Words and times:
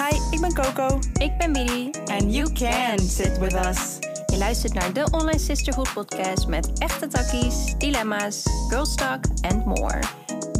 Hi, 0.00 0.16
ik 0.30 0.40
ben 0.40 0.54
Coco. 0.54 0.98
Ik 1.12 1.38
ben 1.38 1.52
Bidi. 1.52 1.90
And 2.06 2.34
you 2.34 2.52
can 2.52 2.98
sit 2.98 3.38
with 3.38 3.52
us. 3.52 3.98
Je 4.26 4.36
luistert 4.38 4.74
naar 4.74 4.92
de 4.92 5.08
Online 5.10 5.38
Sisterhood 5.38 5.92
podcast 5.92 6.46
met 6.46 6.78
echte 6.78 7.06
takkies, 7.06 7.78
dilemma's, 7.78 8.42
girls 8.68 8.94
talk 8.94 9.24
and 9.40 9.64
more. 9.64 10.00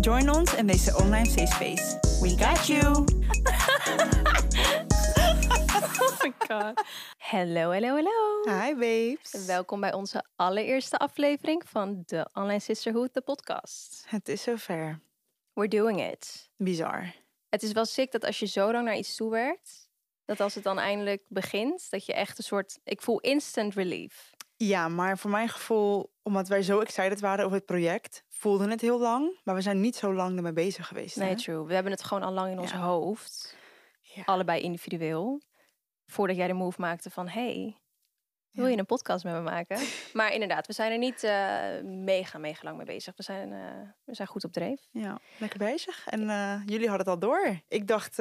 Join 0.00 0.30
ons 0.30 0.54
in 0.54 0.66
deze 0.66 0.96
online 0.96 1.26
safe 1.26 1.46
space. 1.46 1.98
We 2.20 2.44
got 2.44 2.66
you. 2.66 2.82
Oh 6.00 6.22
my 6.22 6.32
god. 6.48 6.82
Hallo, 7.18 7.72
hallo, 7.72 7.88
hallo. 7.88 8.60
Hi 8.60 8.74
babes. 8.74 9.46
Welkom 9.46 9.80
bij 9.80 9.92
onze 9.92 10.24
allereerste 10.36 10.98
aflevering 10.98 11.62
van 11.66 12.02
de 12.06 12.28
Online 12.32 12.60
Sisterhood, 12.60 13.14
de 13.14 13.20
podcast. 13.20 14.04
Het 14.06 14.28
is 14.28 14.42
zover. 14.42 15.00
We're 15.52 15.68
doing 15.68 16.00
it. 16.10 16.50
Bizar. 16.56 17.19
Het 17.50 17.62
is 17.62 17.72
wel 17.72 17.84
sick 17.84 18.12
dat 18.12 18.24
als 18.24 18.38
je 18.38 18.46
zo 18.46 18.72
lang 18.72 18.84
naar 18.84 18.96
iets 18.96 19.16
toewerkt, 19.16 19.88
dat 20.24 20.40
als 20.40 20.54
het 20.54 20.64
dan 20.64 20.78
eindelijk 20.78 21.22
begint, 21.28 21.90
dat 21.90 22.06
je 22.06 22.14
echt 22.14 22.38
een 22.38 22.44
soort, 22.44 22.78
ik 22.84 23.02
voel 23.02 23.20
instant 23.20 23.74
relief. 23.74 24.30
Ja, 24.56 24.88
maar 24.88 25.18
voor 25.18 25.30
mijn 25.30 25.48
gevoel, 25.48 26.12
omdat 26.22 26.48
wij 26.48 26.62
zo 26.62 26.80
excited 26.80 27.20
waren 27.20 27.44
over 27.44 27.56
het 27.56 27.66
project, 27.66 28.24
voelde 28.28 28.68
het 28.70 28.80
heel 28.80 28.98
lang. 28.98 29.40
Maar 29.44 29.54
we 29.54 29.60
zijn 29.60 29.80
niet 29.80 29.96
zo 29.96 30.14
lang 30.14 30.36
ermee 30.36 30.52
bezig 30.52 30.86
geweest. 30.86 31.16
Nee, 31.16 31.28
hè? 31.28 31.36
true. 31.36 31.64
We 31.64 31.74
hebben 31.74 31.92
het 31.92 32.02
gewoon 32.02 32.22
al 32.22 32.32
lang 32.32 32.52
in 32.52 32.58
ons 32.58 32.70
Ja. 32.70 32.78
hoofd. 32.78 33.56
Ja. 34.00 34.22
Allebei 34.24 34.60
individueel. 34.62 35.40
Voordat 36.06 36.36
jij 36.36 36.46
de 36.46 36.52
move 36.52 36.80
maakte 36.80 37.10
van, 37.10 37.28
hey, 37.28 37.79
wil 38.52 38.66
je 38.66 38.76
een 38.76 38.86
podcast 38.86 39.24
met 39.24 39.32
me 39.32 39.40
maken? 39.40 39.78
Maar 40.12 40.32
inderdaad, 40.32 40.66
we 40.66 40.72
zijn 40.72 40.92
er 40.92 40.98
niet 40.98 41.22
eh, 41.22 41.58
mega, 41.82 42.38
mega 42.38 42.60
lang 42.62 42.76
mee 42.76 42.86
bezig. 42.86 43.16
We 43.16 43.22
zijn, 43.22 43.52
eh, 43.52 43.88
we 44.04 44.14
zijn 44.14 44.28
goed 44.28 44.44
op 44.44 44.52
dreef. 44.52 44.80
Ja, 44.90 45.18
lekker 45.38 45.58
bezig. 45.58 46.06
En 46.06 46.30
eh, 46.30 46.60
jullie 46.66 46.88
hadden 46.88 47.06
het 47.06 47.08
al 47.14 47.28
door. 47.28 47.60
Ik 47.68 47.86
dacht, 47.86 48.18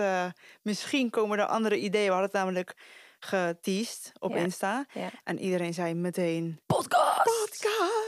misschien 0.61 1.09
komen 1.09 1.39
er 1.39 1.45
andere 1.45 1.77
ideeën. 1.77 2.05
We 2.05 2.11
hadden 2.11 2.29
het 2.29 2.39
namelijk 2.39 2.75
geteased 3.19 4.11
op 4.19 4.31
Ja. 4.31 4.37
Insta. 4.37 4.85
Ja. 4.93 5.09
En 5.23 5.39
iedereen 5.39 5.73
zei 5.73 5.93
meteen, 5.93 6.59
Podcast! 6.65 7.23
podcast! 7.23 7.98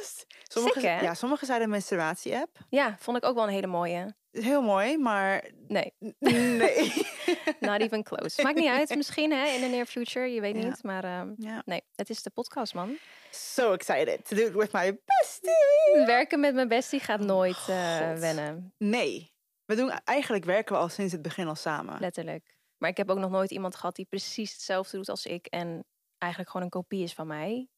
Sommigen, 0.44 0.81
Sick, 0.81 0.89
hè? 0.89 1.02
ja, 1.02 1.13
sommigen 1.13 1.47
zeiden 1.47 1.69
menstruatie-app. 1.69 2.57
Ja, 2.69 2.95
vond 2.99 3.17
ik 3.17 3.25
ook 3.25 3.35
wel 3.35 3.44
een 3.44 3.49
hele 3.53 3.67
mooie. 3.67 4.16
Heel 4.31 4.61
mooi, 4.61 4.97
maar 4.97 5.49
Nee, 5.67 5.94
nee. 6.19 6.94
not 7.59 7.81
even 7.81 8.03
close. 8.03 8.41
Maakt 8.44 8.55
niet 8.59 8.69
uit, 8.69 8.95
misschien 8.95 9.31
hè, 9.31 9.45
in 9.47 9.61
de 9.61 9.67
near 9.67 9.85
future, 9.85 10.33
je 10.33 10.41
weet 10.41 10.55
Ja. 10.55 10.63
niet. 10.67 10.83
Maar 10.83 11.03
ehm, 11.03 11.33
ja. 11.38 11.61
nee, 11.66 11.81
het 11.95 12.09
is 12.09 12.23
de 12.23 12.29
podcast, 12.29 12.73
man. 12.73 12.97
So 13.31 13.73
excited 13.73 14.27
to 14.27 14.35
do 14.35 14.41
it 14.41 14.53
with 14.53 14.72
my 14.72 14.99
bestie. 15.05 16.05
Werken 16.05 16.39
met 16.39 16.53
mijn 16.53 16.67
bestie 16.67 16.99
gaat 16.99 17.19
nooit 17.19 17.57
eh, 17.67 17.97
God. 18.09 18.19
wennen, 18.19 18.73
Nee, 18.77 19.33
we 19.66 19.75
doen 19.75 19.89
eigenlijk 20.03 20.45
werken 20.45 20.75
we 20.75 20.81
al 20.81 20.89
sinds 20.89 21.11
het 21.11 21.22
begin 21.22 21.47
al 21.47 21.55
samen. 21.55 21.99
letterlijk. 21.99 22.57
Maar 22.77 22.89
ik 22.89 22.97
heb 22.97 23.09
ook 23.09 23.17
nog 23.17 23.31
nooit 23.31 23.52
iemand 23.52 23.75
gehad 23.75 23.95
die 23.95 24.05
precies 24.05 24.52
hetzelfde 24.52 24.97
doet 24.97 25.09
als 25.09 25.25
ik. 25.25 25.45
En 25.45 25.85
eigenlijk 26.17 26.52
gewoon 26.52 26.66
een 26.66 26.72
kopie 26.73 27.03
is 27.03 27.13
van 27.13 27.27
mij. 27.27 27.69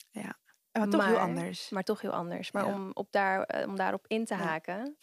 Maar 0.74 0.90
toch 0.90 1.06
heel 1.06 1.18
anders. 1.20 1.70
Maar 1.70 1.84
toch 1.84 2.02
heel 2.02 2.12
anders. 2.12 2.52
Maar 2.52 2.66
Ja. 2.66 2.74
om, 2.74 2.92
op 2.94 3.12
daar, 3.12 3.44
eh, 3.44 3.68
om 3.68 3.76
daarop 3.76 4.06
in 4.08 4.26
te 4.26 4.34
Ja. 4.36 4.40
haken. 4.40 4.98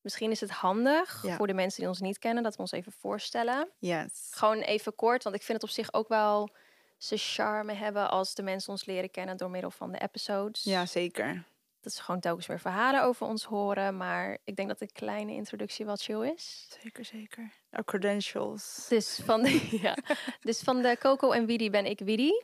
Misschien 0.00 0.30
is 0.30 0.40
het 0.40 0.50
handig 0.50 1.22
Ja. 1.22 1.36
voor 1.36 1.46
de 1.46 1.54
mensen 1.54 1.80
die 1.80 1.88
ons 1.88 2.00
niet 2.00 2.18
kennen, 2.18 2.42
dat 2.42 2.54
we 2.54 2.60
ons 2.60 2.72
even 2.72 2.92
voorstellen. 2.92 3.68
Yes. 3.78 4.28
Gewoon 4.30 4.58
even 4.58 4.94
kort, 4.94 5.22
want 5.24 5.36
ik 5.36 5.42
vind 5.42 5.60
het 5.62 5.70
op 5.70 5.74
zich 5.76 5.92
ook 5.92 6.08
wel 6.08 6.50
zijn 6.96 7.20
charme 7.20 7.72
hebben 7.72 8.10
als 8.10 8.34
de 8.34 8.42
mensen 8.42 8.70
ons 8.72 8.84
leren 8.84 9.10
kennen 9.10 9.36
door 9.36 9.50
middel 9.50 9.70
van 9.70 9.92
de 9.92 9.98
episodes. 9.98 10.62
Ja, 10.64 10.86
zeker. 10.86 11.44
Dat 11.80 11.92
ze 11.92 12.02
gewoon 12.02 12.20
telkens 12.20 12.46
weer 12.46 12.60
verhalen 12.60 13.02
over 13.02 13.26
ons 13.26 13.44
horen. 13.44 13.96
Maar 13.96 14.38
ik 14.44 14.56
denk 14.56 14.68
dat 14.68 14.80
een 14.80 14.92
kleine 14.92 15.32
introductie 15.32 15.84
wel 15.86 15.96
chill 15.96 16.32
is. 16.34 16.68
Zeker, 16.82 17.04
zeker. 17.04 17.52
Our 17.70 17.84
credentials. 17.84 18.86
Dus 18.88 19.20
van 19.24 19.42
de, 19.42 19.68
ja. 19.82 19.96
dus 20.40 20.60
van 20.60 20.82
de 20.82 20.96
Coco 21.00 21.30
en 21.30 21.46
Widi 21.46 21.70
ben 21.70 21.86
ik 21.86 21.98
Widi. 21.98 22.42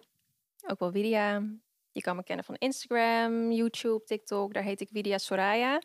Ook 0.67 0.78
wel 0.78 0.92
Widia. 0.92 1.42
Je 1.94 2.00
kan 2.00 2.16
me 2.16 2.22
kennen 2.24 2.44
van 2.44 2.55
Instagram, 2.58 3.50
YouTube, 3.52 4.05
TikTok. 4.05 4.55
Daar 4.55 4.62
heet 4.62 4.80
ik 4.80 4.88
Widia 4.92 5.18
Soraya. 5.18 5.80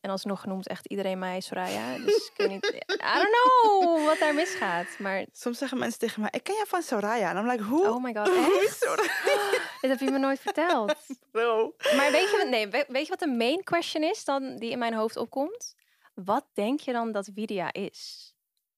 En 0.00 0.10
alsnog 0.10 0.46
noemt 0.46 0.68
echt 0.68 0.86
iedereen 0.86 1.18
mij 1.18 1.40
Soraya. 1.40 1.98
Dus 1.98 2.26
ik 2.26 2.32
weet 2.36 2.48
niet... 2.48 2.64
I 3.14 3.14
don't 3.14 3.28
know 3.62 4.04
wat 4.06 4.18
daar 4.18 4.34
misgaat. 4.34 4.86
Maar 4.98 5.26
Soms 5.32 5.58
zeggen 5.58 5.78
mensen 5.78 5.98
tegen 5.98 6.20
mij, 6.20 6.30
ik 6.32 6.42
ken 6.42 6.54
jou 6.54 6.66
van 6.66 6.82
Soraya. 6.82 7.30
En 7.30 7.36
I'm 7.36 7.50
like, 7.50 7.62
hoe? 7.62 7.88
oh 7.88 8.02
my 8.02 8.14
god, 8.14 8.28
echt? 8.64 8.80
Dit 9.80 9.90
heb 9.90 10.00
je 10.00 10.10
me 10.10 10.18
nooit 10.18 10.40
verteld. 10.40 10.94
Bro. 11.30 11.74
Maar 11.96 12.10
weet 12.10 12.30
je, 12.30 12.36
wat- 12.36 12.48
nee, 12.48 12.68
we- 12.68 12.84
weet 12.88 13.02
je 13.04 13.08
wat 13.10 13.18
de 13.18 13.26
main 13.36 13.64
question 13.64 14.02
is 14.02 14.24
dan 14.24 14.56
die 14.56 14.70
in 14.70 14.78
mijn 14.78 14.94
hoofd 14.94 15.16
opkomt? 15.16 15.74
Wat 16.14 16.46
denk 16.52 16.80
je 16.80 16.92
dan 16.92 17.12
dat 17.12 17.30
Widia 17.34 17.72
is? 17.72 18.32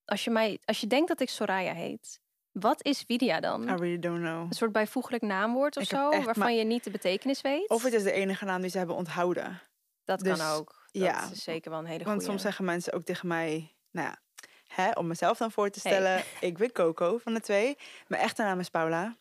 Als 0.04 0.24
je, 0.24 0.30
mij, 0.30 0.58
als 0.64 0.80
je 0.80 0.86
denkt 0.86 1.08
dat 1.08 1.20
ik 1.20 1.28
Soraya 1.28 1.72
heet, 1.74 2.20
wat 2.52 2.84
is 2.84 3.04
Widia 3.06 3.40
dan? 3.40 3.62
I 3.62 3.66
really 3.66 3.98
don't 3.98 4.18
know. 4.20 4.40
Een 4.40 4.52
soort 4.52 4.72
bijvoeglijk 4.72 5.22
naamwoord 5.22 5.76
of 5.76 5.82
Ik 5.82 5.88
zo, 5.88 6.10
waarvan 6.10 6.34
maar- 6.38 6.52
je 6.52 6.64
niet 6.64 6.84
de 6.84 6.90
betekenis 6.90 7.40
weet? 7.40 7.68
Of 7.68 7.82
het 7.82 7.92
is 7.92 8.02
de 8.02 8.12
enige 8.12 8.44
naam 8.44 8.60
die 8.60 8.70
ze 8.70 8.78
hebben 8.78 8.96
onthouden. 8.96 9.60
dat 10.04 10.20
dus- 10.20 10.38
kan 10.38 10.48
ook. 10.48 10.66
Dat 10.92 11.02
ja. 11.02 11.30
is 11.30 11.42
zeker 11.44 11.70
wel 11.70 11.80
een 11.80 11.86
hele 11.86 11.98
Want 12.04 12.10
goede. 12.16 12.24
soms 12.30 12.42
zeggen 12.42 12.64
mensen 12.64 12.92
ook 12.92 13.02
tegen 13.02 13.28
mij, 13.28 13.74
nou 13.90 14.06
ja, 14.08 14.18
hè, 14.66 14.90
om 14.90 15.06
mezelf 15.06 15.38
dan 15.38 15.50
voor 15.50 15.70
te 15.70 15.80
Hey. 15.82 15.92
stellen. 15.92 16.22
Ik 16.50 16.58
ben 16.58 16.72
Coco 16.72 17.18
van 17.18 17.34
de 17.34 17.40
twee. 17.40 17.76
Mijn 18.06 18.22
echte 18.22 18.42
naam 18.42 18.58
is 18.60 18.68
Paula. 18.68 19.16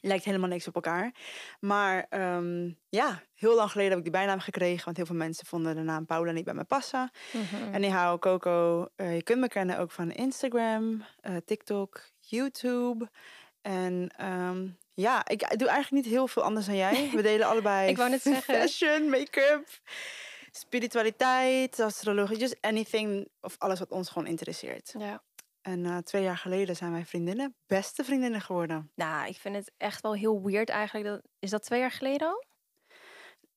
Lijkt 0.00 0.24
helemaal 0.24 0.48
niks 0.48 0.68
op 0.68 0.74
elkaar. 0.74 1.14
Maar 1.60 2.06
ehm, 2.08 2.70
ja, 2.88 3.22
heel 3.34 3.54
lang 3.54 3.70
geleden 3.70 3.90
heb 3.90 3.98
ik 3.98 4.04
die 4.04 4.20
bijnaam 4.20 4.40
gekregen. 4.40 4.84
Want 4.84 4.96
heel 4.96 5.06
veel 5.06 5.14
mensen 5.16 5.46
vonden 5.46 5.74
de 5.74 5.82
naam 5.82 6.06
Paula 6.06 6.32
niet 6.32 6.44
bij 6.44 6.54
me 6.54 6.64
passen. 6.64 7.10
Mhm. 7.32 7.74
Anyhow, 7.74 8.18
Coco, 8.18 8.86
eh, 8.96 9.14
je 9.14 9.22
kunt 9.22 9.40
me 9.40 9.48
kennen 9.48 9.78
ook 9.78 9.90
van 9.90 10.10
Instagram, 10.10 11.04
eh, 11.20 11.36
TikTok, 11.44 12.00
YouTube. 12.34 13.10
En 13.62 14.10
ehm, 14.16 14.68
ja, 14.94 15.28
ik 15.28 15.58
doe 15.58 15.68
eigenlijk 15.68 16.04
niet 16.04 16.14
heel 16.14 16.28
veel 16.28 16.42
anders 16.42 16.66
dan 16.66 16.76
jij. 16.76 17.10
We 17.14 17.22
delen 17.22 17.46
allebei 17.52 17.88
Ik 17.88 17.96
wou 17.96 18.10
net 18.10 18.22
zeggen. 18.32 18.54
fashion, 18.54 19.08
make-up, 19.10 19.68
spiritualiteit, 20.50 21.80
astrologie, 21.80 22.38
just 22.38 22.56
anything 22.60 23.28
of 23.40 23.54
alles 23.58 23.78
wat 23.78 23.90
ons 23.90 24.08
gewoon 24.08 24.28
interesseert. 24.28 24.94
Ja. 24.98 25.22
En 25.60 25.86
eh, 25.86 25.96
twee 25.96 26.22
jaar 26.22 26.36
geleden 26.36 26.76
zijn 26.76 26.92
wij 26.92 27.04
vriendinnen, 27.04 27.54
beste 27.66 28.04
vriendinnen 28.04 28.40
geworden. 28.40 28.90
Nou, 28.94 29.28
ik 29.28 29.36
vind 29.36 29.54
het 29.54 29.72
echt 29.76 30.02
wel 30.02 30.14
heel 30.14 30.42
weird 30.42 30.68
eigenlijk. 30.68 31.06
Dat, 31.06 31.20
is 31.38 31.50
dat 31.50 31.62
twee 31.62 31.80
jaar 31.80 31.90
geleden 31.90 32.28
al? 32.28 32.44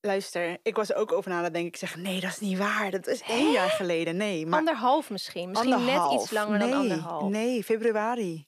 Luister, 0.01 0.57
ik 0.63 0.75
was 0.75 0.89
er 0.89 0.95
ook 0.95 1.11
over 1.11 1.31
na 1.31 1.43
te 1.43 1.51
denken. 1.51 1.71
Ik 1.71 1.77
zeg, 1.77 1.95
nee, 1.95 2.19
dat 2.19 2.29
is 2.29 2.39
niet 2.39 2.57
waar. 2.57 2.91
Dat 2.91 3.07
is 3.07 3.21
één 3.21 3.51
jaar 3.51 3.69
geleden. 3.69 4.17
Nee, 4.17 4.45
maar 4.45 4.59
anderhalf 4.59 5.09
misschien. 5.09 5.49
Misschien 5.49 5.85
net 5.85 6.11
iets 6.11 6.31
langer 6.31 6.59
nee, 6.59 6.69
dan 6.69 6.79
anderhalf. 6.79 7.29
Nee, 7.29 7.63
februari. 7.63 8.46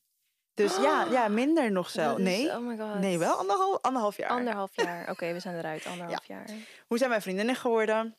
Dus 0.59 0.77
ja, 0.77 1.05
ja, 1.11 1.27
minder 1.27 1.71
nog 1.71 1.89
zo. 1.89 2.15
Is- 2.15 2.23
Nee, 2.23 2.49
Oh 2.51 2.67
my 2.67 2.77
god. 2.77 2.99
nee, 2.99 3.17
wel 3.17 3.35
anderhalf, 3.35 3.81
anderhalf 3.81 4.17
jaar. 4.17 4.29
Anderhalf 4.29 4.71
jaar. 4.85 5.09
Oké, 5.09 5.33
we 5.33 5.39
zijn 5.39 5.57
eruit. 5.57 5.85
Anderhalf 5.85 6.25
jaar. 6.25 6.41
Het 6.43 6.53
Hoe 6.87 6.97
zijn 6.97 7.09
wij 7.09 7.21
vriendinnen 7.21 7.55
geworden? 7.55 8.15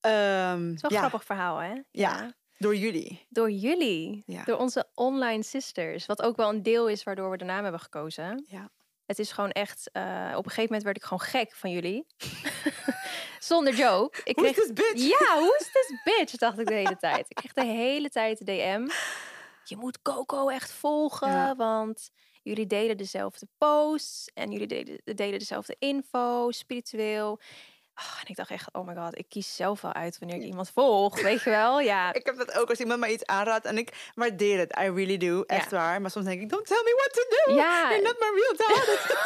Ehm, 0.00 0.72
is 0.72 0.80
wel 0.80 0.90
een 0.90 0.96
ja, 0.96 0.98
grappig 0.98 1.24
verhaal, 1.24 1.58
hè? 1.58 1.74
Ja. 1.90 2.32
door 2.58 2.76
jullie. 2.76 3.26
Door 3.28 3.50
jullie. 3.50 4.22
Ja. 4.26 4.44
Door 4.44 4.56
onze 4.58 4.86
online 4.94 5.42
sisters. 5.42 6.06
Wat 6.06 6.22
ook 6.22 6.36
wel 6.36 6.48
een 6.48 6.62
deel 6.62 6.88
is 6.88 7.02
waardoor 7.02 7.30
we 7.30 7.36
de 7.36 7.44
naam 7.44 7.62
hebben 7.62 7.80
gekozen. 7.80 8.46
Ja. 8.48 8.70
Het 9.06 9.18
is 9.18 9.32
gewoon 9.32 9.50
echt... 9.50 9.90
eh, 9.92 10.02
op 10.36 10.44
een 10.44 10.50
gegeven 10.50 10.62
moment 10.64 10.82
werd 10.82 10.96
ik 10.96 11.02
gewoon 11.02 11.20
gek 11.20 11.54
van 11.54 11.70
jullie. 11.70 12.06
Zonder 13.38 13.74
joke. 13.74 14.20
Ik 14.24 14.36
kreeg, 14.36 14.54
this 14.54 14.72
bitch? 14.72 15.02
Ja, 15.02 15.38
hoe 15.38 15.56
is 15.60 15.70
this 15.72 16.02
bitch? 16.04 16.36
Dacht 16.36 16.58
ik 16.58 16.66
de 16.66 16.74
hele 16.74 16.96
tijd. 16.96 17.26
Ik 17.28 17.36
kreeg 17.36 17.52
de 17.52 17.64
hele 17.64 18.08
tijd 18.10 18.38
de 18.38 18.44
DM. 18.44 18.86
Je 19.68 19.76
moet 19.76 20.02
Coco 20.02 20.48
echt 20.48 20.70
volgen, 20.72 21.28
Ja. 21.30 21.56
want 21.56 22.10
jullie 22.42 22.66
delen 22.66 22.96
dezelfde 22.96 23.46
posts 23.58 24.30
en 24.34 24.50
jullie 24.50 24.66
delen, 24.66 25.00
delen 25.04 25.38
dezelfde 25.38 25.76
info, 25.78 26.50
spiritueel. 26.50 27.40
Ah, 27.94 28.20
en 28.20 28.26
ik 28.26 28.36
dacht 28.36 28.50
echt, 28.50 28.72
oh 28.74 28.86
my 28.86 28.94
god, 28.94 29.18
ik 29.18 29.28
kies 29.28 29.56
zelf 29.56 29.80
wel 29.80 29.92
uit 29.92 30.18
wanneer 30.18 30.36
ik 30.38 30.44
iemand 30.44 30.70
volg, 30.70 31.20
weet 31.22 31.42
je 31.42 31.50
wel? 31.50 31.80
Ja, 31.80 32.12
Ik 32.14 32.26
heb 32.26 32.36
dat 32.36 32.58
ook 32.58 32.68
als 32.68 32.78
iemand 32.78 33.00
mij 33.00 33.12
iets 33.12 33.26
aanraadt 33.26 33.64
en 33.64 33.78
ik 33.78 34.10
waardeer 34.14 34.58
het. 34.58 34.78
I 34.78 34.82
really 34.90 35.16
do. 35.16 35.42
Echt 35.42 35.70
waar. 35.70 36.00
Maar 36.00 36.10
soms 36.10 36.24
denk 36.26 36.40
ik, 36.40 36.48
don't 36.48 36.66
tell 36.66 36.82
me 36.84 36.94
what 36.96 37.12
to 37.12 37.52
do. 37.52 37.54
Ja. 37.58 37.88
You're 37.90 38.02
not 38.02 38.18
my 38.18 38.40
real 38.40 38.56
dad. 38.56 39.16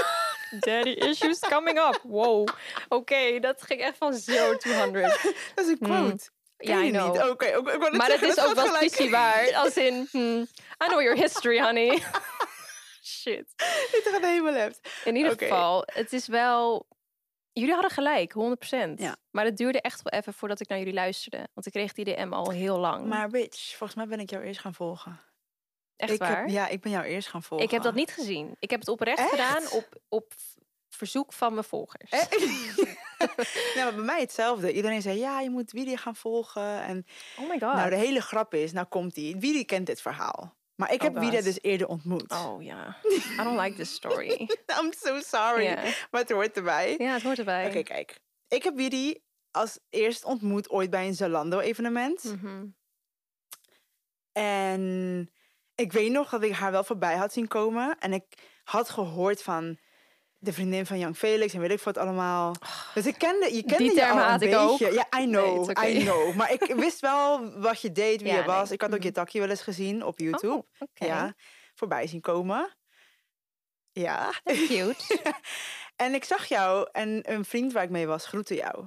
daddy 0.66 0.90
issues 0.90 1.38
coming 1.38 1.78
up. 1.78 2.00
Wow. 2.02 2.48
Oké, 2.88 3.38
dat 3.40 3.62
ging 3.62 3.80
echt 3.80 3.96
van 3.96 4.20
0 4.26 4.56
to 4.56 4.70
100. 4.70 5.22
dat 5.54 5.64
is 5.64 5.70
een 5.70 5.78
quote. 5.78 6.30
Ja, 6.66 6.80
je 6.80 6.92
niet? 6.92 7.30
Oké, 7.30 7.60
Maar 7.62 8.08
dat 8.08 8.18
zeggen, 8.18 8.28
is 8.28 8.38
ook 8.38 8.54
wel 8.54 8.66
gelijk. 8.66 8.92
spitiewaar. 8.92 9.54
Als 9.54 9.76
in, 9.76 10.08
hmm, 10.10 10.40
I 10.84 10.86
know 10.86 11.00
your 11.00 11.16
history, 11.16 11.60
honey. 11.60 11.98
Shit. 13.02 13.52
Dit 13.90 14.08
gaat 14.10 14.22
helemaal 14.22 14.52
left. 14.52 14.88
In 15.04 15.16
ieder 15.16 15.38
geval, 15.38 15.82
het 15.86 16.12
is 16.12 16.26
wel... 16.26 16.86
Jullie 17.52 17.72
hadden 17.72 17.90
gelijk, 17.90 18.34
100%. 18.34 18.92
Ja. 18.94 19.16
Maar 19.30 19.44
het 19.44 19.56
duurde 19.56 19.80
echt 19.80 20.02
wel 20.02 20.20
even 20.20 20.34
voordat 20.34 20.60
ik 20.60 20.68
naar 20.68 20.78
jullie 20.78 20.92
luisterde. 20.94 21.48
Want 21.54 21.66
ik 21.66 21.72
kreeg 21.72 21.92
die 21.92 22.04
DM 22.04 22.32
al 22.32 22.50
heel 22.50 22.78
lang. 22.78 23.06
Maar 23.06 23.28
bitch, 23.28 23.76
volgens 23.76 23.94
mij 23.94 24.06
ben 24.06 24.20
ik 24.20 24.30
jou 24.30 24.44
eerst 24.44 24.60
gaan 24.60 24.74
volgen. 24.74 25.20
echt 25.96 26.12
ik 26.12 26.18
waar? 26.18 26.40
Heb, 26.40 26.48
ja, 26.48 26.68
ik 26.68 26.80
ben 26.80 26.92
jou 26.92 27.04
eerst 27.04 27.28
gaan 27.28 27.42
volgen. 27.42 27.66
ik 27.66 27.72
heb 27.72 27.82
dat 27.82 27.94
niet 27.94 28.10
gezien. 28.12 28.56
Ik 28.58 28.70
heb 28.70 28.80
het 28.80 28.88
oprecht 28.88 29.18
Echt? 29.18 29.30
gedaan 29.30 29.70
op, 29.70 29.88
op 30.08 30.32
verzoek 30.88 31.32
van 31.32 31.52
mijn 31.52 31.64
volgers. 31.64 32.10
Nee, 33.74 33.84
maar 33.84 33.94
bij 33.94 34.04
mij 34.04 34.20
hetzelfde. 34.20 34.72
Iedereen 34.72 35.02
zei, 35.02 35.18
ja, 35.18 35.40
je 35.40 35.50
moet 35.50 35.72
Willy 35.72 35.96
gaan 35.96 36.16
volgen. 36.16 36.82
En 36.82 37.04
Oh 37.38 37.48
my 37.48 37.58
god. 37.58 37.74
nou, 37.74 37.90
de 37.90 37.96
hele 37.96 38.20
grap 38.20 38.54
is, 38.54 38.72
nou 38.72 38.86
komt 38.86 39.14
die. 39.14 39.36
Willy 39.36 39.64
kent 39.64 39.86
dit 39.86 40.00
verhaal. 40.02 40.54
Maar 40.74 40.92
ik 40.92 41.02
Oh 41.02 41.14
heb 41.14 41.22
God. 41.22 41.44
dus 41.44 41.62
eerder 41.62 41.86
ontmoet. 41.86 42.32
Oh 42.32 42.62
ja. 42.62 42.96
I 43.32 43.36
don't 43.36 43.60
like 43.60 43.76
this 43.76 43.94
story. 44.00 44.48
I'm 44.80 44.92
so 44.98 45.20
sorry. 45.20 45.74
Maar 46.10 46.20
het 46.20 46.30
hoort 46.30 46.56
erbij. 46.56 46.94
ja, 46.98 47.12
het 47.12 47.22
hoort 47.22 47.38
erbij. 47.38 47.66
Oké, 47.66 47.82
kijk. 47.82 48.20
Ik 48.48 48.62
heb 48.62 48.74
Widi 48.76 49.22
als 49.50 49.78
eerst 49.90 50.24
ontmoet 50.24 50.70
ooit 50.70 50.90
bij 50.90 51.06
een 51.06 51.14
Zalando-evenement. 51.14 52.24
Mhm. 52.24 52.64
En 54.32 55.30
ik 55.74 55.92
weet 55.92 56.10
nog 56.12 56.30
dat 56.30 56.42
ik 56.42 56.52
haar 56.52 56.70
wel 56.72 56.84
voorbij 56.84 57.16
had 57.16 57.32
zien 57.32 57.48
komen. 57.48 57.98
En 57.98 58.12
ik 58.12 58.24
had 58.64 58.90
gehoord 58.90 59.42
van 59.42 59.78
de 60.42 60.52
vriendin 60.52 60.86
van 60.86 60.98
Young 60.98 61.16
Felix 61.16 61.54
en 61.54 61.60
weet 61.60 61.70
ik 61.70 61.80
wat 61.80 61.98
allemaal. 61.98 62.54
Dus 62.94 63.06
ik 63.06 63.18
kende, 63.18 63.54
je 63.54 63.64
kende 63.64 63.84
je 63.84 63.92
termen 63.92 64.14
al 64.16 64.18
een 64.22 64.28
haat 64.30 64.42
ik 64.42 64.54
ook. 64.54 64.78
beetje. 64.78 64.94
Ja, 64.94 65.20
I 65.20 65.24
know, 65.26 65.58
okay. 65.70 65.92
I 65.94 65.98
know. 66.04 66.34
Maar 66.34 66.52
ik 66.52 66.74
wist 66.84 67.00
wel 67.00 67.50
wat 67.60 67.80
je 67.80 67.92
deed, 67.92 68.22
wie 68.22 68.32
Ja, 68.32 68.38
je 68.38 68.44
was. 68.44 68.64
nee. 68.64 68.72
Ik 68.72 68.80
had 68.80 68.90
ook 68.94 69.02
je 69.02 69.08
Mhm. 69.08 69.12
takje 69.18 69.40
wel 69.40 69.48
eens 69.48 69.62
gezien 69.62 70.04
op 70.04 70.18
YouTube. 70.18 70.52
Oh, 70.54 70.64
oké. 70.78 71.04
Ja, 71.04 71.34
voorbij 71.74 72.06
zien 72.06 72.20
komen. 72.20 72.76
Ja. 73.92 74.32
That's 74.44 74.66
cute. 74.66 75.20
En 75.96 76.14
ik 76.14 76.24
zag 76.24 76.44
jou 76.46 76.88
en 76.92 77.20
een 77.32 77.44
vriend 77.44 77.72
waar 77.72 77.82
ik 77.82 77.90
mee 77.90 78.06
was 78.06 78.26
groette 78.26 78.54
jou. 78.54 78.86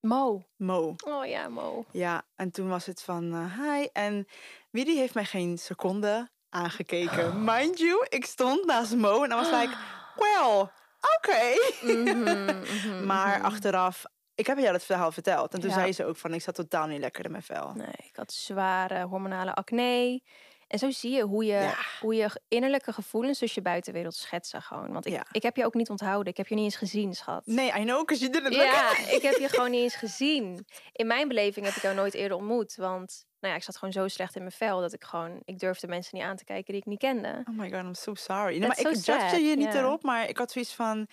Mo. 0.00 0.44
Mo. 0.56 0.94
Oh 1.04 1.26
ja, 1.26 1.48
Mo. 1.48 1.84
Ja, 1.92 2.22
en 2.34 2.50
toen 2.50 2.68
was 2.68 2.86
het 2.86 3.02
van 3.02 3.32
eh, 3.34 3.58
hi. 3.60 3.86
En 3.92 4.26
Widi 4.70 4.96
heeft 4.96 5.14
mij 5.14 5.24
geen 5.24 5.58
seconde 5.58 6.30
aangekeken. 6.48 7.34
Mind 7.54 7.78
you, 7.78 8.06
ik 8.08 8.24
stond 8.26 8.64
naast 8.66 8.96
Mo 8.96 9.22
en 9.24 9.30
I 9.30 9.34
was 9.34 9.50
like, 9.50 9.76
well, 10.18 10.68
oké. 11.16 11.54
Mhm, 11.82 12.44
mhm, 12.62 13.06
Maar 13.06 13.36
mhm. 13.38 13.44
achteraf, 13.46 14.04
ik 14.34 14.46
heb 14.46 14.58
jou 14.58 14.72
dat 14.72 14.84
verhaal 14.84 15.12
verteld. 15.12 15.54
En 15.54 15.60
toen 15.60 15.70
Ja. 15.70 15.74
zei 15.76 15.92
ze 15.92 16.04
ook 16.04 16.16
van, 16.16 16.34
ik 16.34 16.42
zat 16.42 16.54
totaal 16.54 16.86
niet 16.86 17.00
lekker 17.00 17.24
in 17.24 17.30
mijn 17.30 17.42
vel. 17.42 17.72
Nee, 17.74 17.86
ik 18.08 18.16
had 18.16 18.32
zware 18.32 19.02
hormonale 19.04 19.54
acne. 19.54 20.22
En 20.68 20.78
zo 20.78 20.90
zie 20.90 21.10
je 21.10 21.22
hoe 21.22 21.44
je, 21.44 21.52
Ja. 21.52 21.74
hoe 22.00 22.14
je 22.14 22.30
innerlijke 22.48 22.92
gevoelens 22.92 23.38
dus 23.38 23.54
je 23.54 23.62
buitenwereld 23.62 24.14
schetsen 24.14 24.62
gewoon. 24.62 24.92
Want 24.92 25.06
ik, 25.06 25.12
Ja. 25.12 25.26
ik 25.32 25.42
heb 25.42 25.56
je 25.56 25.64
ook 25.64 25.74
niet 25.74 25.90
onthouden. 25.90 26.26
Ik 26.32 26.36
heb 26.36 26.46
je 26.46 26.54
niet 26.54 26.64
eens 26.64 26.76
gezien, 26.76 27.14
schat. 27.14 27.42
Nee, 27.46 27.66
I 27.68 27.82
know, 27.82 27.98
because 28.06 28.20
you 28.22 28.32
didn't 28.32 28.52
look 28.56 28.64
Ja, 28.66 28.88
at 28.90 28.98
ik 29.12 29.22
heb 29.22 29.36
je 29.36 29.48
gewoon 29.54 29.70
niet 29.70 29.82
eens 29.82 29.94
gezien. 29.94 30.66
In 30.92 31.06
mijn 31.06 31.28
beleving 31.28 31.66
heb 31.66 31.74
ik 31.74 31.82
jou 31.82 31.94
nooit 31.94 32.14
eerder 32.14 32.36
ontmoet. 32.36 32.74
Want 32.76 33.24
nou 33.40 33.52
ja, 33.52 33.58
ik 33.58 33.64
zat 33.64 33.76
gewoon 33.76 33.92
zo 33.94 34.08
slecht 34.08 34.34
in 34.34 34.40
mijn 34.40 34.52
vel 34.52 34.80
dat 34.80 34.92
ik 34.92 35.04
gewoon... 35.04 35.40
Ik 35.44 35.58
durfde 35.58 35.86
mensen 35.86 36.18
niet 36.18 36.26
aan 36.26 36.36
te 36.36 36.44
kijken 36.44 36.72
die 36.72 36.80
ik 36.80 36.86
niet 36.86 36.98
kende. 36.98 37.44
Oh 37.50 37.58
my 37.58 37.70
god, 37.70 37.82
I'm 37.82 37.94
so 37.94 38.14
sorry. 38.14 38.58
Nee, 38.58 38.68
maar 38.68 38.78
ik 38.80 38.86
judge 39.04 39.36
je 39.40 39.56
niet 39.56 39.74
erop, 39.74 40.02
maar 40.02 40.28
ik 40.28 40.36
had 40.38 40.50
zoiets 40.52 40.74
van... 40.74 41.06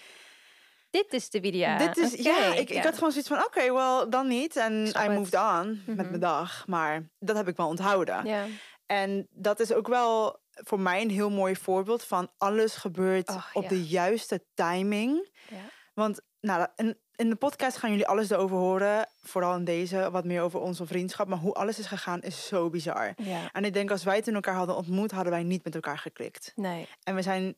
Dit 0.89 1.13
is 1.13 1.29
de 1.29 1.39
video. 1.41 1.77
dit 1.77 1.97
is, 1.97 2.13
ja, 2.13 2.53
ik, 2.53 2.69
ik 2.69 2.83
had 2.83 2.93
gewoon 2.93 3.11
zoiets 3.11 3.29
van, 3.29 3.43
oké, 3.45 3.73
wel, 3.73 4.09
dan 4.09 4.27
niet. 4.27 4.55
En 4.55 4.85
I 5.05 5.09
moved 5.09 5.35
on 5.35 5.67
met 5.85 5.95
Mhm. 5.97 6.07
mijn 6.07 6.19
dag. 6.19 6.67
Maar 6.67 7.09
dat 7.19 7.35
heb 7.35 7.47
ik 7.47 7.57
wel 7.57 7.67
onthouden. 7.67 8.25
Ja. 8.25 8.45
En 8.85 9.27
dat 9.31 9.59
is 9.59 9.73
ook 9.73 9.87
wel 9.87 10.39
voor 10.51 10.79
mij 10.79 11.01
een 11.01 11.09
heel 11.09 11.29
mooi 11.29 11.55
voorbeeld 11.55 12.03
van 12.03 12.29
alles 12.37 12.75
gebeurt 12.75 13.29
op 13.53 13.63
ja. 13.63 13.69
de 13.69 13.87
juiste 13.87 14.45
timing. 14.53 15.29
Ja. 15.49 15.57
Want 15.93 16.21
nou, 16.39 16.67
in, 16.75 16.97
in 17.15 17.29
de 17.29 17.35
podcast 17.35 17.77
gaan 17.77 17.89
jullie 17.89 18.07
alles 18.07 18.29
erover 18.29 18.57
horen. 18.57 19.09
Vooral 19.21 19.55
in 19.55 19.63
deze, 19.63 20.11
wat 20.11 20.25
meer 20.25 20.41
over 20.41 20.59
onze 20.59 20.85
vriendschap. 20.85 21.27
Maar 21.27 21.37
hoe 21.37 21.53
alles 21.53 21.79
is 21.79 21.85
gegaan 21.85 22.21
is 22.21 22.47
zo 22.47 22.69
bizar. 22.69 23.13
ja. 23.17 23.51
En 23.51 23.65
ik 23.65 23.73
denk 23.73 23.91
als 23.91 24.03
wij 24.03 24.21
toen 24.21 24.33
elkaar 24.33 24.55
hadden 24.55 24.75
ontmoet, 24.75 25.11
hadden 25.11 25.31
wij 25.31 25.43
niet 25.43 25.63
met 25.63 25.75
elkaar 25.75 25.97
geklikt. 25.97 26.51
Nee. 26.55 26.88
En 27.03 27.15
we 27.15 27.21
zijn 27.21 27.55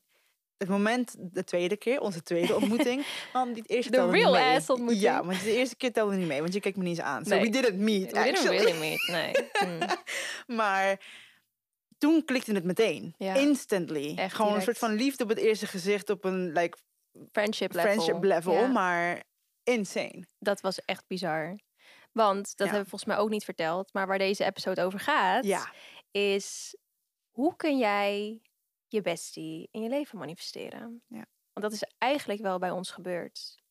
het 0.58 0.68
moment, 0.70 1.16
de 1.20 1.44
tweede 1.44 1.78
keer, 1.78 2.00
onze 2.00 2.24
tweede 2.24 2.56
ontmoeting. 2.56 3.06
Want 3.34 3.56
die 3.56 3.64
eerste 3.68 3.92
De 3.92 3.98
telde 3.98 4.12
niet 4.12 4.22
real 4.22 4.34
mee. 4.34 4.56
ass 4.56 4.70
ontmoeting. 4.70 5.02
Ja, 5.04 5.24
want 5.26 5.44
de 5.44 5.56
eerste 5.56 5.76
keer 5.76 5.94
telde 5.94 6.16
niet 6.16 6.28
mee, 6.28 6.42
want 6.42 6.54
je 6.54 6.60
keek 6.60 6.76
me 6.76 6.84
niet 6.84 6.98
eens 6.98 7.08
aan. 7.08 7.26
So 7.26 7.30
Nee. 7.30 7.42
we 7.42 7.50
didn't 7.50 7.78
meet, 7.80 8.12
We 8.12 8.24
didn't 8.24 8.48
really 8.50 8.80
meet. 8.80 9.08
Nee. 9.12 9.32
Hm. 9.52 9.88
Maar 10.58 11.00
toen 11.98 12.26
klikte 12.26 12.54
het 12.54 12.64
meteen. 12.64 13.14
Ja. 13.18 13.34
Instantly. 13.34 14.14
Echt 14.16 14.36
Gewoon 14.36 14.54
een 14.56 14.62
soort 14.62 14.78
van 14.78 14.94
liefde 14.94 15.24
op 15.24 15.30
het 15.30 15.38
eerste 15.38 15.68
gezicht 15.68 16.10
op 16.10 16.24
een 16.26 16.52
like, 16.52 16.78
Friendship 17.32 17.74
level. 17.74 17.90
friendship 17.92 18.24
level. 18.24 18.54
Ja. 18.54 18.68
Maar 18.68 19.24
insane. 19.64 20.24
Dat 20.40 20.62
was 20.62 20.80
echt 20.82 21.04
bizar. 21.08 21.60
Want, 22.12 22.44
dat 22.46 22.54
Ja. 22.58 22.64
hebben 22.66 22.84
we 22.84 22.90
volgens 22.90 23.10
mij 23.10 23.18
ook 23.20 23.30
niet 23.30 23.44
verteld, 23.44 23.94
maar 23.94 24.08
waar 24.08 24.18
deze 24.18 24.46
episode 24.46 24.82
over 24.84 25.00
gaat, 25.00 25.46
Ja. 25.46 25.72
is 26.12 26.76
hoe 27.32 27.56
kun 27.56 27.78
jij 27.78 28.42
je 28.88 29.02
bestie 29.02 29.68
in 29.72 29.82
je 29.82 29.90
leven 29.90 30.18
manifesteren? 30.18 31.04
Ja. 31.08 31.26
Want 31.54 31.66
dat 31.66 31.72
is 31.72 31.84
eigenlijk 31.98 32.42
wel 32.42 32.60
bij 32.60 32.72
ons 32.72 32.92
gebeurd. 32.92 33.62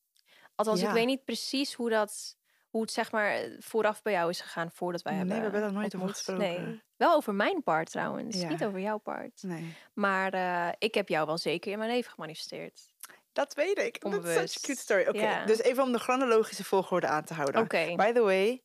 Althans, 0.55 0.81
ik 0.81 0.89
weet 0.89 1.05
niet 1.05 1.23
precies 1.25 1.73
hoe 1.73 1.89
dat, 1.89 2.37
hoe 2.69 2.81
het 2.81 2.91
zeg 2.91 3.11
maar 3.11 3.55
vooraf 3.59 4.01
bij 4.01 4.13
jou 4.13 4.29
is 4.29 4.41
gegaan 4.41 4.71
voordat 4.71 5.01
wij 5.01 5.13
Nee, 5.13 5.23
we 5.23 5.31
hebben 5.31 5.51
hebben 5.51 5.69
daar 5.69 5.79
nooit 5.81 5.95
over 5.95 6.09
gesproken. 6.09 6.43
Nee, 6.63 6.81
wel 6.95 7.15
over 7.15 7.33
mijn 7.33 7.63
part 7.63 7.91
trouwens, 7.91 8.41
Ja. 8.41 8.49
niet 8.49 8.63
over 8.65 8.79
jouw 8.79 8.97
part. 8.97 9.43
Nee. 9.43 9.75
Maar 9.93 10.33
eh, 10.33 10.73
ik 10.77 10.93
heb 10.93 11.07
jou 11.09 11.25
wel 11.25 11.37
zeker 11.37 11.71
in 11.71 11.77
mijn 11.77 11.89
leven 11.91 12.11
gemanifesteerd. 12.11 12.93
Dat 13.31 13.53
weet 13.53 13.77
ik. 13.77 14.01
Dat 14.01 14.25
is 14.25 14.33
such 14.33 14.63
a 14.63 14.67
cute 14.67 14.79
story. 14.81 15.07
Oké, 15.07 15.17
Ja. 15.19 15.45
dus 15.45 15.61
even 15.61 15.83
om 15.83 15.91
de 15.91 15.99
chronologische 15.99 16.63
volgorde 16.63 17.07
aan 17.07 17.23
te 17.23 17.33
houden. 17.33 17.61
Oké. 17.61 17.95
By 17.95 18.11
the 18.11 18.21
way, 18.21 18.63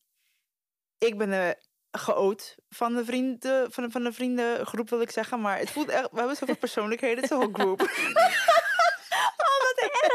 ik 0.99 1.19
ben 1.19 1.31
de 1.31 1.57
geoot 1.93 2.55
van 2.69 2.95
de 2.95 3.05
vrienden, 3.05 3.73
van 3.73 3.85
de, 3.85 3.91
van 3.91 4.03
de 4.05 4.13
vriendengroep 4.13 4.91
wil 4.91 5.01
ik 5.01 5.11
zeggen. 5.11 5.41
Maar 5.41 5.59
het 5.59 5.71
voelt 5.71 5.89
echt, 5.89 6.09
we 6.11 6.19
hebben 6.19 6.37
zoveel 6.37 6.57
persoonlijkheden. 6.67 7.17
Het 7.23 7.25
is 7.25 7.31
een 7.31 7.39
whole 7.53 7.53
groep. 7.59 7.81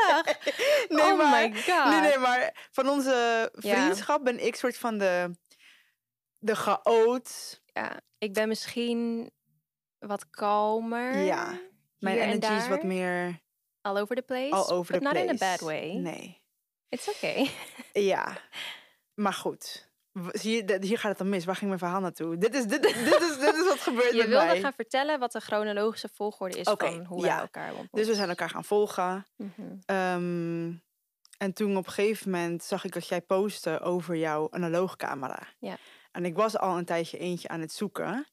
Erg! 0.08 0.38
Nee, 0.90 1.12
oh 1.12 1.18
maar, 1.18 1.50
my 1.50 1.62
god. 1.62 1.86
Nee, 1.90 2.00
nee, 2.02 2.18
maar 2.18 2.68
van 2.72 2.90
onze 2.90 3.50
Ja. 3.60 3.76
vriendschap 3.76 4.24
ben 4.24 4.46
ik 4.46 4.56
soort 4.56 4.78
van 4.78 4.98
de, 4.98 5.36
de 6.40 6.56
chaot. 6.56 7.62
Ja, 7.74 8.00
ik 8.18 8.34
ben 8.34 8.48
misschien 8.48 9.32
wat 10.00 10.30
kalmer. 10.30 11.18
Ja, 11.18 11.60
Mijn 12.00 12.18
energy 12.18 12.54
is 12.54 12.68
wat 12.68 12.84
meer 12.84 13.40
All 13.82 13.98
over 13.98 14.16
the 14.16 14.22
place. 14.22 14.52
all 14.52 14.78
over 14.78 14.94
the 14.98 15.00
not 15.04 15.12
place. 15.14 15.26
in 15.28 15.36
a 15.36 15.38
bad 15.38 15.60
way. 15.60 15.92
Nee. 15.94 16.42
It's 16.90 17.10
okay. 17.10 17.50
Ja, 17.94 18.38
maar 19.14 19.34
goed. 19.34 19.87
Zie 20.32 20.66
je, 20.66 20.78
hier 20.82 20.98
gaat 20.98 21.10
het 21.10 21.18
dan 21.18 21.30
mis. 21.30 21.46
Waar 21.46 21.56
ging 21.56 21.68
mijn 21.68 21.80
verhaal 21.80 22.02
naartoe? 22.02 22.38
Dit 22.38 22.56
is, 22.56 22.66
dit, 22.66 22.82
dit 22.84 22.96
is, 23.22 23.38
dit 23.40 23.56
is 23.56 23.66
wat 23.68 23.80
gebeurt 23.80 24.12
Je 24.12 24.18
met 24.18 24.28
wilde 24.28 24.46
mij. 24.46 24.60
gaan 24.60 24.74
vertellen 24.74 25.20
wat 25.20 25.32
de 25.32 25.40
chronologische 25.40 26.10
volgorde 26.14 26.58
is 26.60 26.68
Oké, 26.68 26.86
van 26.86 27.06
hoe 27.06 27.20
ja. 27.26 27.28
wij 27.28 27.38
elkaar 27.42 27.70
ontmoeten. 27.70 27.98
Dus 27.98 28.08
we 28.08 28.16
zijn 28.16 28.30
elkaar 28.30 28.50
gaan 28.50 28.64
volgen. 28.64 29.26
Mhm. 29.36 29.52
Ehm, 29.86 30.72
en 31.38 31.54
toen 31.54 31.78
op 31.78 31.86
een 31.86 31.92
gegeven 31.92 32.32
moment 32.32 32.64
zag 32.64 32.84
ik 32.84 32.94
dat 32.94 33.08
jij 33.08 33.22
postte 33.22 33.80
over 33.80 34.16
jouw 34.16 34.48
analoogcamera. 34.52 35.48
Ja. 35.60 35.78
En 36.12 36.26
ik 36.26 36.36
was 36.36 36.58
al 36.58 36.78
een 36.78 36.86
tijdje 36.86 37.18
eentje 37.18 37.48
aan 37.48 37.60
het 37.62 37.72
zoeken. 37.72 38.28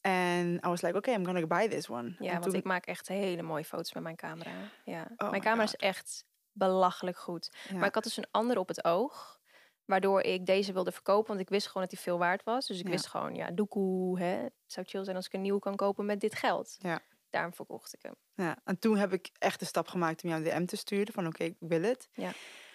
En 0.00 0.54
I 0.54 0.68
was 0.68 0.80
like, 0.80 0.96
okay, 0.96 1.14
I'm 1.14 1.24
gonna 1.24 1.46
buy 1.46 1.68
this 1.68 1.88
one. 1.88 2.16
Ja, 2.18 2.26
en 2.26 2.32
want 2.32 2.44
toen, 2.44 2.54
ik 2.54 2.64
maak 2.64 2.86
echt 2.86 3.08
hele 3.08 3.42
mooie 3.42 3.64
foto's 3.64 3.92
met 3.92 4.02
mijn 4.02 4.16
camera. 4.16 4.50
Ja. 4.84 5.06
Oh 5.16 5.30
mijn 5.30 5.42
camera 5.42 5.62
is 5.62 5.74
echt 5.74 6.24
belachelijk 6.52 7.18
goed. 7.18 7.50
ja. 7.68 7.76
Maar 7.76 7.88
ik 7.88 7.94
had 7.94 8.04
dus 8.04 8.16
een 8.16 8.26
andere 8.30 8.60
op 8.60 8.68
het 8.68 8.84
oog. 8.84 9.38
Waardoor 9.86 10.20
ik 10.20 10.46
deze 10.46 10.72
wilde 10.72 10.92
verkopen. 10.92 11.28
Want 11.28 11.40
ik 11.40 11.48
wist 11.48 11.66
gewoon 11.66 11.82
dat 11.82 11.90
die 11.90 12.00
veel 12.00 12.18
waard 12.18 12.44
was. 12.44 12.66
Dus 12.66 12.78
ik 12.78 12.84
Ja. 12.84 12.90
wist 12.90 13.06
gewoon, 13.06 13.34
ja, 13.34 13.50
doekoe. 13.50 14.18
Hè. 14.18 14.26
Het 14.42 14.52
zou 14.66 14.86
chill 14.86 15.04
zijn 15.04 15.16
als 15.16 15.26
ik 15.26 15.32
een 15.32 15.40
nieuwe 15.40 15.60
kan 15.60 15.76
kopen 15.76 16.06
met 16.06 16.20
dit 16.20 16.34
geld. 16.34 16.76
Ja. 16.78 17.00
Daarom 17.30 17.54
verkocht 17.54 17.94
ik 17.94 18.02
hem. 18.02 18.14
Ja, 18.34 18.56
en 18.64 18.78
toen 18.78 18.96
heb 18.96 19.12
ik 19.12 19.30
echt 19.38 19.58
de 19.60 19.64
stap 19.66 19.88
gemaakt 19.88 20.22
om 20.22 20.30
jou 20.30 20.44
een 20.44 20.50
DM 20.50 20.66
te 20.66 20.76
sturen. 20.76 21.12
Van 21.14 21.26
oké, 21.26 21.44
ik 21.44 21.56
wil 21.58 21.82
het. 21.82 22.08
Ja. 22.12 22.30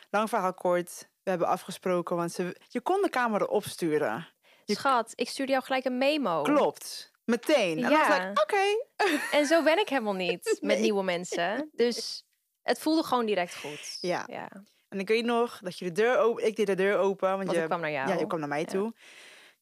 Lang 0.10 0.30
verhaal 0.30 0.54
kort. 0.54 1.10
We 1.24 1.30
hebben 1.30 1.48
afgesproken, 1.48 2.16
want 2.16 2.32
ze, 2.32 2.56
je 2.68 2.82
kon 2.82 3.02
de 3.02 3.10
camera 3.10 3.46
opsturen. 3.46 4.28
Je- 4.66 4.74
Schat, 4.76 5.12
ik 5.16 5.30
stuurde 5.30 5.52
jou 5.52 5.64
gelijk 5.64 5.86
een 5.86 5.98
memo. 5.98 6.42
Klopt. 6.42 7.12
Meteen. 7.26 7.76
En 7.78 7.82
dan 7.82 7.92
was 7.92 8.08
Ja. 8.08 8.22
ik 8.22 8.28
like, 8.28 8.42
oké. 8.42 8.88
En 9.38 9.46
zo 9.46 9.64
ben 9.64 9.80
ik 9.80 9.90
helemaal 9.90 10.14
niet 10.14 10.58
met 10.62 10.80
nieuwe 10.80 11.04
mensen. 11.04 11.70
Dus 11.72 12.26
het 12.62 12.80
voelde 12.80 13.04
gewoon 13.04 13.26
direct 13.26 13.56
goed. 13.58 13.98
Ja. 14.02 14.24
ja. 14.28 14.50
En 14.92 15.00
ik 15.00 15.08
weet 15.08 15.26
nog 15.26 15.60
dat 15.60 15.78
je 15.78 15.86
de 15.86 15.92
deur 15.92 16.18
open... 16.18 16.46
Ik 16.48 16.56
deed 16.56 16.68
de 16.68 16.76
deur 16.76 16.98
open. 16.98 17.30
Want, 17.30 17.44
Want 17.46 17.58
je, 17.58 17.66
kwam 17.66 17.82
naar 17.82 17.92
jou. 17.92 18.10
Ja, 18.10 18.20
je 18.20 18.28
kwam 18.28 18.40
naar 18.40 18.50
mij 18.50 18.60
Ja. 18.60 18.66
toe. 18.66 18.94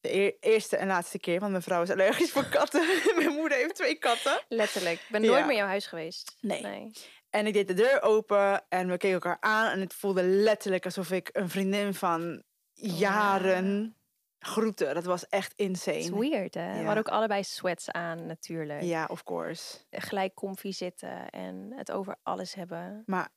De 0.01 0.13
eer- 0.13 0.35
eerste 0.39 0.77
en 0.77 0.87
laatste 0.87 1.19
keer, 1.19 1.39
want 1.39 1.51
mijn 1.51 1.63
vrouw 1.63 1.81
is 1.81 1.89
allergisch 1.91 2.31
voor 2.31 2.45
katten. 2.45 2.87
mijn 3.17 3.33
moeder 3.33 3.57
heeft 3.57 3.75
twee 3.75 3.95
katten. 3.95 4.41
Letterlijk. 4.47 4.99
Ik 4.99 5.07
ben 5.09 5.21
nooit 5.21 5.33
Ja. 5.33 5.41
meer 5.41 5.51
in 5.51 5.57
jouw 5.57 5.67
huis 5.67 5.87
geweest. 5.87 6.35
Nee. 6.41 6.61
nee. 6.61 6.91
En 7.29 7.47
ik 7.47 7.53
deed 7.53 7.67
de 7.67 7.73
deur 7.73 8.01
open 8.01 8.63
en 8.69 8.87
we 8.89 8.97
keken 8.97 9.13
elkaar 9.13 9.37
aan. 9.39 9.71
En 9.71 9.79
het 9.79 9.93
voelde 9.93 10.23
letterlijk 10.23 10.85
alsof 10.85 11.11
ik 11.11 11.29
een 11.31 11.49
vriendin 11.49 11.93
van 11.93 12.43
jaren 12.73 13.95
groette. 14.39 14.93
Dat 14.93 15.03
was 15.03 15.27
echt 15.27 15.53
insane. 15.55 16.19
weird, 16.19 16.53
hè? 16.53 16.71
We 16.71 16.77
hadden 16.85 16.97
ook 16.97 17.13
allebei 17.13 17.43
sweats 17.43 17.91
aan, 17.91 18.25
natuurlijk. 18.25 18.81
Ja, 18.81 19.05
of 19.11 19.23
course. 19.23 19.77
Gelijk 19.91 20.33
comfy 20.33 20.71
zitten 20.71 21.29
en 21.29 21.73
het 21.75 21.91
over 21.91 22.15
alles 22.23 22.53
hebben. 22.53 23.03
Maar 23.05 23.29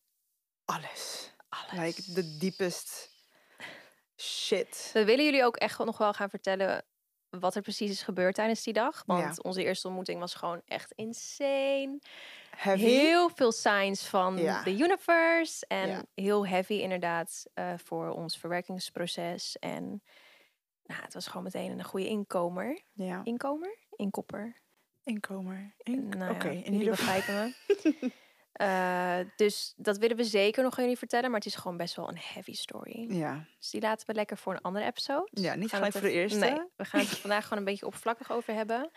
alles. 0.65 1.32
Alles. 1.53 1.85
Like 1.87 2.13
the 2.13 2.37
deepest 2.39 3.11
shit. 4.17 4.91
We 4.93 5.05
willen 5.05 5.25
jullie 5.25 5.45
ook 5.45 5.57
echt 5.57 5.79
nog 5.79 5.99
wel 5.99 6.13
gaan 6.13 6.31
vertellen 6.31 6.85
wat 7.31 7.55
er 7.55 7.63
precies 7.63 7.91
is 7.91 8.03
gebeurd 8.03 8.35
tijdens 8.35 8.63
die 8.63 8.73
dag. 8.73 9.03
Want 9.07 9.37
Ja. 9.37 9.43
onze 9.43 9.65
eerste 9.65 9.87
ontmoeting 9.87 10.21
was 10.21 10.35
gewoon 10.35 10.63
echt 10.67 10.93
insane. 10.93 11.99
Heavy. 12.57 12.83
Heel 12.83 13.29
veel 13.31 13.53
signs 13.53 14.07
van 14.07 14.37
Ja. 14.39 14.63
de 14.63 14.71
universe. 14.79 15.65
En 15.67 15.89
Ja. 15.89 16.03
heel 16.15 16.47
heavy 16.47 16.73
inderdaad 16.75 17.45
eh, 17.55 17.73
voor 17.85 18.09
ons 18.11 18.37
verwerkingsproces. 18.37 19.59
En 19.59 20.03
nou, 20.85 21.03
het 21.03 21.15
was 21.15 21.27
gewoon 21.27 21.43
meteen 21.43 21.71
een 21.79 21.85
goede 21.85 22.07
inkomer. 22.09 22.83
Ja. 22.93 23.21
Inkomer? 23.25 23.79
Inkopper. 23.97 24.61
Inkomer. 25.05 25.75
In... 25.79 26.09
Nou 26.09 26.35
Oké, 26.35 26.49
in 26.49 26.59
jullie 26.63 26.79
ieder 26.79 26.97
geval. 26.97 27.15
begrijpen 27.15 27.55
me. 28.01 28.11
Eh, 28.53 29.19
dus 29.37 29.75
dat 29.77 29.99
willen 29.99 30.17
we 30.17 30.25
zeker 30.25 30.63
nog 30.63 30.77
aan 30.77 30.83
jullie 30.83 30.99
vertellen. 30.99 31.31
Maar 31.31 31.39
het 31.39 31.49
is 31.49 31.55
gewoon 31.55 31.77
best 31.77 31.97
wel 31.97 32.09
een 32.09 32.19
heavy 32.21 32.55
story. 32.55 33.13
Ja. 33.13 33.45
Dus 33.59 33.71
die 33.71 33.81
laten 33.81 34.07
we 34.07 34.15
lekker 34.15 34.37
voor 34.37 34.53
een 34.53 34.61
andere 34.61 34.85
episode. 34.85 35.29
ja, 35.31 35.55
niet 35.55 35.71
gelijk 35.71 35.93
voor 35.93 36.01
de 36.01 36.11
eerste. 36.11 36.39
Nee, 36.39 36.61
we 36.77 36.85
gaan 36.85 37.01
het 37.01 37.11
er 37.11 37.17
vandaag 37.27 37.43
gewoon 37.43 37.59
een 37.59 37.65
beetje 37.65 37.87
oppervlakkig 37.87 38.31
over 38.31 38.55
hebben. 38.55 38.91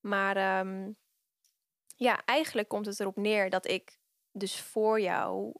Maar 0.00 0.36
ehm, 0.36 0.90
ja, 1.96 2.24
eigenlijk 2.24 2.68
komt 2.68 2.86
het 2.86 3.00
erop 3.00 3.16
neer 3.16 3.50
dat 3.50 3.68
ik 3.68 3.98
dus 4.32 4.60
voor 4.60 5.00
jou... 5.00 5.52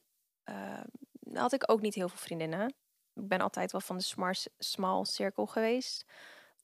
ehm, 0.45 0.87
had 1.33 1.53
ik 1.53 1.71
ook 1.71 1.81
niet 1.81 1.95
heel 1.95 2.09
veel 2.09 2.19
vriendinnen. 2.19 2.67
Ik 3.15 3.29
ben 3.29 3.41
altijd 3.41 3.73
wel 3.73 3.81
van 3.81 3.97
de 3.97 4.03
smart, 4.03 4.51
small 4.59 5.05
circle 5.05 5.47
geweest. 5.47 6.05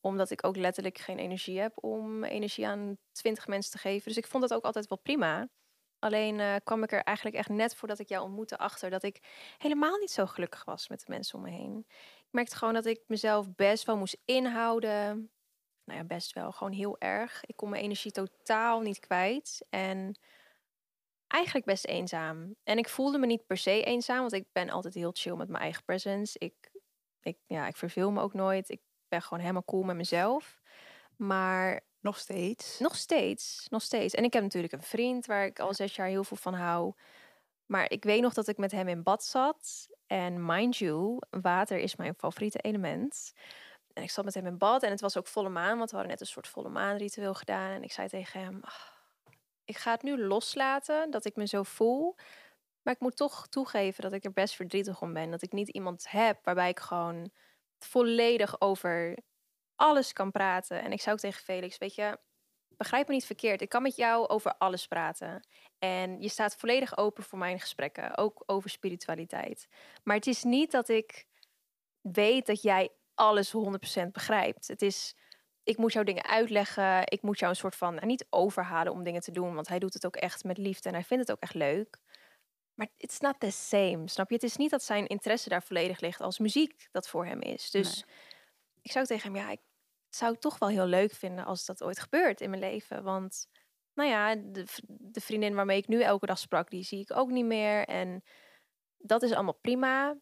Omdat 0.01 0.31
ik 0.31 0.47
ook 0.47 0.57
letterlijk 0.57 0.99
geen 0.99 1.19
energie 1.19 1.61
heb 1.61 1.85
om 1.85 2.25
energie 2.25 2.67
aan 2.67 2.99
twintig 3.13 3.47
mensen 3.47 3.73
te 3.73 3.79
geven. 3.79 4.09
Dus 4.09 4.17
ik 4.17 4.27
vond 4.27 4.43
dat 4.43 4.55
ook 4.55 4.65
altijd 4.65 4.89
wel 4.89 4.99
prima. 4.99 5.49
Alleen 5.99 6.41
eh, 6.41 6.55
kwam 6.65 6.83
ik 6.83 6.93
er 6.93 7.03
eigenlijk 7.03 7.37
echt 7.37 7.49
net 7.49 7.75
voordat 7.75 7.99
ik 7.99 8.09
jou 8.09 8.25
ontmoette 8.25 8.59
achter 8.59 8.91
dat 8.91 9.03
ik 9.03 9.21
helemaal 9.59 9.97
niet 9.99 10.11
zo 10.11 10.27
gelukkig 10.27 10.65
was 10.65 10.89
met 10.89 11.01
de 11.01 11.07
mensen 11.09 11.39
om 11.39 11.45
me 11.45 11.51
heen. 11.51 11.85
Ik 12.19 12.29
merkte 12.31 12.57
gewoon 12.57 12.75
dat 12.75 12.87
ik 12.87 13.01
mezelf 13.07 13.55
best 13.55 13.85
wel 13.85 13.97
moest 13.97 14.17
inhouden. 14.25 15.31
Nou 15.85 15.99
ja, 15.99 16.05
best 16.05 16.33
wel. 16.33 16.53
Gewoon 16.53 16.73
heel 16.73 16.99
erg. 16.99 17.45
Ik 17.47 17.57
kon 17.57 17.69
mijn 17.69 17.83
energie 17.83 18.11
totaal 18.13 18.81
niet 18.81 18.99
kwijt. 18.99 19.67
En 19.71 20.19
eigenlijk 21.27 21.67
best 21.67 21.87
eenzaam. 21.87 22.55
En 22.65 22.79
ik 22.79 22.89
voelde 22.89 23.19
me 23.19 23.27
niet 23.27 23.47
per 23.47 23.57
se 23.57 23.85
eenzaam, 23.85 24.21
want 24.21 24.33
ik 24.33 24.47
ben 24.53 24.71
altijd 24.71 24.95
heel 24.95 25.11
chill 25.13 25.35
met 25.35 25.49
mijn 25.49 25.63
eigen 25.63 25.85
presence. 25.85 26.39
Ik, 26.39 26.71
ik, 27.21 27.39
ja, 27.47 27.67
ik 27.67 27.77
verveel 27.77 28.11
me 28.11 28.21
ook 28.21 28.35
nooit. 28.35 28.69
Ik 28.69 28.81
ben 29.09 29.23
gewoon 29.23 29.41
helemaal 29.41 29.65
cool 29.65 29.83
met 29.83 29.97
mezelf. 29.97 30.61
Maar 31.17 31.81
Nog 32.09 32.19
steeds. 32.19 32.79
nog 32.79 32.97
steeds, 32.97 33.67
nog 33.71 33.83
steeds. 33.83 34.15
En 34.15 34.25
ik 34.25 34.33
heb 34.33 34.43
natuurlijk 34.43 34.73
een 34.73 34.83
vriend 34.83 35.27
waar 35.27 35.45
ik 35.45 35.61
al 35.61 35.75
zes 35.75 35.97
jaar 35.97 36.07
heel 36.07 36.25
veel 36.25 36.37
van 36.37 36.55
hou. 36.55 36.93
Maar 37.67 37.91
ik 37.91 38.05
weet 38.05 38.21
nog 38.21 38.35
dat 38.35 38.49
ik 38.49 38.57
met 38.57 38.73
hem 38.73 38.89
in 38.89 39.03
bad 39.03 39.25
zat. 39.25 39.89
En 40.07 40.47
mind 40.47 40.77
you, 40.77 41.19
water 41.31 41.79
is 41.79 41.97
mijn 41.97 42.15
favoriete 42.15 42.59
element. 42.59 43.33
En 43.93 44.03
ik 44.03 44.11
zat 44.11 44.25
met 44.25 44.35
hem 44.35 44.47
in 44.47 44.59
bad 44.59 44.83
en 44.83 44.91
het 44.91 45.01
was 45.01 45.17
ook 45.17 45.27
volle 45.27 45.49
maan, 45.49 45.79
want 45.79 45.91
we 45.91 45.97
hadden 45.97 46.13
net 46.13 46.21
een 46.21 46.33
soort 46.33 46.49
volle 46.49 46.69
maanritueel 46.69 47.35
gedaan. 47.35 47.71
En 47.71 47.83
ik 47.83 47.93
zei 47.93 48.09
tegen 48.09 48.41
hem, 48.41 48.59
"Ah, 48.63 48.73
ik 49.65 49.77
ga 49.77 49.91
het 49.91 50.03
nu 50.03 50.25
loslaten, 50.25 51.11
dat 51.11 51.25
ik 51.25 51.37
me 51.37 51.47
zo 51.47 51.63
voel. 51.63 52.17
Maar 52.83 52.95
ik 52.95 53.01
moet 53.01 53.17
toch 53.17 53.47
toegeven 53.49 54.03
dat 54.03 54.13
ik 54.13 54.25
er 54.25 54.33
best 54.33 54.55
verdrietig 54.55 55.03
om 55.03 55.13
ben. 55.13 55.31
Dat 55.31 55.43
ik 55.43 55.53
niet 55.53 55.69
iemand 55.69 56.11
heb 56.11 56.45
waarbij 56.45 56.69
ik 56.69 56.81
gewoon 56.81 57.31
volledig 57.79 58.61
over 58.61 59.19
alles 59.79 60.13
kan 60.13 60.31
praten. 60.31 60.83
En 60.83 60.93
ik 60.93 61.01
zou 61.01 61.15
ook 61.15 61.21
tegen 61.21 61.43
Felix, 61.43 61.79
weet 61.79 61.95
je, 61.95 62.19
begrijp 62.77 63.09
me 63.09 63.15
niet 63.15 63.25
verkeerd. 63.27 63.61
Ik 63.61 63.69
kan 63.69 63.83
met 63.83 63.97
jou 63.97 64.29
over 64.29 64.57
alles 64.57 64.87
praten. 64.87 65.47
En 65.79 66.21
je 66.21 66.29
staat 66.29 66.57
volledig 66.57 66.97
open 66.97 67.23
voor 67.23 67.39
mijn 67.39 67.61
gesprekken, 67.61 68.17
ook 68.17 68.43
over 68.47 68.71
spiritualiteit. 68.71 69.69
Maar 70.05 70.17
het 70.17 70.27
is 70.27 70.43
niet 70.43 70.71
dat 70.71 70.89
ik 70.89 71.27
weet 72.01 72.47
dat 72.47 72.63
jij 72.63 72.91
alles 73.15 73.55
100% 73.57 74.11
begrijpt. 74.13 74.69
Het 74.69 74.83
is, 74.83 75.15
ik 75.63 75.77
moet 75.77 75.93
jou 75.93 76.05
dingen 76.05 76.25
uitleggen. 76.25 77.03
Ik 77.05 77.23
moet 77.23 77.39
jou 77.39 77.51
een 77.51 77.59
soort 77.59 77.77
van, 77.77 77.95
nou, 77.95 78.07
niet 78.07 78.27
overhalen 78.31 78.93
om 78.93 79.05
dingen 79.05 79.21
te 79.21 79.33
doen. 79.33 79.55
Want 79.55 79.69
hij 79.69 79.79
doet 79.79 79.95
het 79.95 80.07
ook 80.07 80.17
echt 80.17 80.45
met 80.45 80.59
liefde 80.59 80.89
en 80.89 80.95
hij 80.95 81.05
vindt 81.05 81.29
het 81.29 81.37
ook 81.37 81.43
echt 81.43 81.55
leuk. 81.55 81.99
Maar 82.75 82.89
it's 82.97 83.19
not 83.19 83.41
the 83.41 83.51
same, 83.51 84.09
snap 84.09 84.29
je? 84.29 84.35
Het 84.35 84.45
is 84.45 84.57
niet 84.57 84.71
dat 84.71 84.83
zijn 84.83 85.07
interesse 85.07 85.49
daar 85.49 85.63
volledig 85.63 86.01
ligt 86.01 86.21
als 86.21 86.39
muziek 86.39 86.89
dat 86.93 87.09
voor 87.09 87.27
hem 87.27 87.41
is. 87.41 87.71
Dus 87.71 88.05
ik 88.83 88.91
zou 88.91 89.07
tegen 89.07 89.33
hem, 89.33 89.43
ja, 89.43 89.51
ik 89.51 89.61
zou 90.09 90.33
het 90.33 90.41
toch 90.41 90.59
wel 90.59 90.69
heel 90.69 90.87
leuk 90.87 91.13
vinden 91.13 91.45
als 91.45 91.65
dat 91.65 91.83
ooit 91.83 91.99
gebeurt 91.99 92.41
in 92.41 92.51
mijn 92.51 92.63
leven. 92.63 93.03
Want, 93.03 93.47
nou 93.95 94.09
ja, 94.09 94.35
de 94.87 95.21
vriendin 95.21 95.55
waarmee 95.55 95.79
ik 95.79 95.89
nu 95.89 96.03
elke 96.03 96.27
dag 96.27 96.39
sprak, 96.39 96.71
die 96.71 96.85
zie 96.85 97.01
ik 97.01 97.17
ook 97.17 97.31
niet 97.31 97.45
meer. 97.45 97.85
En 97.87 98.23
dat 98.97 99.23
is 99.23 99.33
allemaal 99.33 99.59
prima. 99.61 100.17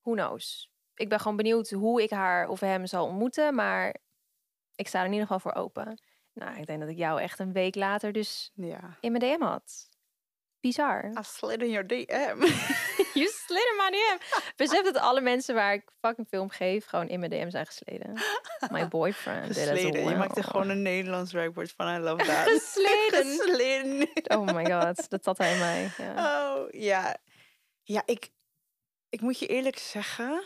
Who 0.00 0.12
knows? 0.12 0.72
Ik 0.94 1.08
ben 1.08 1.20
gewoon 1.20 1.36
benieuwd 1.36 1.70
hoe 1.70 2.02
ik 2.02 2.10
haar 2.10 2.48
of 2.48 2.60
hem 2.60 2.86
zal 2.86 3.06
ontmoeten, 3.06 3.54
maar 3.54 3.96
ik 4.74 4.88
sta 4.88 4.98
er 4.98 5.06
in 5.06 5.12
ieder 5.12 5.26
geval 5.26 5.40
voor 5.52 5.62
open. 5.62 6.02
Nou, 6.32 6.56
ik 6.58 6.66
denk 6.66 6.80
dat 6.80 6.88
ik 6.88 6.96
jou 6.96 7.20
echt 7.20 7.38
een 7.38 7.52
week 7.52 7.74
later 7.74 8.12
dus 8.12 8.50
Ja. 8.54 8.96
in 9.00 9.12
mijn 9.12 9.38
DM 9.38 9.44
had. 9.44 9.88
Bizar. 10.64 11.10
I 11.18 11.22
slid 11.22 11.62
in 11.62 11.70
your 11.70 11.86
DM. 11.86 12.40
You 13.14 13.28
slid 13.28 13.62
in 13.70 13.76
my 13.76 13.90
DM. 13.90 14.18
Besef 14.56 14.82
dat 14.84 14.96
alle 14.96 15.20
mensen 15.20 15.54
waar 15.54 15.74
ik 15.74 15.90
fucking 16.00 16.28
film 16.28 16.48
geef, 16.48 16.84
gewoon 16.86 17.08
in 17.08 17.18
mijn 17.18 17.30
DM 17.30 17.50
zijn 17.50 17.66
gesleden. 17.66 18.12
My 18.70 18.88
boyfriend. 18.96 19.46
did 19.54 19.68
Gesleden. 19.68 20.08
Je 20.08 20.16
maakt 20.16 20.36
er 20.36 20.44
gewoon 20.44 20.68
een 20.68 20.82
Nederlands 20.82 21.32
werkwoord 21.32 21.72
van. 21.72 21.94
I 21.94 21.98
love 21.98 22.24
that. 22.24 22.48
Gesleden. 22.48 23.24
Gesleden. 23.38 24.08
Oh 24.38 24.54
my 24.54 24.64
god, 24.70 25.10
dat 25.10 25.24
had 25.24 25.38
hij 25.38 25.58
mij. 25.58 25.90
Ja. 26.06 26.54
Oh, 26.56 26.68
ja. 26.70 27.16
Ja, 27.82 28.02
ik, 28.06 28.30
ik 29.08 29.20
moet 29.20 29.38
je 29.38 29.46
eerlijk 29.46 29.78
zeggen. 29.78 30.42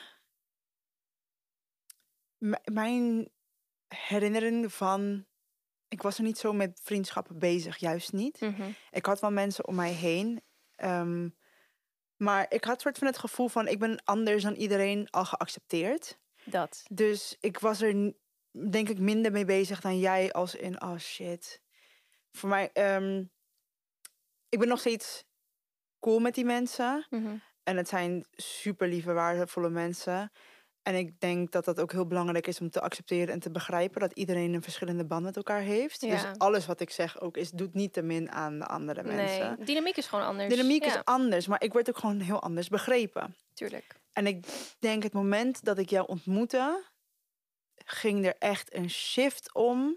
m- 2.38 2.72
mijn 2.72 3.28
herinnering 3.88 4.72
van. 4.72 5.26
Ik 5.88 6.02
was 6.02 6.18
er 6.18 6.24
niet 6.24 6.38
zo 6.38 6.52
met 6.52 6.80
vriendschappen 6.82 7.38
bezig, 7.38 7.76
juist 7.76 8.12
niet. 8.12 8.40
Mhm. 8.40 8.70
Ik 8.90 9.06
had 9.06 9.20
wel 9.20 9.30
mensen 9.30 9.66
om 9.66 9.74
mij 9.74 9.92
heen. 9.92 10.42
ehm, 10.76 11.28
maar 12.16 12.46
ik 12.48 12.64
had 12.64 12.80
soort 12.80 12.98
van 12.98 13.06
het 13.06 13.18
gevoel 13.18 13.48
van 13.48 13.68
ik 13.68 13.78
ben 13.78 14.02
anders 14.04 14.42
dan 14.42 14.54
iedereen 14.54 15.10
al 15.10 15.24
geaccepteerd. 15.24 16.18
Dat. 16.44 16.82
Dus 16.90 17.36
ik 17.40 17.58
was 17.58 17.80
er 17.80 18.14
denk 18.70 18.88
ik 18.88 18.98
minder 18.98 19.32
mee 19.32 19.44
bezig 19.44 19.80
dan 19.80 19.98
jij 19.98 20.32
als 20.32 20.54
in 20.54 20.82
oh 20.82 20.98
shit. 20.98 21.60
Voor 22.32 22.48
mij, 22.48 22.70
ehm, 22.72 23.24
ik 24.48 24.58
ben 24.58 24.68
nog 24.68 24.80
steeds 24.80 25.24
cool 26.00 26.18
met 26.18 26.34
die 26.34 26.44
mensen. 26.44 27.06
Mhm. 27.10 27.36
En 27.62 27.76
het 27.76 27.88
zijn 27.88 28.26
super 28.36 28.88
lieve, 28.88 29.12
waardevolle 29.12 29.70
mensen. 29.70 30.32
En 30.88 30.94
ik 30.94 31.20
denk 31.20 31.50
dat 31.50 31.64
dat 31.64 31.80
ook 31.80 31.92
heel 31.92 32.06
belangrijk 32.06 32.46
is 32.46 32.60
om 32.60 32.70
te 32.70 32.80
accepteren 32.80 33.34
en 33.34 33.40
te 33.40 33.50
begrijpen 33.50 34.00
dat 34.00 34.12
iedereen 34.12 34.54
een 34.54 34.62
verschillende 34.62 35.04
band 35.04 35.22
met 35.22 35.36
elkaar 35.36 35.60
heeft. 35.60 36.00
Ja. 36.00 36.10
Dus 36.10 36.38
alles 36.38 36.66
wat 36.66 36.80
ik 36.80 36.90
zeg 36.90 37.20
ook 37.20 37.36
is, 37.36 37.50
doet 37.50 37.74
niet 37.74 37.92
te 37.92 38.02
min 38.02 38.30
aan 38.30 38.58
de 38.58 38.66
andere 38.66 39.02
mensen. 39.02 39.56
Nee, 39.56 39.66
dynamiek 39.66 39.96
is 39.96 40.06
gewoon 40.06 40.24
anders. 40.24 40.48
De 40.48 40.54
dynamiek 40.54 40.84
ja, 40.84 40.94
is 40.94 41.04
anders, 41.04 41.46
maar 41.46 41.62
ik 41.62 41.72
word 41.72 41.88
ook 41.88 41.98
gewoon 41.98 42.20
heel 42.20 42.42
anders 42.42 42.68
begrepen. 42.68 43.36
tuurlijk. 43.54 43.94
En 44.12 44.26
ik 44.26 44.46
denk 44.78 45.02
het 45.02 45.12
moment 45.12 45.64
dat 45.64 45.78
ik 45.78 45.90
jou 45.90 46.06
ontmoette, 46.06 46.84
ging 47.74 48.26
er 48.26 48.36
echt 48.38 48.74
een 48.74 48.90
shift 48.90 49.54
om 49.54 49.96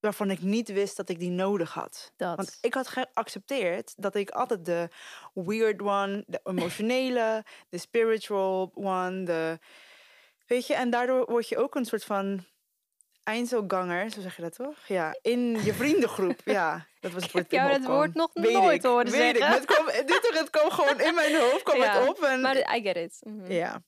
waarvan 0.00 0.30
ik 0.30 0.40
niet 0.40 0.72
wist 0.72 0.96
dat 0.96 1.08
ik 1.08 1.18
die 1.18 1.30
nodig 1.30 1.72
had. 1.72 2.12
Dat. 2.16 2.36
Want 2.36 2.58
ik 2.60 2.74
had 2.74 2.88
geaccepteerd 2.88 3.94
dat 3.96 4.14
ik 4.14 4.30
altijd 4.30 4.64
de 4.64 4.88
weird 5.32 5.82
one, 5.82 6.24
de 6.26 6.40
emotionele, 6.44 7.44
de 7.68 7.78
spiritual 7.78 8.70
one, 8.74 9.22
de... 9.22 9.58
Weet 10.54 10.66
je, 10.66 10.74
en 10.74 10.90
daardoor 10.90 11.24
word 11.26 11.48
je 11.48 11.56
ook 11.56 11.74
een 11.74 11.84
soort 11.84 12.04
van 12.04 12.44
Einzelganger, 13.22 14.10
zo 14.10 14.20
zeg 14.20 14.36
je 14.36 14.42
dat 14.42 14.54
toch? 14.54 14.86
Ja, 14.86 15.18
in 15.22 15.64
je 15.64 15.74
vriendengroep. 15.80 16.40
Ja, 16.44 16.86
dat 17.00 17.12
was 17.12 17.22
het 17.22 17.32
woord 17.32 17.50
heb 17.50 17.60
jou 17.60 17.72
dat 17.72 17.86
woord 17.90 18.14
nog 18.14 18.30
Weet 18.32 18.52
nooit 18.52 18.74
ik, 18.74 18.82
horen 18.82 19.10
weet 19.10 19.36
Ik, 19.36 19.42
zeggen. 19.42 19.56
het 19.56 19.64
kwam, 19.64 19.86
dit 19.86 20.30
het 20.32 20.50
kwam 20.50 20.70
gewoon 20.70 21.00
in 21.00 21.14
mijn 21.14 21.40
hoofd, 21.40 21.62
kwam 21.62 21.76
Ja, 21.76 22.00
het 22.00 22.08
op. 22.08 22.22
En, 22.22 22.40
Maar 22.40 22.76
I 22.76 22.82
get 22.82 22.96
it. 22.96 23.18
Mhm. 23.20 23.52
ja. 23.52 23.82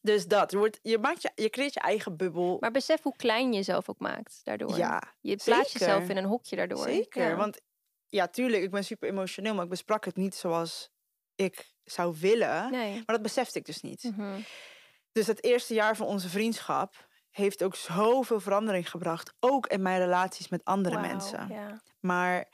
Dus 0.00 0.26
dat, 0.26 0.50
je, 0.50 0.56
wordt, 0.56 0.78
je, 0.82 0.98
maakt 0.98 1.22
je, 1.22 1.30
je 1.34 1.50
creëert 1.50 1.74
je 1.74 1.80
eigen 1.80 2.16
bubbel. 2.16 2.56
Maar 2.60 2.70
besef 2.70 3.02
hoe 3.02 3.16
klein 3.16 3.50
je 3.50 3.56
jezelf 3.56 3.88
ook 3.88 3.98
maakt 3.98 4.40
daardoor. 4.44 4.76
ja, 4.76 5.02
je 5.20 5.36
plaatst 5.36 5.70
zeker. 5.70 5.86
jezelf 5.86 6.08
in 6.08 6.16
een 6.16 6.24
hokje 6.24 6.56
daardoor. 6.56 6.84
zeker. 6.84 7.28
Ja. 7.28 7.36
Want 7.36 7.60
ja, 8.06 8.28
tuurlijk, 8.28 8.62
ik 8.62 8.70
ben 8.70 8.84
super 8.84 9.08
emotioneel, 9.08 9.54
maar 9.54 9.64
ik 9.64 9.70
besprak 9.70 10.04
het 10.04 10.16
niet 10.16 10.34
zoals 10.34 10.90
ik 11.34 11.72
zou 11.84 12.16
willen. 12.20 12.70
Nee. 12.70 12.92
Maar 12.94 13.04
dat 13.16 13.22
besefte 13.22 13.58
ik 13.58 13.64
dus 13.66 13.80
niet. 13.80 14.02
Mhm. 14.02 14.40
Dus 15.14 15.26
het 15.26 15.44
eerste 15.44 15.74
jaar 15.74 15.96
van 15.96 16.06
onze 16.06 16.28
vriendschap 16.28 17.06
heeft 17.30 17.62
ook 17.62 17.74
zoveel 17.76 18.40
verandering 18.40 18.90
gebracht. 18.90 19.34
Ook 19.40 19.66
in 19.66 19.82
mijn 19.82 19.98
relaties 20.00 20.48
met 20.48 20.64
andere 20.64 21.00
mensen. 21.00 21.48
Ja. 21.48 21.80
Maar 22.00 22.48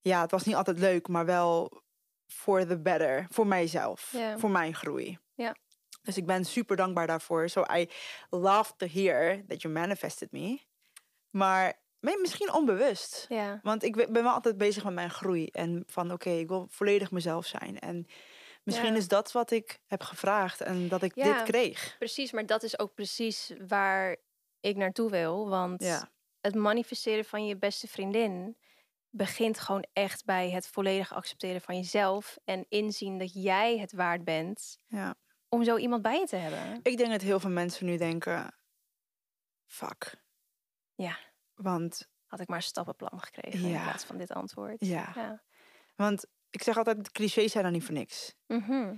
ja, 0.00 0.20
het 0.20 0.30
was 0.30 0.44
niet 0.44 0.54
altijd 0.54 0.78
leuk, 0.78 1.08
maar 1.08 1.24
wel 1.26 1.82
for 2.26 2.66
the 2.66 2.80
better. 2.80 3.26
Voor 3.30 3.46
mijzelf. 3.46 4.12
Voor 4.38 4.50
mijn 4.50 4.74
groei. 4.74 5.18
Dus 6.02 6.16
ik 6.16 6.26
ben 6.26 6.44
super 6.44 6.76
dankbaar 6.76 7.06
daarvoor. 7.06 7.48
So 7.48 7.64
I 7.74 7.90
love 8.30 8.72
to 8.76 8.86
hear 8.86 9.44
that 9.46 9.62
you 9.62 9.74
manifested 9.74 10.32
me. 10.32 10.60
Maar 11.30 11.80
mi- 11.98 12.18
misschien 12.20 12.52
onbewust. 12.52 13.26
Want 13.62 13.82
ik 13.82 13.96
ben 13.96 14.12
ben 14.12 14.22
wel 14.22 14.32
altijd 14.32 14.56
bezig 14.58 14.84
met 14.84 14.94
mijn 14.94 15.10
groei. 15.10 15.46
En 15.46 15.84
van 15.86 16.12
oké, 16.12 16.30
ik 16.30 16.48
wil 16.48 16.66
volledig 16.70 17.10
mezelf 17.10 17.46
zijn. 17.46 17.78
En 17.78 18.06
misschien 18.62 18.92
Ja. 18.92 18.96
is 18.98 19.08
dat 19.08 19.32
wat 19.32 19.50
ik 19.50 19.80
heb 19.86 20.02
gevraagd. 20.02 20.60
En 20.60 20.88
dat 20.88 21.02
ik 21.02 21.14
Ja. 21.14 21.32
dit 21.32 21.42
kreeg. 21.42 21.96
Precies, 21.98 22.32
maar 22.32 22.46
dat 22.46 22.62
is 22.62 22.78
ook 22.78 22.94
precies 22.94 23.52
waar 23.68 24.16
ik 24.60 24.76
naartoe 24.76 25.10
wil. 25.10 25.48
Want 25.48 25.82
Ja. 25.82 26.10
het 26.40 26.54
manifesteren 26.54 27.24
van 27.24 27.46
je 27.46 27.56
beste 27.56 27.88
vriendin 27.88 28.56
begint 29.10 29.60
gewoon 29.60 29.86
echt 29.92 30.24
bij 30.24 30.50
het 30.50 30.68
volledig 30.68 31.12
accepteren 31.14 31.60
van 31.60 31.76
jezelf 31.76 32.38
en 32.44 32.66
inzien 32.68 33.18
dat 33.18 33.30
jij 33.42 33.78
het 33.78 33.92
waard 33.92 34.24
bent 34.24 34.78
ja. 34.86 35.14
om 35.48 35.64
zo 35.64 35.76
iemand 35.76 36.02
bij 36.02 36.18
je 36.18 36.26
te 36.26 36.36
hebben. 36.36 36.80
Ik 36.82 36.96
denk 36.96 37.10
dat 37.10 37.20
heel 37.20 37.40
veel 37.40 37.50
mensen 37.50 37.86
nu 37.86 37.96
denken... 37.96 38.54
Fuck. 39.66 40.14
Ja. 40.94 41.18
Want 41.54 42.08
had 42.26 42.40
ik 42.40 42.48
maar 42.48 42.56
een 42.56 42.62
stappenplan 42.62 43.20
gekregen 43.20 43.68
in 43.68 43.82
plaats 43.82 44.04
van 44.04 44.18
dit 44.18 44.32
antwoord. 44.32 44.76
Ja. 44.86 45.12
Ja. 45.14 45.42
Want 45.96 46.26
ik 46.50 46.62
zeg 46.62 46.76
altijd, 46.76 47.12
clichés 47.12 47.52
zijn 47.52 47.64
er 47.64 47.70
niet 47.70 47.84
voor 47.84 47.94
niks. 47.94 48.34
Mhm. 48.46 48.94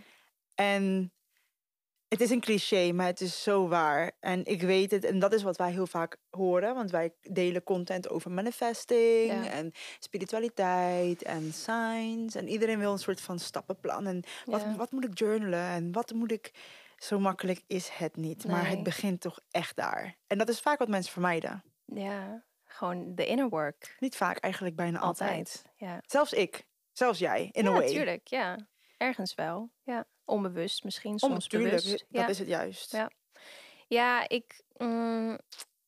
En 0.54 1.12
het 2.08 2.20
is 2.20 2.30
een 2.30 2.40
cliché, 2.40 2.92
maar 2.92 3.06
het 3.06 3.20
is 3.20 3.42
zo 3.42 3.68
waar. 3.68 4.12
En 4.20 4.44
ik 4.44 4.62
weet 4.62 4.90
het, 4.90 5.04
en 5.04 5.18
dat 5.18 5.32
is 5.32 5.42
wat 5.42 5.56
wij 5.56 5.70
heel 5.70 5.86
vaak 5.86 6.16
horen, 6.30 6.74
want 6.74 6.90
wij 6.90 7.14
delen 7.20 7.62
content 7.62 8.08
over 8.08 8.30
manifesting 8.30 9.44
Ja. 9.44 9.50
en 9.50 9.72
spiritualiteit 9.98 11.22
en 11.22 11.52
science. 11.52 12.38
En 12.38 12.48
iedereen 12.48 12.78
wil 12.78 12.92
een 12.92 12.98
soort 12.98 13.20
van 13.20 13.38
stappenplan. 13.38 14.06
En 14.06 14.22
wat, 14.44 14.60
Ja. 14.60 14.76
wat 14.76 14.90
moet 14.92 15.04
ik 15.04 15.18
journalen 15.18 15.68
en 15.68 15.92
wat 15.92 16.12
moet 16.12 16.32
ik. 16.32 16.50
Zo 16.96 17.18
makkelijk 17.18 17.62
is 17.66 17.88
het 17.88 18.16
niet, 18.16 18.46
maar 18.46 18.68
het 18.68 18.82
begint 18.82 19.20
toch 19.20 19.40
echt 19.50 19.76
daar. 19.76 20.16
En 20.26 20.38
dat 20.38 20.48
is 20.48 20.60
vaak 20.60 20.78
wat 20.78 20.88
mensen 20.88 21.12
vermijden. 21.12 21.62
ja, 21.86 22.44
gewoon 22.64 23.14
de 23.14 23.26
inner 23.26 23.48
work. 23.48 23.96
Niet 24.00 24.16
vaak, 24.16 24.36
eigenlijk 24.38 24.76
bijna 24.76 24.98
altijd. 24.98 25.30
Altijd. 25.30 25.64
Ja, 25.76 26.00
Zelfs 26.06 26.32
ik, 26.32 26.66
zelfs 26.92 27.18
jij, 27.18 27.48
in 27.52 27.64
ja 27.64 27.70
a 27.70 27.72
way. 27.72 27.84
natuurlijk. 27.86 28.26
Ja, 28.26 28.58
ergens 28.96 29.34
wel. 29.34 29.70
Ja, 29.82 30.06
onbewust 30.24 30.84
misschien, 30.84 31.10
Om, 31.12 31.18
soms 31.18 31.46
bewust. 31.46 31.90
dat 31.90 32.04
Ja. 32.08 32.26
is 32.28 32.38
het 32.38 32.48
juist. 32.48 32.92
Ja. 32.92 33.10
Ja, 33.88 34.28
ik, 34.28 34.62
mm, 34.76 35.38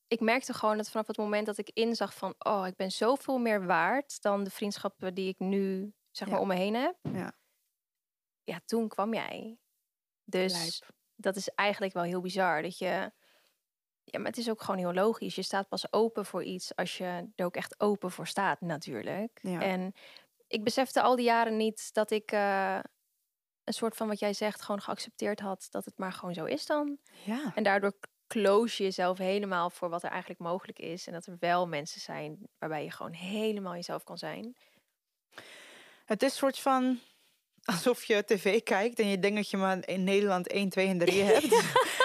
ik 0.09 0.21
merkte 0.21 0.53
gewoon 0.55 0.77
dat 0.77 0.91
vanaf 0.91 1.07
het 1.07 1.17
moment 1.17 1.47
dat 1.47 1.59
ik 1.59 1.71
inzag 1.73 2.15
van... 2.15 2.35
oh, 2.39 2.67
ik 2.67 2.77
ben 2.77 2.91
zoveel 2.93 3.39
meer 3.39 3.67
waard 3.67 4.23
dan 4.23 4.45
de 4.45 4.51
vriendschappen 4.51 5.15
die 5.15 5.29
ik 5.29 5.39
nu 5.39 5.93
zeg 6.11 6.29
maar 6.29 6.37
Ja. 6.37 6.43
om 6.43 6.49
me 6.49 6.55
heen 6.55 6.75
heb. 6.75 6.97
Ja. 7.03 7.33
Ja, 8.45 8.61
toen 8.65 8.89
kwam 8.89 9.15
jij. 9.15 9.59
Dus 10.25 10.53
Lijp. 10.53 10.95
dat 11.17 11.37
is 11.37 11.49
eigenlijk 11.49 11.93
wel 11.93 12.03
heel 12.03 12.21
bizar. 12.21 12.63
Dat 12.63 12.79
je... 12.79 13.13
Ja, 14.05 14.19
maar 14.19 14.29
het 14.29 14.37
is 14.39 14.51
ook 14.51 14.61
gewoon 14.63 14.81
heel 14.81 14.93
logisch. 14.95 15.35
Je 15.35 15.43
staat 15.43 15.69
pas 15.69 15.93
open 15.93 16.25
voor 16.27 16.43
iets 16.45 16.77
als 16.77 16.99
je 16.99 17.31
er 17.35 17.45
ook 17.45 17.57
echt 17.57 17.81
open 17.81 18.11
voor 18.11 18.27
staat, 18.27 18.61
natuurlijk. 18.61 19.39
Ja. 19.43 19.61
En 19.61 19.95
ik 20.55 20.65
besefte 20.65 21.03
al 21.03 21.17
die 21.17 21.25
jaren 21.25 21.57
niet 21.57 21.89
dat 21.93 22.11
ik 22.11 22.33
eh, 22.33 22.79
een 23.65 23.73
soort 23.73 23.97
van 23.97 24.09
wat 24.09 24.19
jij 24.19 24.33
zegt, 24.33 24.63
gewoon 24.63 24.83
geaccepteerd 24.83 25.41
had 25.41 25.67
dat 25.71 25.85
het 25.85 25.99
maar 25.99 26.13
gewoon 26.13 26.35
zo 26.35 26.45
is 26.45 26.67
dan. 26.67 26.99
Ja. 27.25 27.53
En 27.55 27.63
daardoor 27.63 27.93
close 28.27 28.77
je 28.77 28.83
jezelf 28.83 29.19
helemaal 29.19 29.71
voor 29.71 29.89
wat 29.89 30.03
er 30.03 30.11
eigenlijk 30.11 30.41
mogelijk 30.41 30.79
is. 30.79 31.07
En 31.07 31.13
dat 31.13 31.27
er 31.27 31.37
wel 31.39 31.67
mensen 31.67 32.01
zijn 32.01 32.49
waarbij 32.59 32.85
je 32.85 32.91
gewoon 32.91 33.13
helemaal 33.13 33.75
jezelf 33.75 34.05
kan 34.05 34.19
zijn. 34.19 34.57
Het 36.05 36.23
is 36.23 36.31
een 36.31 36.37
soort 36.37 36.59
van 36.59 36.99
alsof 37.65 38.05
je 38.05 38.25
tv 38.25 38.63
kijkt 38.63 38.99
en 38.99 39.09
je 39.09 39.19
denkt 39.19 39.37
dat 39.37 39.51
je 39.51 39.57
maar 39.57 39.89
in 39.89 40.05
Nederland 40.05 40.49
1, 40.49 40.69
2 40.69 40.89
en 40.89 40.99
3 40.99 41.23
hebt. 41.33 41.63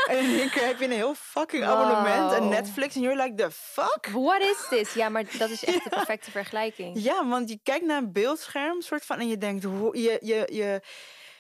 En 0.09 0.17
in 0.29 0.39
één 0.39 0.49
keer 0.49 0.65
heb 0.65 0.79
je 0.79 0.85
een 0.85 0.91
heel 0.91 1.15
fucking 1.15 1.63
abonnement 1.63 2.33
en. 2.33 2.47
Netflix 2.49 2.95
en 2.95 3.01
you're 3.01 3.23
like, 3.23 3.35
the 3.35 3.51
fuck? 3.51 4.07
What 4.11 4.41
is 4.41 4.67
this? 4.69 4.93
Ja, 4.93 5.09
maar 5.09 5.23
dat 5.37 5.49
is 5.49 5.65
echt 5.65 5.83
de 5.83 5.89
perfecte 5.89 6.31
vergelijking. 6.31 7.01
Ja, 7.01 7.27
want 7.27 7.49
je 7.49 7.59
kijkt 7.63 7.85
naar 7.85 7.97
een 7.97 8.11
beeldscherm 8.11 8.81
soort 8.81 9.05
van 9.05 9.19
en 9.19 9.27
je 9.27 9.37
denkt, 9.37 9.63
hoe- 9.63 9.97
je, 10.01 10.17
je, 10.21 10.47
je, 10.51 10.81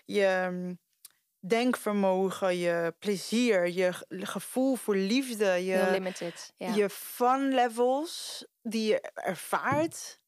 je 0.05 0.47
mm, 0.51 0.79
denkvermogen, 1.47 2.57
je 2.57 2.95
plezier, 2.99 3.67
je 3.69 3.93
ge- 3.93 4.05
gevoel 4.09 4.75
voor 4.75 4.95
liefde, 4.95 5.45
Heel 5.45 5.85
je, 5.85 5.91
limited. 5.91 6.53
Ja. 6.57 6.73
je 6.73 6.89
fun 6.89 7.53
levels 7.53 8.45
die 8.61 8.87
je 8.87 9.01
ervaart, 9.13 10.19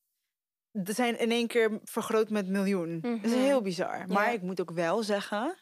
zijn 0.83 1.17
in 1.19 1.31
één 1.31 1.48
keer 1.48 1.79
vergroot 1.83 2.29
met 2.29 2.48
miljoen. 2.48 3.00
Dat 3.01 3.12
is 3.24 3.31
Mhm. 3.31 3.39
heel 3.41 3.62
bizar. 3.62 4.03
Maar 4.07 4.33
ik 4.33 4.41
moet 4.41 4.62
ook 4.62 4.71
wel 4.71 5.03
zeggen 5.03 5.57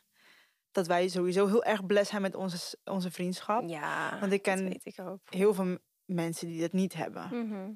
dat 0.72 0.88
wij 0.88 1.08
sowieso 1.08 1.48
heel 1.48 1.64
erg 1.64 1.86
blessed 1.86 2.08
zijn 2.10 2.22
met 2.22 2.36
onze, 2.36 2.78
onze 2.84 3.12
vriendschap. 3.12 3.64
ja, 3.70 4.20
Want 4.20 4.32
ik 4.32 4.42
ken 4.42 4.64
weet 4.64 4.86
ik 4.86 5.00
ook. 5.00 5.20
heel 5.30 5.54
veel 5.54 5.78
mensen 6.06 6.48
die 6.48 6.62
dat 6.62 6.72
niet 6.74 6.94
hebben. 6.94 7.28
Mhm. 7.48 7.72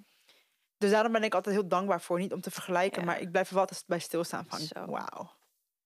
Dus 0.77 0.91
daarom 0.91 1.11
ben 1.11 1.23
ik 1.23 1.33
altijd 1.35 1.55
heel 1.55 1.67
dankbaar 1.67 2.01
voor. 2.01 2.19
Niet 2.19 2.33
om 2.33 2.41
te 2.41 2.51
vergelijken, 2.51 2.99
Ja. 2.99 3.05
maar 3.05 3.19
ik 3.21 3.31
blijf 3.31 3.47
er 3.47 3.53
wel 3.53 3.63
altijd 3.63 3.83
bij 3.87 3.99
stilstaan 3.99 4.45
van 4.45 4.59
Zo. 4.59 4.85
wauw. 4.85 5.31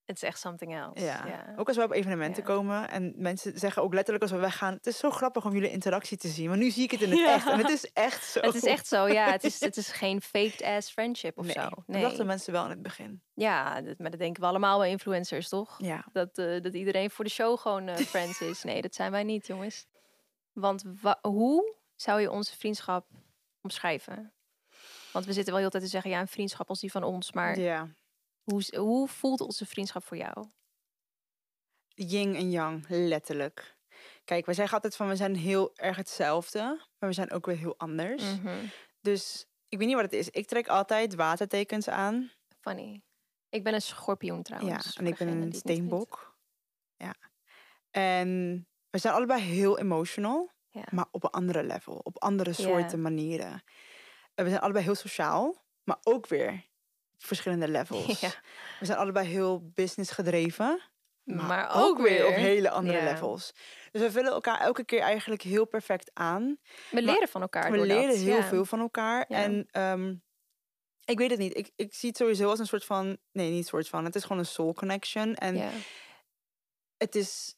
Het 0.08 0.16
is 0.16 0.22
echt 0.22 0.40
something 0.40 0.76
else. 0.76 1.04
Ja. 1.04 1.26
Ja. 1.26 1.54
Ook 1.58 1.68
als 1.68 1.78
we 1.78 1.84
op 1.84 1.92
evenementen 1.92 2.44
Ja. 2.44 2.50
komen 2.50 2.90
en 2.90 3.14
mensen 3.16 3.60
zeggen 3.60 3.82
ook 3.84 3.94
letterlijk 3.94 4.24
als 4.24 4.34
we 4.34 4.38
weggaan, 4.40 4.74
het 4.74 4.88
is 4.88 4.98
zo 4.98 5.10
grappig 5.10 5.46
om 5.46 5.54
jullie 5.54 5.72
interactie 5.72 6.18
te 6.18 6.28
zien. 6.28 6.48
Maar 6.48 6.58
nu 6.58 6.70
zie 6.70 6.84
ik 6.84 6.92
het 6.92 7.02
in 7.02 7.10
het 7.10 7.20
Ja. 7.20 7.34
echt 7.34 7.48
en 7.48 7.58
het 7.58 7.70
is 7.70 7.92
echt 7.94 8.24
zo. 8.26 8.40
Het 8.40 8.56
is 8.56 8.64
echt 8.64 8.88
zo, 8.88 9.08
ja. 9.08 9.32
Het 9.32 9.44
is, 9.44 9.60
het 9.70 9.78
is 9.78 9.92
geen 9.92 10.22
faked 10.22 10.62
ass 10.64 10.92
friendship 10.92 11.38
of 11.38 11.46
nee. 11.46 11.54
zo. 11.54 11.62
Dat 11.70 11.84
Nee. 11.88 12.02
dachten 12.02 12.26
mensen 12.26 12.54
wel 12.54 12.64
in 12.64 12.70
het 12.70 12.82
begin. 12.82 13.22
Ja, 13.34 13.82
dat, 13.82 13.98
maar 13.98 14.10
dat 14.10 14.20
denken 14.20 14.42
we 14.42 14.48
allemaal 14.48 14.80
bij 14.80 14.90
influencers, 14.90 15.50
toch? 15.50 15.76
Ja. 15.82 16.06
Dat, 16.12 16.38
eh, 16.38 16.62
dat 16.62 16.74
iedereen 16.74 17.10
voor 17.12 17.26
de 17.26 17.32
show 17.32 17.58
gewoon 17.60 17.88
eh, 17.88 17.96
friends 18.16 18.42
is. 18.42 18.64
Nee, 18.64 18.82
dat 18.82 18.96
zijn 18.96 19.12
wij 19.12 19.24
niet, 19.24 19.48
jongens. 19.48 19.86
Want 20.54 20.84
wa- 21.02 21.20
hoe 21.22 21.76
zou 21.96 22.22
je 22.22 22.32
onze 22.32 22.58
vriendschap 22.58 23.06
omschrijven? 23.62 24.34
Want 25.12 25.26
we 25.26 25.34
zitten 25.34 25.54
wel 25.54 25.62
heel 25.62 25.72
tijd 25.72 25.84
te 25.84 25.90
zeggen, 25.90 26.12
ja, 26.12 26.20
een 26.20 26.28
vriendschap 26.28 26.70
als 26.70 26.80
die 26.80 26.92
van 26.92 27.04
ons. 27.04 27.32
Maar 27.32 27.60
ja. 27.60 27.88
Hoe, 28.54 29.08
voelt 29.08 29.42
onze 29.42 29.66
vriendschap 29.66 30.04
voor 30.04 30.18
jou? 30.18 30.48
Yin 31.88 32.36
en 32.36 32.52
yang, 32.52 32.86
letterlijk. 32.88 33.76
Kijk, 34.24 34.46
wij 34.46 34.56
zeggen 34.56 34.74
altijd 34.76 34.96
van 34.96 35.08
we 35.08 35.16
zijn 35.16 35.36
heel 35.36 35.76
erg 35.76 35.98
hetzelfde, 35.98 36.60
maar 37.00 37.10
we 37.10 37.14
zijn 37.14 37.32
ook 37.32 37.46
weer 37.46 37.58
heel 37.58 37.78
anders. 37.78 38.24
Mhm. 38.24 38.66
Dus 39.02 39.46
ik 39.68 39.78
weet 39.78 39.88
niet 39.88 39.96
wat 39.96 40.06
het 40.06 40.14
is. 40.14 40.30
Ik 40.30 40.48
trek 40.48 40.68
altijd 40.68 41.16
watertekens 41.16 41.90
aan. 41.90 42.32
Funny. 42.60 43.02
Ik 43.50 43.64
ben 43.64 43.74
een 43.74 43.82
schorpioen 43.82 44.44
trouwens. 44.44 44.94
ja, 44.94 45.00
en 45.00 45.08
ik 45.08 45.18
ben 45.18 45.28
een 45.28 45.54
steenbok. 45.54 46.38
Ja. 46.96 47.16
En 47.92 48.68
we 48.90 48.98
zijn 48.98 49.14
allebei 49.14 49.42
heel 49.42 49.80
emotional, 49.80 50.52
Ja. 50.70 50.84
maar 50.92 51.06
op 51.12 51.24
een 51.24 51.30
andere 51.30 51.64
level, 51.64 52.00
op 52.04 52.18
andere 52.22 52.54
soorten 52.54 53.02
manieren. 53.02 53.64
En 54.34 54.44
we 54.44 54.50
zijn 54.50 54.62
allebei 54.62 54.84
heel 54.84 54.96
sociaal, 54.96 55.64
maar 55.84 55.98
ook 56.04 56.28
weer 56.28 56.66
verschillende 57.18 57.68
levels. 57.68 58.20
Ja. 58.28 58.32
We 58.80 58.86
zijn 58.86 58.98
allebei 58.98 59.28
heel 59.28 59.72
business 59.74 60.12
gedreven, 60.12 60.82
maar, 61.24 61.46
Maar 61.46 61.76
ook, 61.76 61.84
ook 61.84 62.02
weer 62.02 62.28
op 62.28 62.34
hele 62.34 62.70
andere 62.70 62.98
ja. 62.98 63.04
levels. 63.04 63.54
Dus 63.92 64.02
we 64.02 64.12
vullen 64.12 64.32
elkaar 64.32 64.60
elke 64.60 64.84
keer 64.84 65.00
eigenlijk 65.00 65.42
heel 65.42 65.66
perfect 65.66 66.12
aan. 66.14 66.58
We 66.92 67.02
leren 67.02 67.28
van 67.28 67.42
elkaar 67.42 67.72
We 67.72 67.86
leren 67.86 68.08
dat, 68.08 68.18
heel 68.18 68.36
ja. 68.36 68.44
veel 68.44 68.66
van 68.66 68.80
elkaar. 68.80 69.26
En 69.26 69.68
ehm, 69.72 70.16
ik 71.06 71.18
weet 71.18 71.30
het 71.30 71.40
niet. 71.40 71.58
Ik, 71.58 71.72
ik 71.76 71.94
zie 71.94 72.10
het 72.10 72.18
sowieso 72.18 72.50
als 72.50 72.60
een 72.60 72.68
soort 72.68 72.86
van. 72.86 73.18
Nee, 73.32 73.52
niet 73.52 73.68
soort 73.68 73.90
van. 73.90 74.06
Het 74.06 74.16
is 74.16 74.22
gewoon 74.22 74.38
een 74.38 74.46
soul 74.46 74.74
connection. 74.74 75.36
En 75.36 75.56
Ja. 75.56 75.70
het 76.98 77.16
is 77.16 77.56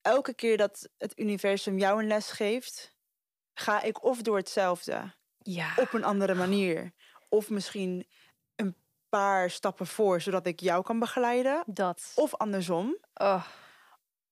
elke 0.00 0.34
keer 0.34 0.56
dat 0.56 0.88
het 0.98 1.18
universum 1.18 1.78
jou 1.78 2.00
een 2.00 2.08
les 2.08 2.30
geeft, 2.30 2.96
ga 3.54 3.82
ik 3.82 4.04
of 4.04 4.22
door 4.22 4.36
hetzelfde 4.36 5.14
ja. 5.38 5.72
op 5.76 5.92
een 5.92 6.04
andere 6.04 6.34
manier. 6.34 6.92
Of 7.28 7.50
misschien 7.50 8.06
paar 9.10 9.50
stappen 9.50 9.86
voor, 9.86 10.20
zodat 10.20 10.46
ik 10.46 10.60
jou 10.60 10.82
kan 10.82 10.98
begeleiden. 10.98 11.62
Dat. 11.66 12.12
Of 12.14 12.34
andersom. 12.34 12.96
Oh. 13.14 13.44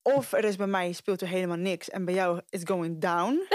Of 0.02 0.32
er 0.32 0.44
is 0.44 0.56
bij 0.56 0.66
mij 0.66 0.92
speelt 0.92 1.20
er 1.20 1.28
helemaal 1.28 1.56
niks 1.56 1.90
en 1.90 2.04
bij 2.04 2.14
jou 2.14 2.40
is 2.48 2.60
going 2.64 3.00
down. 3.00 3.40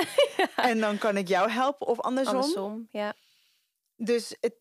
En 0.55 0.79
dan 0.79 0.97
kan 0.97 1.17
ik 1.17 1.27
jou 1.27 1.49
helpen. 1.49 1.87
Of 1.87 1.99
andersom. 1.99 2.35
Andersom, 2.35 2.87
ja. 2.91 3.13
Dus 3.95 4.35
het, 4.39 4.55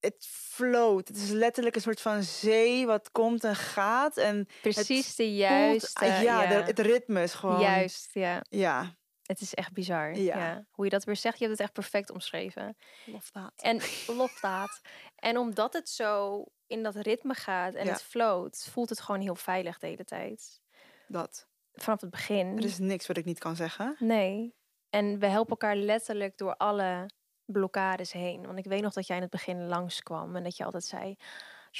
het 0.00 0.26
float. 0.30 1.08
Het 1.08 1.16
is 1.16 1.30
letterlijk 1.30 1.74
een 1.76 1.82
soort 1.82 2.00
van 2.00 2.22
zee 2.22 2.86
wat 2.86 3.10
komt 3.12 3.44
en 3.44 3.56
gaat. 3.56 4.16
En 4.16 4.48
Precies 4.62 5.14
de 5.16 5.22
voelt- 5.24 5.36
juiste. 5.38 6.04
ah, 6.04 6.22
ja, 6.22 6.46
de- 6.46 6.54
het 6.54 6.78
ritme 6.78 7.22
is 7.22 7.34
gewoon... 7.34 7.60
Juist, 7.60 8.10
ja. 8.12 8.42
Ja. 8.48 8.96
Het 9.26 9.40
is 9.40 9.54
echt 9.54 9.72
bizar. 9.72 10.14
Ja. 10.16 10.38
Ja. 10.38 10.66
Hoe 10.70 10.84
je 10.84 10.90
dat 10.90 11.04
weer 11.04 11.16
zegt, 11.16 11.38
je 11.38 11.44
hebt 11.44 11.56
het 11.56 11.66
echt 11.66 11.72
perfect 11.76 12.10
omschreven. 12.10 12.76
Lof 13.04 13.30
dat. 13.30 13.52
En 13.56 13.80
lofdaad. 14.16 14.80
En 15.16 15.38
omdat 15.38 15.72
het 15.72 15.88
zo 15.88 16.44
in 16.66 16.82
dat 16.82 16.94
ritme 16.94 17.34
gaat 17.34 17.74
en 17.74 17.84
Ja. 17.84 17.92
het 17.92 18.02
float, 18.02 18.68
voelt 18.70 18.88
het 18.88 19.00
gewoon 19.00 19.20
heel 19.20 19.34
veilig 19.34 19.78
de 19.78 19.86
hele 19.86 20.04
tijd. 20.04 20.60
Dat. 21.08 21.46
Vanaf 21.74 22.00
het 22.00 22.10
begin. 22.10 22.56
Er 22.56 22.64
is 22.64 22.78
niks 22.78 23.06
wat 23.06 23.16
ik 23.16 23.24
niet 23.24 23.38
kan 23.38 23.56
zeggen. 23.56 23.96
Nee. 23.98 24.54
En 24.90 25.18
we 25.18 25.26
helpen 25.26 25.50
elkaar 25.50 25.76
letterlijk 25.76 26.38
door 26.38 26.56
alle 26.56 27.10
blokkades 27.44 28.12
heen. 28.12 28.46
Want 28.46 28.58
ik 28.58 28.64
weet 28.64 28.82
nog 28.82 28.92
dat 28.92 29.06
jij 29.06 29.16
in 29.16 29.22
het 29.22 29.30
begin 29.30 29.66
langskwam 29.66 30.36
en 30.36 30.42
dat 30.42 30.56
je 30.56 30.64
altijd 30.64 30.84
zei: 30.84 31.16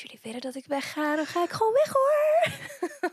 jullie 0.01 0.19
willen 0.23 0.41
dat 0.41 0.55
ik 0.55 0.67
wegga, 0.67 1.17
dan 1.17 1.27
ga 1.27 1.43
ik 1.43 1.51
gewoon 1.51 1.73
weg 1.73 1.93
hoor. 1.93 2.51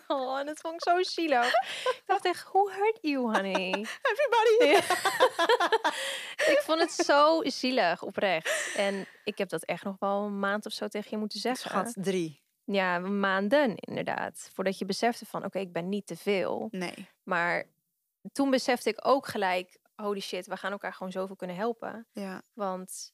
oh, 0.17 0.39
en 0.39 0.45
dat 0.45 0.59
vond 0.59 0.73
ik 0.73 0.81
zo 0.81 1.03
zielig. 1.03 1.47
ik 1.83 2.03
dacht 2.05 2.25
echt: 2.25 2.43
Who 2.43 2.69
hurt 2.69 2.97
you, 3.01 3.17
honey? 3.17 3.71
Everybody! 4.11 4.85
ik 6.53 6.59
vond 6.63 6.79
het 6.79 6.91
zo 6.91 7.41
zielig, 7.43 8.03
oprecht. 8.03 8.73
En 8.75 9.07
ik 9.23 9.37
heb 9.37 9.49
dat 9.49 9.63
echt 9.63 9.83
nog 9.83 9.95
wel 9.99 10.23
een 10.23 10.39
maand 10.39 10.65
of 10.65 10.71
zo 10.71 10.87
tegen 10.87 11.09
je 11.11 11.17
moeten 11.17 11.39
zeggen. 11.39 11.69
Schat, 11.69 11.93
drie. 11.95 12.41
Ja, 12.63 12.99
maanden 12.99 13.75
inderdaad. 13.75 14.49
Voordat 14.53 14.77
je 14.77 14.85
besefte 14.85 15.25
van: 15.25 15.45
Oké, 15.45 15.59
ik 15.59 15.73
ben 15.73 15.89
niet 15.89 16.07
te 16.07 16.17
veel. 16.17 16.67
Nee. 16.71 17.09
Maar 17.23 17.63
toen 18.31 18.49
besefte 18.49 18.89
ik 18.89 19.07
ook 19.07 19.27
gelijk: 19.27 19.77
Holy 19.95 20.19
shit, 20.19 20.47
we 20.47 20.57
gaan 20.57 20.71
elkaar 20.71 20.93
gewoon 20.93 21.11
zoveel 21.11 21.35
kunnen 21.35 21.55
helpen. 21.55 22.07
Ja. 22.11 22.41
Want 22.53 23.13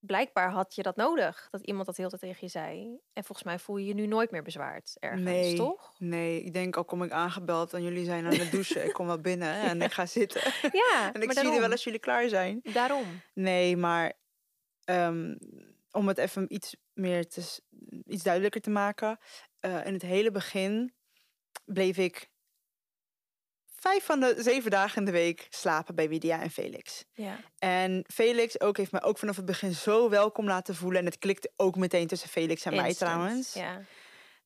blijkbaar 0.00 0.50
had 0.50 0.74
je 0.74 0.82
dat 0.82 0.96
nodig, 0.96 1.48
dat 1.50 1.60
iemand 1.60 1.86
dat 1.86 1.96
heel 1.96 2.08
tijd 2.08 2.20
tegen 2.20 2.38
je 2.40 2.48
zei. 2.48 2.98
En 3.12 3.24
volgens 3.24 3.46
mij 3.46 3.58
voel 3.58 3.76
je 3.76 3.86
je 3.86 3.94
nu 3.94 4.06
nooit 4.06 4.30
meer 4.30 4.42
bezwaard 4.42 4.96
ergens, 4.98 5.22
Nee. 5.22 5.56
toch? 5.56 5.94
Nee, 5.98 6.42
ik 6.42 6.52
denk 6.52 6.76
al 6.76 6.84
kom 6.84 7.02
ik 7.02 7.10
aangebeld 7.10 7.72
en 7.72 7.82
jullie 7.82 8.04
zijn 8.04 8.24
aan 8.26 8.34
het 8.38 8.50
douchen. 8.50 8.84
ik 8.84 8.92
kom 8.92 9.06
wel 9.06 9.20
binnen 9.20 9.54
en 9.70 9.82
ik 9.82 9.92
ga 9.92 10.06
zitten. 10.06 10.52
Ja, 10.72 11.10
en 11.14 11.22
ik 11.22 11.32
zie 11.32 11.42
jullie 11.42 11.60
wel 11.60 11.70
als 11.70 11.84
jullie 11.84 11.98
klaar 12.00 12.28
zijn. 12.28 12.60
Daarom. 12.72 13.20
Nee, 13.34 13.76
maar 13.76 14.12
ehm, 14.84 15.36
om 15.90 16.08
het 16.08 16.18
even 16.18 16.54
iets 16.54 16.76
meer 16.92 17.28
te, 17.28 17.60
iets 18.06 18.22
duidelijker 18.22 18.60
te 18.60 18.70
maken. 18.70 19.18
eh, 19.60 19.86
in 19.86 19.92
het 19.92 20.02
hele 20.02 20.30
begin 20.30 20.94
bleef 21.64 21.96
ik 21.96 22.30
vijf 23.80 24.04
van 24.04 24.20
de 24.20 24.34
zeven 24.38 24.70
dagen 24.70 24.98
in 24.98 25.04
de 25.04 25.10
week 25.10 25.46
slapen 25.50 25.94
bij 25.94 26.08
Widia 26.08 26.40
en 26.40 26.50
Felix. 26.50 27.04
Ja. 27.12 27.40
En 27.58 28.04
Felix 28.14 28.60
ook 28.60 28.76
heeft 28.76 28.92
me 28.92 29.02
ook 29.02 29.18
vanaf 29.18 29.36
het 29.36 29.44
begin 29.44 29.74
zo 29.74 30.08
welkom 30.08 30.46
laten 30.46 30.74
voelen. 30.74 31.00
En 31.00 31.06
het 31.06 31.18
klikte 31.18 31.50
ook 31.56 31.76
meteen 31.76 32.06
tussen 32.06 32.28
Felix 32.28 32.64
en 32.64 32.74
mij 32.74 32.94
trouwens. 32.94 33.52
Ja. 33.52 33.80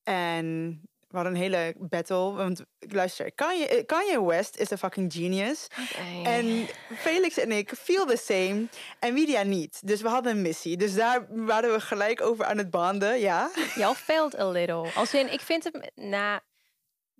En 0.02 0.80
we 1.08 1.16
hadden 1.18 1.34
een 1.34 1.40
hele 1.40 1.74
battle. 1.78 2.32
Want 2.32 2.62
luister, 2.78 3.32
Kanye, 3.32 3.84
Kanye 3.86 4.24
West 4.24 4.56
is 4.56 4.70
een 4.70 4.78
fucking 4.78 5.12
genius. 5.12 5.66
En 6.24 6.68
Felix 6.96 7.38
en 7.38 7.52
ik 7.52 7.72
feel 7.78 8.06
the 8.06 8.16
same. 8.16 8.66
En 8.98 9.14
Widia 9.14 9.42
niet. 9.42 9.80
Dus 9.84 10.00
we 10.00 10.08
hadden 10.08 10.32
een 10.32 10.42
missie. 10.42 10.76
Dus 10.76 10.94
daar 10.94 11.26
waren 11.28 11.72
we 11.72 11.80
gelijk 11.80 12.20
over 12.20 12.44
aan 12.44 12.58
het 12.58 12.70
banden. 12.70 13.20
Ja. 13.20 13.50
Y'all 13.74 13.94
failed 13.94 14.38
a 14.38 14.48
little. 14.48 14.90
Als 14.94 15.14
in, 15.14 15.32
ik 15.32 15.40
vind 15.40 15.64
het... 15.64 15.90
Nou, 15.94 16.40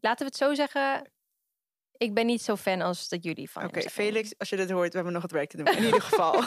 laten 0.01 0.19
we 0.19 0.25
het 0.25 0.37
zo 0.37 0.55
zeggen. 0.55 1.11
Ik 2.03 2.15
ben 2.15 2.27
niet 2.27 2.43
zo 2.43 2.57
fan 2.57 2.81
als 2.81 3.09
dat 3.09 3.25
jullie 3.25 3.51
van 3.51 3.65
Oké. 3.65 3.81
Felix, 3.91 4.39
als 4.39 4.49
je 4.49 4.57
dit 4.57 4.71
hoort, 4.71 4.89
we 4.89 4.95
hebben 4.95 5.13
nog 5.13 5.23
wat 5.23 5.31
werk 5.31 5.51
te 5.51 5.57
doen. 5.57 5.67
In 5.67 5.85
ieder 5.85 6.03
geval. 6.03 6.43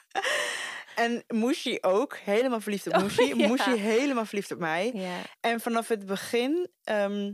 en 1.04 1.24
Mushi 1.26 1.78
ook. 1.80 2.16
Helemaal 2.16 2.60
verliefd 2.60 2.86
op 2.86 2.94
Oh, 2.94 3.02
Mushi. 3.02 3.34
ja. 3.36 3.48
Mushi 3.48 3.76
helemaal 3.76 4.24
verliefd 4.24 4.52
op 4.52 4.58
mij. 4.58 4.90
Ja. 4.94 5.20
En 5.40 5.60
vanaf 5.60 5.88
het 5.88 6.06
begin 6.06 6.70
ehm, 6.82 7.32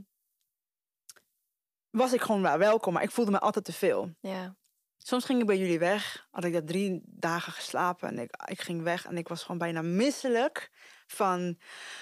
was 1.91 2.13
ik 2.13 2.21
gewoon 2.21 2.43
wel 2.43 2.59
welkom. 2.59 2.93
Maar 2.93 3.03
ik 3.03 3.11
voelde 3.11 3.31
me 3.31 3.41
altijd 3.41 3.65
te 3.65 3.73
veel. 3.73 4.15
Ja. 4.21 4.57
Soms 4.99 5.25
ging 5.25 5.41
ik 5.41 5.47
bij 5.47 5.59
jullie 5.59 5.79
weg. 5.79 6.27
Had 6.31 6.45
ik 6.45 6.53
daar 6.53 6.65
drie 6.65 7.03
dagen 7.05 7.53
geslapen. 7.53 8.09
En 8.09 8.19
ik, 8.19 8.37
ik 8.47 8.61
ging 8.61 8.83
weg. 8.83 9.07
En 9.07 9.17
ik 9.17 9.29
was 9.29 9.43
gewoon 9.43 9.59
bijna 9.59 9.83
misselijk. 9.83 10.71
Van, 11.07 11.59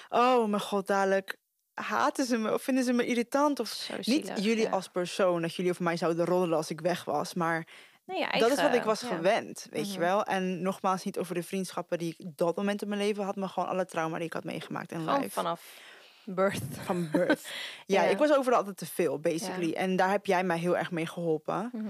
oh 0.09 0.49
mijn 0.49 0.63
god, 0.63 0.87
dadelijk 0.87 1.41
haten 1.75 2.25
ze 2.25 2.37
me. 2.37 2.53
Of 2.53 2.63
vinden 2.63 2.85
ze 2.85 2.93
me 2.93 3.07
irritant. 3.07 3.61
Of 3.61 3.69
Zo 3.69 3.95
niet 4.05 4.33
jullie 4.37 4.63
ja. 4.65 4.71
als 4.71 4.89
persoon. 4.89 5.43
Dat 5.43 5.55
jullie 5.55 5.71
over 5.71 5.83
mij 5.85 5.97
zouden 5.97 6.25
roddelen 6.25 6.57
als 6.57 6.71
ik 6.71 6.81
weg 6.81 7.05
was. 7.05 7.35
Maar 7.35 7.67
Nee, 8.07 8.19
je 8.19 8.39
dat 8.39 8.51
is 8.51 8.63
wat 8.63 8.75
ik 8.75 8.83
was 8.83 9.01
ja. 9.01 9.07
gewend. 9.09 9.67
Weet 9.71 9.87
je 9.87 9.99
Mhm. 9.99 10.01
wel. 10.01 10.25
En 10.25 10.63
nogmaals 10.63 11.05
niet 11.05 11.19
over 11.19 11.35
de 11.35 11.43
vriendschappen 11.43 11.99
die 11.99 12.15
ik 12.19 12.27
dat 12.37 12.57
moment 12.57 12.83
in 12.83 12.89
mijn 12.89 13.01
leven 13.01 13.25
had. 13.25 13.37
Maar 13.37 13.49
gewoon 13.49 13.69
alle 13.69 13.85
trauma 13.87 14.17
die 14.17 14.27
ik 14.27 14.33
had 14.33 14.45
meegemaakt 14.45 14.93
in 14.93 15.05
life. 15.05 15.31
vanaf 15.31 15.81
birth. 16.25 16.63
Van 16.85 17.11
birth. 17.11 17.43
ja, 17.87 18.03
Ja. 18.03 18.09
ik 18.09 18.19
was 18.19 18.33
overal 18.35 18.59
altijd 18.59 18.77
te 18.77 18.87
veel, 18.87 19.19
basically. 19.19 19.73
En 19.73 19.97
daar 19.97 20.11
heb 20.11 20.27
jij 20.27 20.45
mij 20.45 20.59
heel 20.59 20.77
erg 20.77 20.91
mee 20.91 21.07
geholpen. 21.07 21.71
Mhm. 21.73 21.89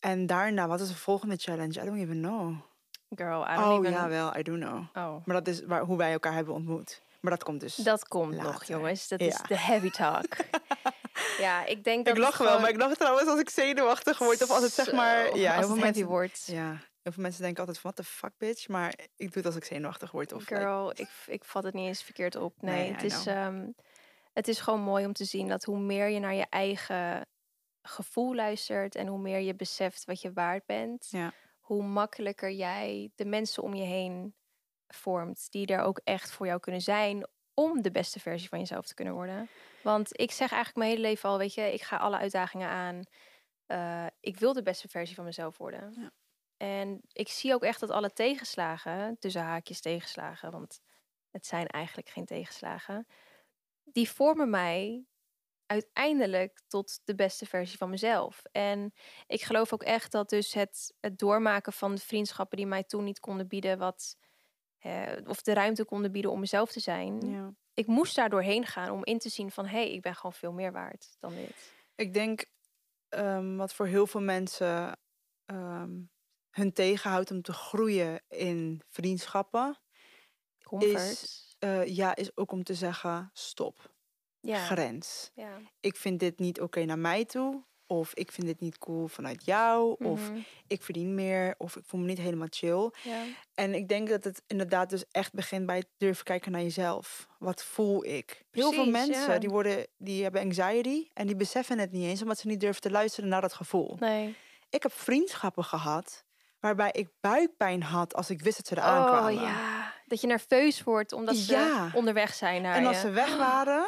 En 0.00 0.26
daarna, 0.26 0.66
wat 0.66 0.80
is 0.80 0.88
de 0.88 0.94
volgende 0.96 1.36
challenge? 1.36 1.80
I 1.82 1.84
don't 1.84 1.98
even 1.98 2.20
know. 2.20 2.54
Girl, 3.14 3.42
I 3.42 3.54
don't 3.54 3.66
Oh, 3.66 3.78
even... 3.78 3.90
ja, 3.90 4.08
wel, 4.08 4.36
I 4.36 4.42
do 4.42 4.54
know. 4.54 4.74
Oh. 4.94 5.26
Maar 5.26 5.36
dat 5.36 5.46
is 5.46 5.64
waar, 5.64 5.82
hoe 5.82 5.96
wij 5.96 6.12
elkaar 6.12 6.32
hebben 6.34 6.54
ontmoet. 6.54 7.00
Maar 7.22 7.30
dat 7.32 7.42
komt 7.44 7.60
dus. 7.60 7.74
Dat 7.74 8.08
komt 8.08 8.34
nog, 8.36 8.64
jongens. 8.64 9.08
Dat 9.08 9.20
Ja. 9.20 9.26
is 9.26 9.40
de 9.48 9.58
heavy 9.58 9.90
talk. 9.90 10.36
ja, 11.38 11.64
ik 11.66 11.84
denk 11.84 12.04
dat 12.04 12.16
ik 12.16 12.22
lach 12.22 12.38
wel, 12.38 12.60
maar 12.60 12.68
ik 12.70 12.76
lach 12.76 12.94
trouwens 12.94 13.28
als 13.28 13.40
ik 13.40 13.50
zenuwachtig 13.50 14.18
word. 14.18 14.42
Of 14.42 14.50
als 14.50 14.62
het 14.62 14.72
zeg 14.72 14.92
maar... 14.92 15.26
Zo, 15.26 15.36
Ja, 15.36 15.54
heel 15.58 15.66
veel 15.66 15.76
mensen... 15.76 16.06
wordt. 16.06 16.42
Ja, 16.46 16.68
heel 17.02 17.12
veel 17.12 17.22
mensen 17.22 17.42
denken 17.42 17.58
altijd 17.60 17.78
van, 17.78 17.90
what 17.92 18.04
the 18.06 18.12
fuck, 18.12 18.32
bitch? 18.38 18.68
Maar 18.68 18.94
ik 19.16 19.26
doe 19.26 19.30
het 19.32 19.46
als 19.46 19.56
ik 19.56 19.64
zenuwachtig 19.64 20.10
word. 20.10 20.32
Of 20.32 20.40
like- 20.40 20.54
Girl, 20.60 20.90
ik, 20.90 21.08
ik 21.26 21.44
vat 21.44 21.64
het 21.64 21.74
niet 21.74 21.86
eens 21.86 22.02
verkeerd 22.02 22.36
op. 22.36 22.62
Nee, 22.62 22.74
Nee, 22.74 22.92
het, 22.92 23.02
is, 23.02 23.26
ehm, 23.26 23.66
het 24.32 24.48
is 24.48 24.60
gewoon 24.60 24.80
mooi 24.80 25.04
om 25.06 25.12
te 25.12 25.24
zien 25.24 25.48
dat 25.48 25.64
hoe 25.64 25.78
meer 25.78 26.08
je 26.08 26.18
naar 26.20 26.34
je 26.34 26.46
eigen 26.48 27.26
gevoel 27.82 28.34
luistert 28.34 28.94
en 28.94 29.06
hoe 29.06 29.18
meer 29.18 29.38
je 29.40 29.54
beseft 29.54 30.04
wat 30.04 30.20
je 30.20 30.32
waard 30.32 30.66
bent, 30.66 31.06
Ja. 31.10 31.32
hoe 31.60 31.82
makkelijker 31.82 32.50
jij 32.50 33.10
de 33.14 33.24
mensen 33.24 33.62
om 33.62 33.74
je 33.74 33.84
heen 33.84 34.34
vormt 34.94 35.50
die 35.50 35.66
er 35.66 35.80
ook 35.80 36.00
echt 36.04 36.30
voor 36.30 36.46
jou 36.46 36.60
kunnen 36.60 36.80
zijn 36.80 37.26
om 37.54 37.82
de 37.82 37.90
beste 37.90 38.20
versie 38.20 38.48
van 38.48 38.58
jezelf 38.58 38.86
te 38.86 38.94
kunnen 38.94 39.14
worden. 39.14 39.48
Want 39.82 40.20
ik 40.20 40.30
zeg 40.30 40.50
eigenlijk 40.50 40.76
mijn 40.76 40.90
hele 40.90 41.08
leven 41.08 41.28
al, 41.28 41.38
weet 41.38 41.54
je, 41.54 41.72
ik 41.72 41.82
ga 41.82 41.96
alle 41.96 42.18
uitdagingen 42.18 42.68
aan. 42.68 43.02
Eh, 43.66 44.06
ik 44.20 44.38
wil 44.38 44.52
de 44.52 44.62
beste 44.62 44.88
versie 44.88 45.14
van 45.14 45.24
mezelf 45.24 45.58
worden. 45.58 45.94
Ja. 45.96 46.10
En 46.56 47.00
ik 47.12 47.28
zie 47.28 47.54
ook 47.54 47.62
echt 47.62 47.80
dat 47.80 47.90
alle 47.90 48.12
tegenslagen, 48.12 49.16
tussen 49.18 49.42
haakjes 49.42 49.80
tegenslagen, 49.80 50.50
want 50.50 50.80
het 51.30 51.46
zijn 51.46 51.66
eigenlijk 51.66 52.08
geen 52.08 52.26
tegenslagen, 52.26 53.06
die 53.84 54.10
vormen 54.10 54.50
mij 54.50 55.06
uiteindelijk 55.66 56.62
tot 56.68 57.00
de 57.04 57.14
beste 57.14 57.46
versie 57.46 57.78
van 57.78 57.90
mezelf. 57.90 58.42
En 58.52 58.92
ik 59.26 59.42
geloof 59.42 59.72
ook 59.72 59.82
echt 59.82 60.12
dat 60.12 60.28
dus 60.28 60.54
het, 60.54 60.94
het 61.00 61.18
doormaken 61.18 61.72
van 61.72 61.94
de 61.94 62.00
vriendschappen 62.00 62.56
die 62.56 62.66
mij 62.66 62.84
toen 62.84 63.04
niet 63.04 63.20
konden 63.20 63.48
bieden, 63.48 63.78
wat, 63.78 64.16
eh, 64.82 65.12
of 65.26 65.42
de 65.42 65.52
ruimte 65.52 65.84
konden 65.84 66.12
bieden 66.12 66.30
om 66.30 66.40
mezelf 66.40 66.72
te 66.72 66.80
zijn. 66.80 67.30
ja. 67.30 67.54
Ik 67.74 67.86
moest 67.86 68.16
daar 68.16 68.30
doorheen 68.30 68.66
gaan 68.66 68.90
om 68.90 69.04
in 69.04 69.18
te 69.18 69.28
zien 69.28 69.50
van, 69.50 69.64
hé, 69.64 69.70
hey, 69.78 69.92
ik 69.92 70.02
ben 70.02 70.14
gewoon 70.14 70.32
veel 70.32 70.52
meer 70.52 70.72
waard 70.72 71.16
dan 71.20 71.34
dit. 71.34 71.72
Ik 71.94 72.14
denk 72.14 72.44
ehm, 73.08 73.56
wat 73.56 73.74
voor 73.74 73.86
heel 73.86 74.06
veel 74.06 74.20
mensen 74.20 74.98
ehm, 75.44 76.00
hun 76.50 76.72
tegenhoudt 76.72 77.30
om 77.30 77.42
te 77.42 77.52
groeien 77.52 78.22
in 78.28 78.82
vriendschappen, 78.88 79.78
Comfort. 80.62 81.56
eh, 81.58 81.86
ja, 81.86 82.16
is 82.16 82.36
ook 82.36 82.52
om 82.52 82.64
te 82.64 82.74
zeggen: 82.74 83.30
stop, 83.32 83.94
ja. 84.40 84.64
grens. 84.64 85.30
ja. 85.34 85.60
Ik 85.80 85.96
vind 85.96 86.20
dit 86.20 86.38
niet 86.38 86.60
oké 86.60 86.84
naar 86.84 86.98
mij 86.98 87.24
toe. 87.24 87.64
Of 87.92 88.14
ik 88.14 88.32
vind 88.32 88.46
dit 88.46 88.60
niet 88.60 88.78
cool 88.78 89.06
vanuit 89.06 89.44
jou. 89.44 89.96
Of 90.04 90.30
Mhm. 90.30 90.38
ik 90.66 90.82
verdien 90.82 91.14
meer. 91.14 91.54
Of 91.58 91.76
ik 91.76 91.82
voel 91.86 92.00
me 92.00 92.06
niet 92.06 92.18
helemaal 92.18 92.46
chill. 92.50 92.90
ja. 93.02 93.22
En 93.54 93.74
ik 93.74 93.88
denk 93.88 94.08
dat 94.08 94.24
het 94.24 94.42
inderdaad 94.46 94.90
dus 94.90 95.04
echt 95.10 95.32
begint 95.32 95.66
bij 95.66 95.76
het 95.76 95.88
durven 95.96 96.24
kijken 96.24 96.52
naar 96.52 96.62
jezelf. 96.62 97.28
Wat 97.38 97.64
voel 97.64 98.04
ik? 98.04 98.44
Heel 98.50 98.72
veel 98.72 98.90
mensen 98.90 99.32
ja. 99.32 99.38
die, 99.38 99.48
worden, 99.48 99.86
die 99.98 100.22
hebben 100.22 100.40
anxiety 100.42 101.08
en 101.12 101.26
die 101.26 101.36
beseffen 101.36 101.78
het 101.78 101.92
niet 101.92 102.04
eens 102.04 102.22
omdat 102.22 102.38
ze 102.38 102.46
niet 102.46 102.60
durven 102.60 102.80
te 102.82 102.90
luisteren 102.90 103.28
naar 103.30 103.40
dat 103.40 103.52
gevoel. 103.54 103.96
Nee. 104.00 104.36
Ik 104.70 104.82
heb 104.82 104.92
vriendschappen 104.92 105.64
gehad 105.64 106.24
waarbij 106.60 106.90
ik 106.92 107.08
buikpijn 107.20 107.82
had 107.82 108.14
als 108.14 108.30
ik 108.30 108.42
wist 108.42 108.56
dat 108.56 108.66
ze 108.66 108.76
eraan 108.76 109.06
kwamen. 109.06 109.32
Oh 109.34 109.40
ja, 109.42 109.92
dat 110.06 110.20
je 110.20 110.26
nerveus 110.26 110.82
wordt 110.82 111.12
omdat 111.12 111.36
ze 111.36 111.52
Ja. 111.52 111.90
onderweg 111.94 112.34
zijn 112.34 112.62
naar 112.62 112.76
En 112.76 112.86
als 112.86 112.96
je. 112.96 113.02
ze 113.02 113.10
weg 113.10 113.36
waren, 113.36 113.86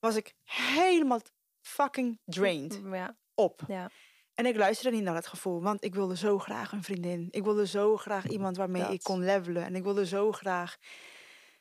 was 0.00 0.16
ik 0.16 0.34
helemaal 0.44 1.20
fucking 1.60 2.18
drained 2.24 2.80
Ja, 2.92 3.16
op. 3.36 3.60
ja. 3.68 3.90
En 4.34 4.46
ik 4.46 4.56
luisterde 4.56 4.96
niet 4.96 5.04
naar 5.04 5.14
dat 5.14 5.26
gevoel, 5.26 5.62
want 5.62 5.84
ik 5.84 5.94
wilde 5.94 6.16
zo 6.16 6.38
graag 6.38 6.72
een 6.72 6.82
vriendin. 6.82 7.28
Ik 7.30 7.42
wilde 7.44 7.66
zo 7.66 7.96
graag 7.96 8.26
iemand 8.26 8.56
waarmee 8.56 8.82
Dat. 8.82 8.92
ik 8.92 9.02
kon 9.02 9.24
levelen. 9.24 9.64
En 9.64 9.74
ik 9.74 9.82
wilde 9.82 10.06
zo 10.06 10.32
graag 10.32 10.76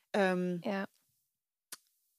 ehm, 0.09 0.57
ja. 0.59 0.87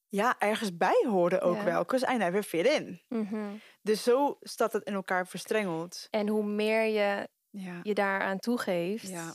ja, 0.08 0.38
ergens 0.38 0.76
bij 0.76 1.04
horen 1.08 1.40
ook 1.40 1.56
Ja. 1.56 1.64
wel. 1.64 1.78
Because 1.82 2.12
I 2.14 2.16
never 2.16 2.42
fit 2.42 2.66
in. 2.66 3.02
Mhm. 3.08 3.54
Dus 3.82 4.02
zo 4.02 4.36
staat 4.40 4.72
het 4.72 4.84
in 4.84 4.94
elkaar 4.94 5.26
verstrengeld. 5.26 6.06
En 6.10 6.28
hoe 6.28 6.44
meer 6.44 6.84
je 6.84 7.28
Ja. 7.50 7.80
je 7.82 7.94
daaraan 7.94 8.38
toegeeft, 8.38 9.08
Ja. 9.08 9.34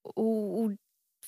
hoe, 0.00 0.52
hoe 0.54 0.78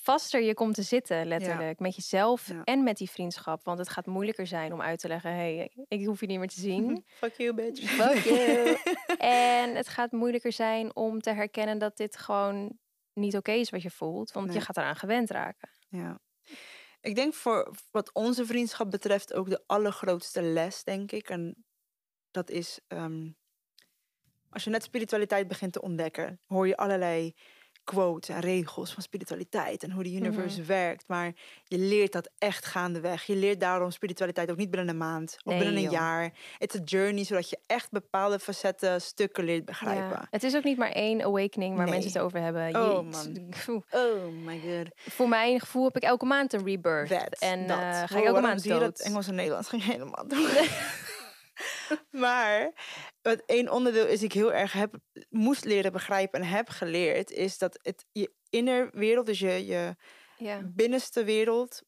vaster 0.02 0.42
je 0.42 0.54
komt 0.54 0.74
te 0.74 0.82
zitten, 0.82 1.26
letterlijk. 1.26 1.78
Met 1.78 1.96
jezelf 1.96 2.48
Ja. 2.48 2.64
en 2.64 2.82
met 2.82 2.96
die 2.96 3.10
vriendschap. 3.10 3.64
Want 3.64 3.78
het 3.78 3.88
gaat 3.88 4.06
moeilijker 4.06 4.46
zijn 4.46 4.72
om 4.72 4.80
uit 4.80 5.00
te 5.00 5.08
leggen: 5.08 5.30
hé, 5.30 5.56
hey, 5.56 5.72
ik 5.88 6.06
hoef 6.06 6.20
je 6.20 6.26
niet 6.26 6.38
meer 6.38 6.48
te 6.48 6.60
zien. 6.60 7.04
Fuck 7.22 7.34
you, 7.36 7.54
bitch. 7.54 7.82
Fuck 8.00 8.24
you. 8.24 8.76
en 9.18 9.74
het 9.74 9.88
gaat 9.88 10.12
moeilijker 10.12 10.52
zijn 10.52 10.96
om 10.96 11.20
te 11.20 11.30
herkennen 11.30 11.78
dat 11.78 11.96
dit 11.96 12.16
gewoon 12.16 12.78
niet 13.12 13.36
oké 13.36 13.52
is 13.52 13.70
wat 13.70 13.82
je 13.82 13.90
voelt. 13.90 14.32
Want 14.32 14.52
je 14.52 14.60
gaat 14.60 14.76
eraan 14.76 14.96
gewend 14.96 15.30
raken. 15.30 15.68
Ja. 15.88 16.20
Ik 17.00 17.14
denk 17.14 17.34
voor 17.34 17.74
wat 17.90 18.12
onze 18.12 18.46
vriendschap 18.46 18.90
betreft 18.90 19.34
ook 19.34 19.48
de 19.48 19.62
allergrootste 19.66 20.42
les, 20.42 20.84
denk 20.84 21.12
ik. 21.12 21.28
En 21.28 21.64
dat 22.30 22.50
is, 22.50 22.80
ehm, 22.88 23.30
als 24.50 24.64
je 24.64 24.70
net 24.70 24.82
spiritualiteit 24.82 25.48
begint 25.48 25.72
te 25.72 25.82
ontdekken, 25.82 26.40
hoor 26.46 26.66
je 26.66 26.76
allerlei 26.76 27.34
quotes 27.84 28.28
en 28.34 28.40
regels 28.40 28.92
van 28.92 29.02
spiritualiteit 29.02 29.82
en 29.82 29.90
hoe 29.90 30.02
de 30.02 30.12
universe 30.12 30.62
werkt. 30.62 31.04
Maar 31.06 31.32
je 31.64 31.78
leert 31.78 32.12
dat 32.12 32.30
echt 32.38 32.64
gaandeweg. 32.64 33.22
Je 33.24 33.36
leert 33.36 33.60
daarom 33.60 33.90
spiritualiteit 33.90 34.50
ook 34.50 34.56
niet 34.56 34.70
binnen 34.70 34.88
een 34.88 34.96
maand 34.96 35.32
of 35.36 35.44
Nee, 35.44 35.56
binnen 35.58 35.76
een 35.76 35.82
joh. 35.82 35.92
jaar. 35.92 36.32
It's 36.58 36.74
a 36.74 36.80
journey, 36.84 37.24
zodat 37.24 37.50
je 37.50 37.58
echt 37.66 37.90
bepaalde 37.90 38.38
facetten, 38.38 39.00
stukken 39.00 39.44
leert 39.44 39.64
begrijpen. 39.64 40.08
Ja. 40.08 40.26
Het 40.30 40.42
is 40.42 40.56
ook 40.56 40.64
niet 40.64 40.78
maar 40.78 40.90
één 40.92 41.22
awakening 41.22 41.76
waar 41.76 41.84
Nee. 41.84 41.94
mensen 41.94 42.12
het 42.12 42.22
over 42.22 42.40
hebben. 42.40 42.68
Je- 42.68 42.78
Oh, 42.78 43.10
man. 43.10 43.36
Oh 43.90 44.32
my 44.44 44.60
god. 44.60 45.12
Voor 45.14 45.28
mijn 45.28 45.60
gevoel 45.60 45.84
heb 45.84 45.96
ik 45.96 46.02
elke 46.02 46.24
maand 46.24 46.52
een 46.52 46.64
rebirth. 46.64 47.08
That, 47.08 47.36
en 47.38 47.66
dat. 47.66 47.78
eh, 47.78 48.02
ga 48.06 48.18
ik 48.18 48.24
elke 48.24 48.40
maand 48.40 48.62
zie 48.62 48.72
je 48.72 48.78
dat 48.78 48.96
dood. 48.96 49.06
Engels 49.06 49.28
en 49.28 49.34
Nederlands 49.34 49.68
ging 49.74 49.84
helemaal 49.84 50.24
door. 50.28 50.48
maar 52.10 52.72
wat 53.22 53.42
één 53.46 53.70
onderdeel 53.70 54.06
is 54.06 54.22
ik 54.22 54.32
heel 54.32 54.52
erg 54.52 54.72
heb, 54.72 54.94
moest 55.28 55.64
leren 55.64 55.92
begrijpen 55.92 56.40
en 56.40 56.46
heb 56.46 56.68
geleerd, 56.68 57.30
is 57.30 57.58
dat 57.58 57.78
het 57.82 58.04
je 58.12 58.32
inner 58.50 58.90
wereld, 58.92 59.26
dus 59.26 59.38
je, 59.38 59.66
je 59.66 59.96
Ja. 60.36 60.60
binnenste 60.64 61.24
wereld, 61.24 61.82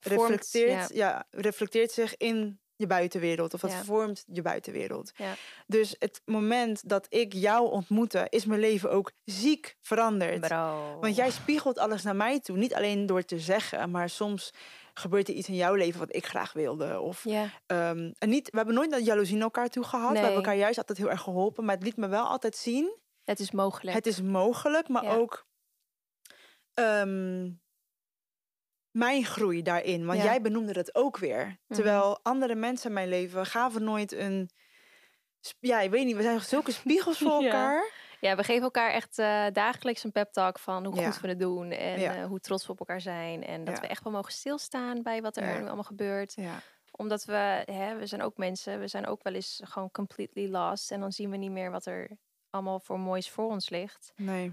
Vormt, 0.00 0.20
reflecteert, 0.20 0.88
ja. 0.94 1.08
ja. 1.08 1.26
reflecteert 1.30 1.90
zich 1.92 2.16
in 2.16 2.58
je 2.76 2.86
buitenwereld 2.86 3.54
of 3.54 3.60
dat 3.60 3.70
Ja. 3.70 3.84
vormt 3.84 4.24
je 4.26 4.42
buitenwereld. 4.42 5.12
Ja. 5.16 5.34
Dus 5.66 5.96
het 5.98 6.20
moment 6.24 6.88
dat 6.88 7.06
ik 7.08 7.32
jou 7.32 7.70
ontmoette, 7.70 8.26
is 8.28 8.44
mijn 8.44 8.60
leven 8.60 8.90
ook 8.90 9.12
ziek 9.24 9.76
veranderd. 9.80 10.40
Bro. 10.40 10.98
Want 11.00 11.16
jij 11.16 11.30
spiegelt 11.30 11.78
alles 11.78 12.02
naar 12.02 12.16
mij 12.16 12.40
toe. 12.40 12.56
Niet 12.56 12.74
alleen 12.74 13.06
door 13.06 13.22
te 13.24 13.38
zeggen, 13.40 13.90
maar 13.90 14.08
soms 14.08 14.50
gebeurt 14.94 15.28
er 15.28 15.34
iets 15.34 15.48
in 15.48 15.54
jouw 15.54 15.74
leven 15.74 16.00
wat 16.00 16.14
ik 16.16 16.26
graag 16.26 16.52
wilde. 16.52 17.00
Of, 17.00 17.24
Ja, 17.24 17.48
ehm, 17.66 18.12
en 18.18 18.28
niet, 18.28 18.50
we 18.50 18.56
hebben 18.56 18.74
nooit 18.74 18.90
dat 18.90 19.04
jaloezie 19.04 19.34
naar 19.34 19.44
elkaar 19.44 19.68
toe 19.68 19.84
gehad. 19.84 20.10
We 20.12 20.18
hebben 20.18 20.36
elkaar 20.36 20.56
juist 20.56 20.78
altijd 20.78 20.98
heel 20.98 21.10
erg 21.10 21.20
geholpen. 21.20 21.64
Maar 21.64 21.74
het 21.74 21.84
liet 21.84 21.96
me 21.96 22.08
wel 22.08 22.24
altijd 22.26 22.56
zien 22.56 22.96
het 23.24 23.40
is 23.40 23.50
mogelijk. 23.50 23.96
het 23.96 24.06
is 24.06 24.20
mogelijk, 24.22 24.88
maar 24.88 25.04
Ja. 25.04 25.14
ook 25.14 25.46
ehm, 26.74 27.50
mijn 28.90 29.24
groei 29.24 29.62
daarin. 29.62 30.06
Want 30.06 30.18
Ja. 30.18 30.24
jij 30.24 30.40
benoemde 30.40 30.72
het 30.72 30.94
ook 30.94 31.18
weer. 31.18 31.44
Mhm. 31.46 31.74
Terwijl 31.74 32.18
andere 32.22 32.54
mensen 32.54 32.88
in 32.88 32.94
mijn 32.94 33.08
leven 33.08 33.46
gaven 33.46 33.84
nooit 33.84 34.12
een. 34.12 34.50
Ja, 35.58 35.80
ik 35.80 35.90
weet 35.90 36.04
niet, 36.04 36.16
we 36.16 36.22
zijn 36.22 36.40
zulke 36.40 36.72
spiegels 36.72 37.18
voor 37.18 37.30
elkaar. 37.44 37.90
Ja, 38.24 38.36
we 38.36 38.44
geven 38.44 38.62
elkaar 38.62 38.90
echt 38.90 39.18
eh, 39.18 39.46
dagelijks 39.52 40.04
een 40.04 40.12
pep 40.12 40.32
talk 40.32 40.58
van 40.58 40.84
hoe 40.84 41.04
goed 41.04 41.20
we 41.20 41.28
het 41.28 41.38
doen. 41.38 41.70
En 41.70 41.98
eh, 41.98 42.26
hoe 42.26 42.40
trots 42.40 42.66
we 42.66 42.72
op 42.72 42.78
elkaar 42.78 43.00
zijn. 43.00 43.44
En 43.44 43.64
dat 43.64 43.80
we 43.80 43.86
echt 43.86 44.04
wel 44.04 44.12
mogen 44.12 44.32
stilstaan 44.32 45.02
bij 45.02 45.22
wat 45.22 45.36
er 45.36 45.60
nu 45.60 45.66
allemaal 45.66 45.84
gebeurt. 45.84 46.34
Ja. 46.34 46.60
Omdat 46.90 47.24
we, 47.24 47.62
hè, 47.64 47.96
we 47.96 48.06
zijn 48.06 48.22
ook 48.22 48.36
mensen. 48.36 48.80
We 48.80 48.88
zijn 48.88 49.06
ook 49.06 49.22
wel 49.22 49.34
eens 49.34 49.60
gewoon 49.64 49.90
completely 49.90 50.48
lost. 50.48 50.90
En 50.90 51.00
dan 51.00 51.12
zien 51.12 51.30
we 51.30 51.36
niet 51.36 51.50
meer 51.50 51.70
wat 51.70 51.86
er 51.86 52.10
allemaal 52.50 52.80
voor 52.80 53.00
moois 53.00 53.30
voor 53.30 53.48
ons 53.48 53.68
ligt. 53.68 54.12
Nee. 54.16 54.52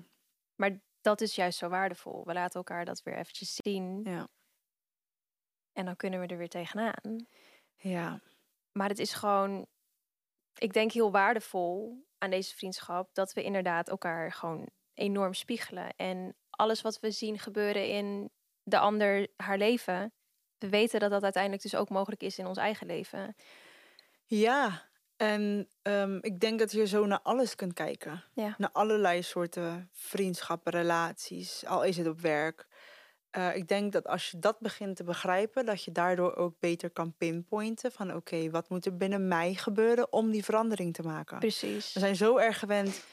Maar 0.55 0.79
dat 1.01 1.21
is 1.21 1.36
juist 1.36 1.57
zo 1.57 1.69
waardevol. 1.69 2.25
We 2.25 2.34
laten 2.34 2.55
elkaar 2.55 2.86
dat 2.86 3.03
weer 3.03 3.17
eventjes 3.17 3.55
zien. 3.55 4.01
Ja. 4.03 4.27
En 5.73 5.86
dan 5.86 5.95
kunnen 5.95 6.19
we 6.19 6.27
er 6.27 6.38
weer 6.38 6.49
tegenaan. 6.49 7.27
Ja. 7.75 8.21
Maar 8.71 8.89
het 8.89 8.99
is 8.99 9.13
gewoon, 9.13 9.67
ik 10.57 10.73
denk 10.73 10.91
heel 10.91 11.12
waardevol 11.12 12.05
aan 12.21 12.29
deze 12.29 12.55
vriendschap 12.55 13.10
dat 13.13 13.34
we 13.34 13.43
inderdaad 13.43 13.89
elkaar 13.89 14.31
gewoon 14.31 14.69
enorm 14.93 15.34
spiegelen. 15.34 15.93
En 15.95 16.36
alles 16.49 16.81
wat 16.81 16.99
we 16.99 17.12
zien 17.12 17.39
gebeuren 17.39 17.88
in 17.88 18.29
de 18.63 18.79
ander 18.79 19.27
haar 19.36 19.57
leven, 19.57 20.13
we 20.57 20.69
weten 20.69 20.99
dat 20.99 21.12
dat 21.12 21.23
uiteindelijk 21.23 21.63
dus 21.63 21.75
ook 21.75 21.89
mogelijk 21.89 22.23
is 22.23 22.38
in 22.38 22.47
ons 22.47 22.57
eigen 22.57 22.88
leven. 22.88 23.36
Ja. 24.25 24.89
En 25.17 25.69
ehm, 25.81 26.17
ik 26.21 26.39
denk 26.39 26.60
dat 26.60 26.71
je 26.71 26.88
zo 26.88 27.05
naar 27.05 27.21
alles 27.21 27.55
kunt 27.55 27.73
kijken. 27.73 28.23
Ja. 28.34 28.55
Naar 28.57 28.71
allerlei 28.71 29.23
soorten 29.23 29.89
vriendschappen, 29.93 30.71
relaties, 30.71 31.65
al 31.65 31.84
is 31.84 31.97
het 31.97 32.07
op 32.07 32.19
werk. 32.19 32.67
Eh, 33.31 33.55
ik 33.55 33.67
denk 33.67 33.91
dat 33.91 34.07
als 34.07 34.31
je 34.31 34.39
dat 34.39 34.59
begint 34.59 34.95
te 34.95 35.03
begrijpen, 35.03 35.65
dat 35.65 35.83
je 35.83 35.91
daardoor 35.91 36.35
ook 36.35 36.59
beter 36.59 36.89
kan 36.89 37.15
pinpointen 37.17 37.91
van 37.91 38.15
oké, 38.15 38.49
wat 38.49 38.69
moet 38.69 38.85
er 38.85 38.97
binnen 38.97 39.27
mij 39.27 39.53
gebeuren 39.53 40.11
om 40.13 40.31
die 40.31 40.43
verandering 40.43 40.93
te 40.93 41.01
maken. 41.01 41.39
Precies. 41.39 41.93
We 41.93 41.99
zijn 41.99 42.15
zo 42.15 42.37
erg 42.37 42.59
gewend 42.59 43.03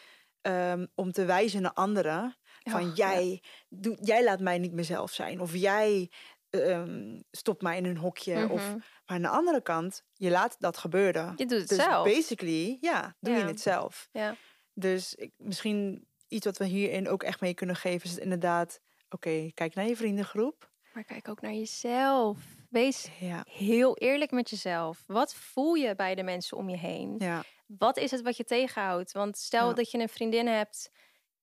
ehm, 0.41 0.87
om 0.95 1.13
te 1.13 1.25
wijzen 1.25 1.63
naar 1.63 1.73
anderen. 1.73 2.37
Van 2.63 2.81
Och, 2.91 2.97
ja. 2.97 3.13
jij, 3.13 3.43
doe, 3.69 3.97
jij 4.01 4.25
laat 4.25 4.41
mij 4.41 4.59
niet 4.59 4.73
mezelf 4.73 5.13
zijn. 5.13 5.41
Of 5.41 5.55
jij 5.55 6.11
ehm, 6.51 7.21
stopt 7.31 7.63
mij 7.63 7.77
in 7.77 7.85
een 7.85 7.97
hokje. 7.97 8.49
Of, 8.49 8.63
Mhm. 8.69 8.73
maar 8.73 9.17
aan 9.17 9.23
de 9.23 9.29
andere 9.29 9.63
kant, 9.63 10.03
je 10.13 10.31
laat 10.31 10.57
dat 10.59 10.77
gebeuren. 10.79 11.33
Je 11.37 11.47
doet 11.47 11.59
het 11.59 11.69
Dus 11.69 11.79
zelf. 11.79 12.05
basically, 12.05 12.79
ja, 12.81 13.17
doe 13.21 13.35
je 13.35 13.45
het 13.45 13.61
zelf. 13.61 14.09
Ja. 14.13 14.35
Dus 14.75 15.15
ik, 15.15 15.33
misschien 15.37 16.07
iets 16.29 16.45
wat 16.47 16.57
we 16.57 16.65
hierin 16.65 17.09
ook 17.09 17.23
echt 17.23 17.41
mee 17.41 17.55
kunnen 17.55 17.77
geven, 17.77 18.05
is 18.05 18.11
het 18.15 18.21
inderdaad, 18.23 18.81
oké, 19.11 19.51
kijk 19.55 19.75
naar 19.75 19.87
je 19.87 19.97
vriendengroep. 19.97 20.71
Maar 20.93 21.05
kijk 21.05 21.29
ook 21.29 21.41
naar 21.41 21.53
jezelf. 21.53 22.39
Wees 22.71 23.09
Ja, 23.21 23.45
heel 23.51 23.97
eerlijk 23.97 24.31
met 24.31 24.51
jezelf. 24.51 25.05
Wat 25.07 25.35
voel 25.35 25.75
je 25.75 25.95
bij 25.95 26.15
de 26.15 26.23
mensen 26.23 26.57
om 26.57 26.69
je 26.69 26.77
heen? 26.77 27.15
ja, 27.19 27.45
Wat 27.67 27.97
is 27.97 28.11
het 28.11 28.21
wat 28.23 28.37
je 28.37 28.45
tegenhoudt? 28.45 29.13
Want 29.13 29.39
stel 29.39 29.69
Ja. 29.69 29.75
dat 29.75 29.91
je 29.91 29.99
een 29.99 30.09
vriendin 30.09 30.47
hebt 30.47 30.91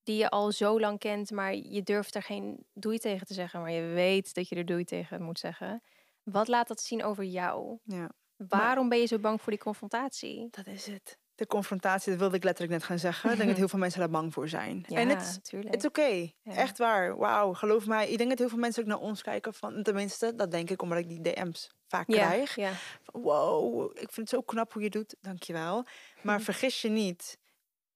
die 0.04 0.18
je 0.18 0.30
al 0.30 0.52
zo 0.52 0.80
lang 0.80 1.00
kent, 1.00 1.32
maar 1.32 1.56
je 1.56 1.84
durft 1.84 2.16
er 2.16 2.22
geen 2.24 2.66
doei 2.74 2.98
tegen 2.98 3.28
te 3.28 3.34
zeggen, 3.34 3.62
maar 3.62 3.72
je 3.72 3.82
weet 3.94 4.34
dat 4.34 4.50
je 4.50 4.56
er 4.56 4.66
doei 4.66 4.84
tegen 4.84 5.22
moet 5.22 5.40
zeggen. 5.40 5.84
Wat 6.24 6.48
laat 6.48 6.68
dat 6.68 6.82
zien 6.82 7.04
over 7.04 7.24
jou? 7.24 7.78
ja. 7.84 8.10
Waarom 8.38 8.90
ben 8.90 9.00
je 9.00 9.06
zo 9.06 9.20
bang 9.20 9.42
voor 9.42 9.52
die 9.52 9.62
confrontatie? 9.62 10.48
Dat 10.52 10.68
is 10.68 10.86
het. 10.86 11.18
De 11.36 11.48
confrontatie, 11.48 12.12
dat 12.12 12.20
wilde 12.20 12.36
ik 12.36 12.44
letterlijk 12.44 12.78
net 12.80 12.88
gaan 12.88 13.00
zeggen. 13.00 13.32
Ik 13.32 13.36
denk 13.38 13.50
dat 13.50 13.58
heel 13.64 13.68
veel 13.68 13.80
mensen 13.80 14.00
daar 14.00 14.10
bang 14.10 14.34
voor 14.34 14.50
zijn. 14.50 14.86
Ja, 14.88 14.98
en 15.00 15.10
het 15.10 15.22
is 15.22 15.34
natuurlijk. 15.36 15.74
Het 15.74 15.84
is 15.84 15.90
oké. 15.90 16.32
Ja. 16.42 16.54
Echt 16.56 16.78
waar. 16.78 17.18
Wauw, 17.18 17.54
geloof 17.54 17.86
mij. 17.86 18.10
Ik 18.10 18.18
denk 18.18 18.30
dat 18.30 18.40
heel 18.40 18.50
veel 18.50 18.58
mensen 18.58 18.82
ook 18.82 18.90
naar 18.90 19.00
ons 19.00 19.22
kijken 19.22 19.54
van... 19.54 19.84
Tenminste, 19.84 20.36
dat 20.36 20.52
denk 20.52 20.70
ik 20.70 20.82
omdat 20.82 20.98
ik 20.98 21.08
die 21.08 21.22
DM's 21.22 21.70
vaak 21.88 22.10
ja, 22.10 22.28
krijg. 22.28 22.56
ja, 22.56 22.72
Van, 23.04 23.22
wow, 23.22 23.92
ik 23.92 23.98
vind 24.12 24.16
het 24.16 24.30
zo 24.30 24.42
knap 24.42 24.74
hoe 24.74 24.82
je 24.82 24.90
doet. 24.90 25.16
Dankjewel. 25.22 25.86
Maar 26.22 26.42
vergis 26.42 26.82
je 26.82 26.90
niet. 26.90 27.38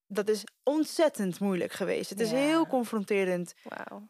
Dat 0.07 0.29
is 0.29 0.43
ontzettend 0.63 1.39
moeilijk 1.39 1.71
geweest. 1.71 2.09
Het 2.09 2.19
is 2.19 2.31
heel 2.31 2.67
confronterend 2.67 3.53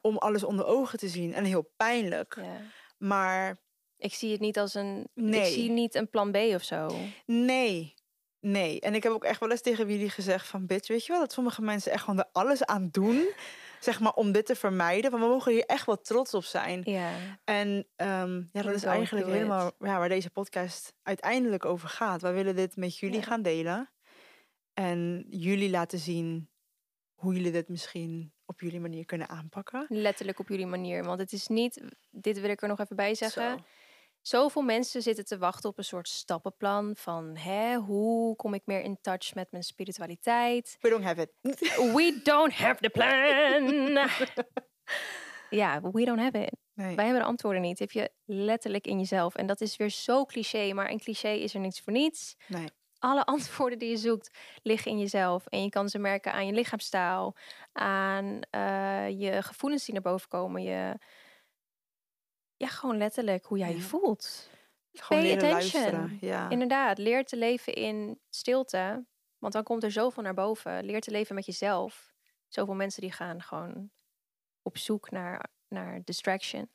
om 0.02 0.18
alles 0.18 0.44
onder 0.44 0.65
ogen 0.65 1.00
te 1.00 1.08
zien. 1.10 1.34
En 1.34 1.44
heel 1.44 1.72
pijnlijk. 1.78 2.36
Ja. 2.42 2.62
Maar 2.98 3.58
Ik 3.98 4.13
zie 4.13 4.32
het 4.32 4.39
niet 4.39 4.60
als 4.60 4.74
een. 4.74 5.00
Ik 5.13 5.24
Nee. 5.24 5.52
zie 5.54 5.70
niet 5.70 5.96
een 5.96 6.10
plan 6.10 6.32
B 6.32 6.36
of 6.36 6.63
zo. 6.63 6.89
nee. 7.26 7.94
Nee. 8.39 8.80
En 8.80 8.95
ik 8.95 9.04
heb 9.04 9.12
ook 9.12 9.23
echt 9.23 9.39
wel 9.39 9.52
eens 9.52 9.62
tegen 9.62 9.88
jullie 9.88 10.10
gezegd 10.10 10.47
van... 10.47 10.65
Bitch, 10.65 10.88
weet 10.88 11.06
je 11.06 11.12
wel 11.12 11.21
dat 11.21 11.32
sommige 11.32 11.62
mensen 11.62 11.91
echt 11.91 12.04
gewoon 12.04 12.19
er 12.19 12.30
alles 12.32 12.65
aan 12.65 12.89
doen... 12.91 13.30
zeg 13.80 13.99
maar, 13.99 14.13
om 14.13 14.32
dit 14.32 14.45
te 14.45 14.56
vermijden. 14.56 15.12
Want 15.12 15.23
we 15.23 15.30
mogen 15.30 15.52
hier 15.52 15.65
echt 15.65 15.86
wel 15.86 16.02
trots 16.02 16.34
op 16.34 16.43
zijn. 16.43 16.82
Ja. 16.86 17.12
En 17.43 17.88
ehm, 17.95 18.41
ja, 18.52 18.62
dat 18.62 18.73
is 18.73 18.84
eigenlijk 18.84 19.28
helemaal 19.28 19.71
ja, 19.80 19.97
waar 19.97 20.10
deze 20.10 20.30
podcast 20.30 20.93
uiteindelijk 21.04 21.65
over 21.65 21.89
gaat. 21.89 22.21
Wij 22.21 22.34
willen 22.34 22.56
dit 22.56 22.75
met 22.75 22.97
jullie 22.97 23.19
Ja. 23.19 23.23
gaan 23.25 23.41
delen. 23.41 23.89
En 24.73 25.25
jullie 25.30 25.69
laten 25.69 25.99
zien 25.99 26.49
hoe 27.13 27.34
jullie 27.34 27.52
dit 27.52 27.69
misschien 27.69 28.34
op 28.45 28.62
jullie 28.62 28.80
manier 28.80 29.06
kunnen 29.06 29.30
aanpakken. 29.30 29.86
Letterlijk 29.89 30.39
op 30.39 30.49
jullie 30.49 30.65
manier. 30.65 31.04
Want 31.04 31.19
het 31.19 31.32
is 31.34 31.47
niet. 31.47 31.84
Dit 32.10 32.39
wil 32.39 32.49
ik 32.49 32.62
er 32.62 32.67
nog 32.67 32.80
even 32.80 32.95
bij 32.95 33.15
zeggen. 33.15 33.58
Zo. 33.58 33.63
Zoveel 34.21 34.62
mensen 34.62 35.01
zitten 35.01 35.25
te 35.25 35.38
wachten 35.38 35.69
op 35.69 35.77
een 35.77 35.84
soort 35.84 36.08
stappenplan 36.08 36.95
van 36.95 37.38
hè, 37.38 37.75
hoe 37.75 38.36
kom 38.36 38.53
ik 38.53 38.62
meer 38.65 38.82
in 38.82 38.97
touch 39.01 39.34
met 39.34 39.51
mijn 39.51 39.63
spiritualiteit? 39.63 40.77
We 40.79 40.89
don't 40.89 41.03
have 41.03 41.21
it. 41.21 41.32
We 41.95 42.19
don't 42.23 42.53
have 42.53 42.82
the 42.82 42.89
plan. 42.89 43.93
ja, 45.49 45.82
we 45.82 46.05
don't 46.05 46.19
have 46.19 46.43
it. 46.45 46.55
Nee. 46.73 46.95
Wij 46.95 47.03
hebben 47.05 47.23
de 47.23 47.29
antwoorden 47.29 47.62
niet. 47.62 47.79
Heb 47.79 47.91
je 47.91 48.12
letterlijk 48.25 48.88
in 48.88 48.97
jezelf. 48.97 49.36
En 49.36 49.47
dat 49.47 49.62
is 49.62 49.75
weer 49.75 49.89
zo 49.89 50.25
cliché, 50.25 50.73
maar 50.73 50.89
een 50.89 50.99
cliché 50.99 51.29
is 51.29 51.53
er 51.53 51.60
niets 51.60 51.82
voor 51.82 51.93
niets. 51.93 52.36
nee. 52.47 52.67
Alle 52.99 53.25
antwoorden 53.36 53.79
die 53.79 53.89
je 53.89 53.97
zoekt 53.97 54.38
liggen 54.63 54.91
in 54.91 54.99
jezelf. 54.99 55.45
En 55.45 55.63
je 55.63 55.69
kan 55.69 55.89
ze 55.89 55.99
merken 55.99 56.34
aan 56.34 56.45
je 56.45 56.53
lichaamstaal, 56.53 57.36
aan 57.71 58.39
eh, 58.49 59.10
je 59.10 59.41
gevoelens 59.41 59.86
die 59.86 59.93
naar 59.93 60.03
boven 60.03 60.27
komen. 60.27 60.62
Je, 60.63 60.97
ja, 62.60 62.67
gewoon 62.67 62.98
letterlijk 62.98 63.45
hoe 63.45 63.58
jij 63.58 63.72
je 63.76 63.82
voelt. 63.82 64.50
Gewoon 64.93 65.22
Pay 65.24 65.32
attention. 65.34 65.52
luisteren. 65.82 66.17
Ja. 66.22 66.50
Inderdaad, 66.50 66.98
leer 66.98 67.26
te 67.26 67.38
leven 67.38 67.74
in 67.74 68.19
stilte. 68.30 69.06
Want 69.38 69.54
dan 69.54 69.63
komt 69.63 69.84
er 69.84 69.91
zoveel 69.91 70.24
naar 70.24 70.34
boven. 70.34 70.84
Leer 70.84 71.02
te 71.02 71.12
leven 71.12 71.36
met 71.36 71.45
jezelf. 71.45 72.13
Zoveel 72.48 72.74
mensen 72.74 73.02
die 73.02 73.12
gaan 73.12 73.41
gewoon 73.41 73.91
op 74.62 74.78
zoek 74.78 75.12
naar, 75.12 75.50
naar 75.67 76.02
distraction. 76.04 76.69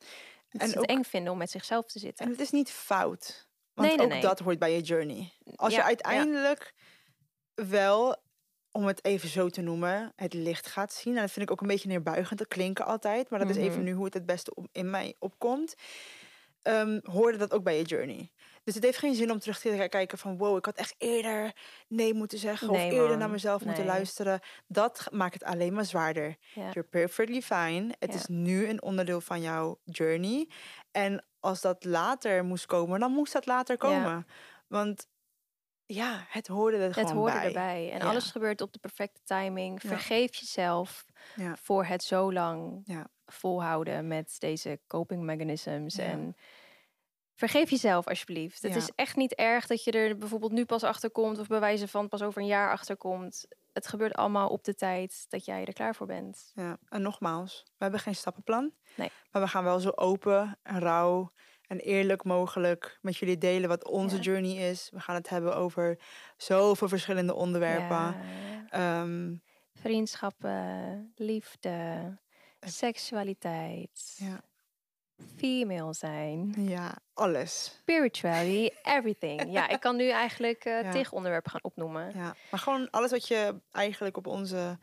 Dat 0.49 0.61
En 0.61 0.67
ze 0.69 0.73
het 0.79 0.83
ook- 0.89 0.97
eng 0.97 1.03
vinden 1.03 1.31
om 1.31 1.37
met 1.37 1.51
zichzelf 1.51 1.85
te 1.85 1.99
zitten. 1.99 2.25
En 2.25 2.31
het 2.31 2.41
is 2.41 2.51
niet 2.51 2.71
fout. 2.71 3.47
Want 3.73 3.87
Nee, 3.87 3.97
nee, 3.97 4.05
ook 4.05 4.11
nee. 4.11 4.21
dat 4.21 4.39
hoort 4.39 4.59
bij 4.59 4.73
je 4.75 4.81
journey. 4.81 5.31
Als 5.55 5.71
Ja, 5.73 5.77
je 5.77 5.81
ja. 5.81 5.83
uiteindelijk 5.87 6.73
wel, 7.53 8.15
om 8.75 8.85
het 8.85 9.05
even 9.05 9.29
zo 9.29 9.49
te 9.49 9.61
noemen, 9.61 10.11
het 10.15 10.33
licht 10.33 10.67
gaat 10.67 10.93
zien. 10.93 11.15
En 11.15 11.21
dat 11.21 11.31
vind 11.31 11.45
ik 11.45 11.51
ook 11.51 11.61
een 11.61 11.67
beetje 11.67 11.87
neerbuigend 11.87 12.39
te 12.39 12.47
klinken 12.47 12.85
altijd. 12.85 13.29
Maar 13.29 13.39
dat 13.39 13.49
is 13.49 13.55
even 13.55 13.75
Mhm. 13.75 13.83
nu 13.83 13.91
hoe 13.93 14.05
het 14.05 14.13
het 14.13 14.25
beste 14.25 14.53
op, 14.55 14.67
in 14.71 14.89
mij 14.89 15.15
opkomt. 15.19 15.75
ehm, 16.61 16.99
hoorde 17.03 17.37
dat 17.37 17.51
ook 17.53 17.63
bij 17.63 17.77
je 17.77 17.83
journey. 17.83 18.31
Dus 18.63 18.75
het 18.75 18.83
heeft 18.83 18.97
geen 18.97 19.15
zin 19.15 19.31
om 19.31 19.39
terug 19.39 19.59
te 19.59 19.87
kijken 19.89 20.17
van... 20.17 20.37
wow, 20.37 20.57
ik 20.57 20.65
had 20.65 20.75
echt 20.77 20.95
eerder 20.97 21.53
nee 21.87 22.13
moeten 22.13 22.37
zeggen... 22.37 22.71
Nee, 22.71 22.87
of 22.87 22.93
eerder 22.93 23.17
naar 23.17 23.29
mezelf 23.29 23.65
moeten 23.65 23.85
luisteren. 23.85 24.39
Dat 24.67 25.07
maakt 25.11 25.33
het 25.33 25.43
alleen 25.43 25.73
maar 25.73 25.85
zwaarder. 25.85 26.35
You're 26.53 26.83
perfectly 26.83 27.41
fine. 27.41 27.95
Het 27.99 28.13
is 28.13 28.25
nu 28.25 28.67
een 28.67 28.81
onderdeel 28.81 29.21
van 29.21 29.41
jouw 29.41 29.79
journey. 29.83 30.49
En 30.91 31.25
als 31.39 31.61
dat 31.61 31.83
later 31.83 32.45
moest 32.45 32.65
komen, 32.65 32.99
dan 32.99 33.11
moest 33.11 33.33
dat 33.33 33.45
later 33.45 33.77
komen. 33.77 34.27
Want 34.67 35.07
ja, 35.85 36.25
het 36.29 36.47
hoorde 36.47 36.77
er 36.77 36.83
Het 36.83 36.93
gewoon 36.95 37.13
hoorde 37.15 37.33
bij. 37.33 37.45
erbij. 37.45 37.91
En 37.91 37.99
Ja. 37.99 38.05
alles 38.05 38.31
gebeurt 38.31 38.61
op 38.61 38.73
de 38.73 38.79
perfecte 38.79 39.21
timing. 39.23 39.81
Ja. 39.81 39.89
Vergeef 39.89 40.35
jezelf 40.35 41.05
Ja. 41.35 41.55
voor 41.61 41.85
het 41.85 42.03
zo 42.03 42.33
lang 42.33 42.83
volhouden 43.25 44.07
met 44.07 44.35
deze 44.39 44.79
coping 44.87 45.23
mechanisms. 45.23 45.97
En 45.97 46.35
vergeef 47.35 47.69
jezelf 47.69 48.07
alsjeblieft. 48.07 48.61
Het 48.61 48.75
is 48.75 48.91
echt 48.95 49.15
niet 49.15 49.33
erg 49.35 49.67
dat 49.67 49.83
je 49.83 49.91
er 49.91 50.17
bijvoorbeeld 50.17 50.51
nu 50.51 50.65
pas 50.65 50.83
achter 50.83 51.11
komt. 51.11 51.39
Of 51.39 51.47
bij 51.47 51.59
wijze 51.59 51.87
van 51.87 52.07
pas 52.09 52.21
over 52.21 52.41
een 52.41 52.47
jaar 52.47 52.71
achter 52.71 52.97
komt. 52.97 53.45
Het 53.73 53.87
gebeurt 53.87 54.13
allemaal 54.13 54.49
op 54.49 54.63
de 54.63 54.75
tijd 54.75 55.25
dat 55.29 55.45
jij 55.45 55.65
er 55.65 55.73
klaar 55.73 55.95
voor 55.95 56.07
bent. 56.07 56.51
Ja, 56.55 56.77
en 56.89 57.01
nogmaals, 57.01 57.63
we 57.65 57.71
hebben 57.77 57.99
geen 57.99 58.15
stappenplan. 58.15 58.71
Nee. 58.95 59.11
Maar 59.31 59.41
we 59.41 59.47
gaan 59.47 59.63
wel 59.63 59.79
zo 59.79 59.89
open 59.95 60.59
en 60.63 60.79
rauw 60.79 61.31
en 61.67 61.79
eerlijk 61.79 62.23
mogelijk 62.23 62.97
met 63.01 63.17
jullie 63.17 63.37
delen 63.37 63.69
wat 63.69 63.87
onze 63.89 64.15
Ja. 64.15 64.21
journey 64.21 64.69
is. 64.69 64.89
We 64.93 64.99
gaan 64.99 65.15
het 65.15 65.29
hebben 65.29 65.55
over 65.55 65.99
zoveel 66.37 66.87
verschillende 66.87 67.33
onderwerpen. 67.33 67.95
Ja. 67.95 68.15
Ehm, 68.69 69.35
Vriendschappen, 69.73 71.11
liefde, 71.15 72.17
seksualiteit, 72.59 74.15
ja. 74.17 74.41
female 75.37 75.93
zijn, 75.93 76.53
ja, 76.57 76.97
alles. 77.13 77.63
spirituality, 77.79 78.69
everything. 78.83 79.51
Ja, 79.51 79.67
ik 79.67 79.79
kan 79.79 79.95
nu 79.95 80.09
eigenlijk 80.09 80.65
eh 80.65 80.81
Ja. 80.83 80.91
tig 80.91 81.11
onderwerpen 81.11 81.51
gaan 81.51 81.63
opnoemen. 81.63 82.11
Ja. 82.15 82.35
Maar 82.51 82.59
gewoon 82.59 82.89
alles 82.89 83.11
wat 83.11 83.27
je 83.27 83.61
eigenlijk 83.71 84.17
op 84.17 84.27
onze 84.27 84.77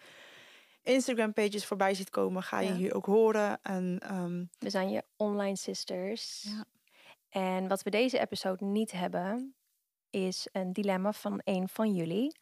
Instagram 0.82 1.32
pages 1.32 1.64
voorbij 1.66 1.94
ziet 1.94 2.10
komen, 2.10 2.42
ga 2.42 2.60
je 2.60 2.68
Ja. 2.68 2.74
hier 2.74 2.94
ook 2.94 3.06
horen. 3.06 3.58
En 3.62 3.98
ehm, 4.02 4.44
We 4.58 4.70
zijn 4.70 4.90
je 4.90 5.04
online 5.16 5.56
sisters. 5.56 6.42
Ja. 6.48 6.64
En 7.32 7.68
wat 7.68 7.82
we 7.82 7.90
deze 7.90 8.18
episode 8.18 8.64
niet 8.64 8.92
hebben, 8.92 9.54
is 10.10 10.48
een 10.52 10.72
dilemma 10.72 11.12
van 11.12 11.40
een 11.44 11.68
van 11.68 11.94
jullie. 11.94 12.36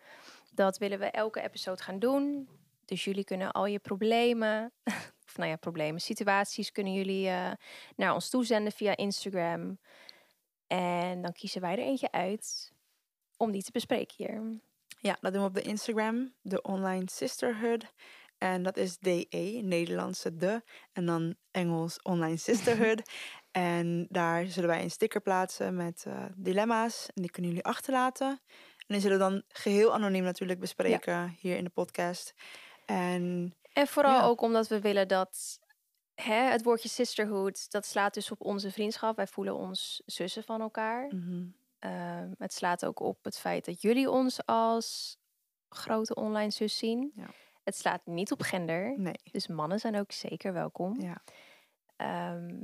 Dat 0.53 0.79
willen 0.79 0.99
we 0.99 1.05
elke 1.05 1.41
episode 1.43 1.83
gaan 1.83 1.99
doen. 1.99 2.49
Dus 2.85 3.05
jullie 3.05 3.25
kunnen 3.25 3.53
al 3.53 3.67
je 3.67 3.79
problemen, 3.79 4.73
of 5.27 5.37
nou 5.37 5.51
ja, 5.51 5.57
problemen, 5.57 6.01
situaties 6.01 6.73
kunnen 6.73 6.93
jullie 6.93 7.29
eh, 7.29 7.53
naar 7.97 8.15
ons 8.15 8.29
toezenden 8.29 8.73
via 8.73 8.97
Instagram. 8.97 9.79
En 10.67 11.23
dan 11.23 11.33
kiezen 11.33 11.61
wij 11.61 11.73
er 11.73 11.79
eentje 11.79 12.11
uit 12.11 12.73
om 13.37 13.51
die 13.51 13.63
te 13.63 13.73
bespreken 13.73 14.15
hier. 14.17 14.61
ja, 15.01 15.17
dat 15.21 15.33
doen 15.33 15.43
we 15.43 15.49
op 15.49 15.55
de 15.55 15.63
Instagram, 15.63 16.35
de 16.43 16.63
Online 16.63 17.11
Sisterhood. 17.11 17.93
En 18.39 18.63
dat 18.63 18.77
is 18.77 18.99
DE, 18.99 19.61
Nederlandse 19.63 20.37
de, 20.37 20.63
en 20.93 21.07
dan 21.07 21.37
Engels 21.51 22.03
Online 22.03 22.37
Sisterhood. 22.37 23.03
en 23.51 24.07
daar 24.11 24.47
zullen 24.47 24.69
wij 24.69 24.83
een 24.83 24.91
sticker 24.91 25.21
plaatsen 25.21 25.77
met 25.77 26.05
eh, 26.07 26.25
dilemma's. 26.37 27.07
En 27.15 27.23
die 27.23 27.31
kunnen 27.31 27.51
jullie 27.51 27.67
achterlaten. 27.67 28.29
En 28.77 28.87
die 28.87 29.01
zullen 29.01 29.19
we 29.19 29.23
dan 29.25 29.43
geheel 29.49 29.95
anoniem 29.95 30.23
natuurlijk 30.25 30.61
bespreken 30.61 31.37
hier 31.39 31.57
in 31.57 31.65
de 31.65 31.71
podcast. 31.71 32.35
En 32.87 33.55
En 33.73 33.87
vooral 33.87 34.13
Ja. 34.21 34.25
ook 34.25 34.41
omdat 34.41 34.69
we 34.69 34.81
willen 34.81 35.09
dat 35.09 35.59
hè, 36.15 36.35
het 36.51 36.63
woordje 36.63 36.89
sisterhood, 36.89 37.71
dat 37.71 37.87
slaat 37.87 38.15
dus 38.15 38.31
op 38.31 38.41
onze 38.45 38.71
vriendschap. 38.71 39.17
Wij 39.17 39.27
voelen 39.27 39.57
ons 39.57 40.03
zussen 40.07 40.43
van 40.45 40.61
elkaar. 40.61 41.07
mhm, 41.15 41.45
Ehm, 41.79 42.31
het 42.39 42.53
slaat 42.53 42.85
ook 42.85 43.01
op 43.01 43.25
het 43.25 43.39
feit 43.39 43.65
dat 43.65 43.83
jullie 43.83 44.11
ons 44.11 44.47
als 44.47 45.19
grote 45.69 46.15
online 46.15 46.51
zus 46.51 46.79
zien. 46.79 47.13
Ja. 47.15 47.27
Het 47.65 47.77
slaat 47.77 48.07
niet 48.07 48.33
op 48.33 48.41
gender. 48.43 48.99
nee, 48.99 49.15
Dus 49.33 49.47
mannen 49.49 49.79
zijn 49.79 49.97
ook 49.99 50.13
zeker 50.13 50.53
welkom. 50.53 51.01
ja, 51.01 51.23
Ehm, 51.97 52.61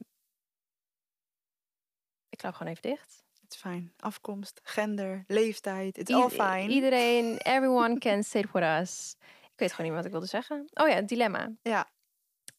ik 2.36 2.42
klap 2.42 2.54
gewoon 2.54 2.72
even 2.72 2.90
dicht. 2.90 3.24
het 3.42 3.52
is 3.52 3.60
fijn. 3.60 3.92
Afkomst, 3.98 4.60
gender, 4.62 5.24
leeftijd, 5.26 5.98
it's 5.98 6.10
Ied- 6.10 6.16
all 6.16 6.28
fine. 6.30 6.68
Iedereen, 6.72 7.36
everyone 7.56 7.98
can 7.98 8.22
sit 8.22 8.52
with 8.52 8.62
us. 8.62 9.16
Ik 9.52 9.62
weet 9.62 9.70
gewoon 9.72 9.86
niet 9.86 9.96
wat 9.96 10.04
ik 10.04 10.10
wilde 10.10 10.26
zeggen. 10.26 10.68
Oh 10.72 10.88
ja, 10.88 10.94
het 10.94 11.08
dilemma. 11.08 11.52
Ja. 11.62 11.90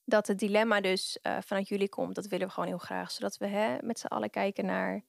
Dat 0.03 0.27
het 0.27 0.39
dilemma 0.39 0.81
dus 0.81 1.19
eh, 1.21 1.37
vanuit 1.41 1.67
jullie 1.67 1.89
komt, 1.89 2.15
dat 2.15 2.25
willen 2.27 2.47
we 2.47 2.53
gewoon 2.53 2.69
heel 2.69 2.77
graag. 2.77 3.11
Zodat 3.11 3.37
we 3.37 3.47
hè, 3.47 3.77
met 3.81 3.99
z'n 3.99 4.05
allen 4.07 4.29
kijken 4.29 4.65
naar 4.65 5.03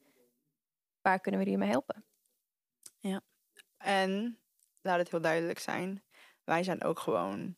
waar 1.01 1.21
kunnen 1.21 1.41
we 1.41 1.47
jullie 1.47 1.63
mee 1.63 1.71
helpen. 1.71 2.05
En 3.79 4.39
laat 4.81 4.99
het 4.99 5.11
heel 5.11 5.21
duidelijk 5.21 5.59
zijn, 5.59 6.03
wij 6.45 6.63
zijn 6.63 6.85
ook 6.85 6.99
gewoon 6.99 7.57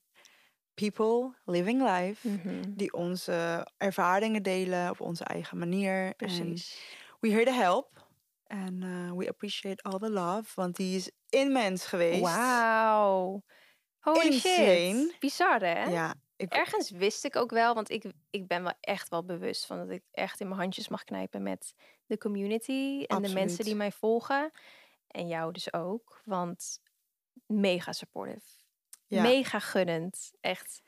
people 0.80 1.34
living 1.44 1.82
life. 1.82 2.28
Mhm. 2.28 2.62
Die 2.66 2.92
onze 2.92 3.66
ervaringen 3.76 4.42
delen 4.42 4.90
op 4.90 5.00
onze 5.00 5.24
eigen 5.24 5.58
manier. 5.58 6.14
Precies. 6.14 6.80
we 7.20 7.28
here 7.28 7.44
to 7.44 7.52
help. 7.52 8.08
En 8.46 8.82
eh, 8.82 9.16
we 9.16 9.28
appreciate 9.28 9.82
all 9.82 9.98
the 9.98 10.10
love. 10.10 10.52
Want 10.54 10.76
die 10.76 10.96
is 10.96 11.10
immens 11.28 11.86
geweest. 11.86 12.20
Wauw. 12.20 13.42
Holy 13.98 14.26
Insane. 14.26 15.06
shit. 15.08 15.18
Bizar 15.18 15.60
hè? 15.60 15.84
Ja, 15.84 16.14
ik, 16.36 16.52
Ergens 16.52 16.90
wist 16.90 17.24
ik 17.24 17.36
ook 17.36 17.50
wel, 17.50 17.74
want 17.74 17.90
ik, 17.90 18.12
ik 18.30 18.46
ben 18.46 18.62
wel 18.62 18.72
echt 18.80 19.08
wel 19.08 19.24
bewust 19.24 19.66
van 19.66 19.78
dat 19.78 19.90
ik 19.90 20.02
echt 20.10 20.40
in 20.40 20.48
mijn 20.48 20.60
handjes 20.60 20.88
mag 20.88 21.04
knijpen 21.04 21.42
met 21.42 21.74
de 22.06 22.18
community 22.18 23.04
en 23.06 23.22
de 23.22 23.32
mensen 23.32 23.64
die 23.64 23.74
mij 23.74 23.92
volgen. 23.92 24.50
En 25.06 25.28
jou 25.28 25.52
dus 25.52 25.72
ook, 25.72 26.20
want 26.24 26.80
mega 27.46 27.92
supportive. 27.92 28.59
Ja. 29.10 29.22
Mega 29.22 29.58
gunnend. 29.58 30.30
Echt. 30.40 30.82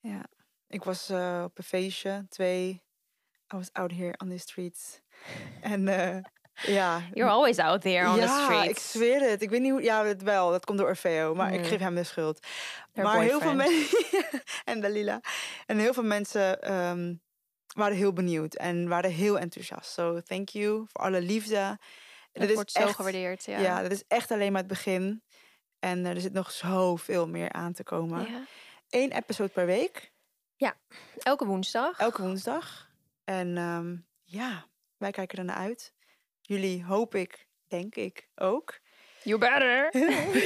ja. 0.00 0.24
ik 0.68 0.84
was 0.84 1.08
eh, 1.08 1.42
op 1.44 1.58
een 1.58 1.64
feestje. 1.64 2.26
Twee. 2.28 2.68
I 3.54 3.56
was 3.56 3.68
out 3.72 3.90
here 3.90 4.14
on 4.18 4.28
the 4.28 4.38
streets. 4.38 5.00
En 5.60 5.88
eh, 5.88 6.22
ja. 6.74 7.02
You're 7.12 7.30
always 7.32 7.58
out 7.58 7.80
there 7.80 8.08
on 8.10 8.16
ja, 8.16 8.26
the 8.26 8.42
streets. 8.44 8.68
ik 8.68 8.78
zweer 8.78 9.20
het. 9.30 9.42
Ik 9.42 9.50
weet 9.50 9.60
niet 9.60 9.70
hoe... 9.70 9.82
Ja, 9.82 10.04
het 10.04 10.22
wel. 10.22 10.50
Dat 10.50 10.64
komt 10.64 10.78
door 10.78 10.88
Orfeo. 10.88 11.34
Maar 11.34 11.52
ik 11.52 11.60
Mm. 11.60 11.66
geef 11.66 11.78
hem 11.80 11.94
de 11.94 12.04
schuld. 12.04 12.46
Her 12.92 13.04
maar 13.04 13.20
heel 13.20 13.40
veel 13.40 13.54
mensen... 13.54 13.98
en 14.64 14.80
Dalila. 14.80 15.20
En 15.66 15.78
heel 15.78 15.92
veel 15.94 16.02
mensen 16.02 16.62
ehm, 16.62 17.14
waren 17.66 17.96
heel 17.96 18.12
benieuwd. 18.12 18.54
En 18.54 18.88
waren 18.88 19.10
heel 19.10 19.38
enthousiast. 19.38 19.90
So, 19.92 20.20
thank 20.20 20.48
you 20.48 20.86
voor 20.92 21.00
alle 21.04 21.20
liefde. 21.20 21.78
Dat 22.32 22.52
wordt 22.52 22.70
zo 22.72 22.78
echt- 22.80 22.94
gewaardeerd. 22.94 23.44
Ja. 23.44 23.58
Ja. 23.58 23.82
dat 23.82 23.90
is 23.92 24.04
echt 24.08 24.30
alleen 24.30 24.52
maar 24.52 24.60
het 24.60 24.70
begin. 24.70 25.22
En 25.78 26.04
eh, 26.04 26.10
er 26.10 26.20
zit 26.20 26.32
nog 26.32 26.50
zoveel 26.50 27.28
meer 27.28 27.52
aan 27.52 27.72
te 27.72 27.82
komen. 27.82 28.30
Ja. 28.30 28.44
Eén 28.90 29.12
episode 29.12 29.50
per 29.50 29.66
week. 29.66 30.14
Elke 31.22 31.46
woensdag. 31.46 31.98
Elke 31.98 32.22
woensdag. 32.22 32.90
En 33.24 33.56
ehm, 33.56 33.96
ja, 34.24 34.66
wij 34.96 35.10
kijken 35.10 35.38
ernaar 35.38 35.56
uit. 35.56 35.92
Jullie 36.40 36.84
hoop 36.84 37.14
ik, 37.14 37.46
denk 37.68 37.94
ik 37.94 38.28
ook. 38.34 38.80
You 39.22 39.38
better. 39.38 39.90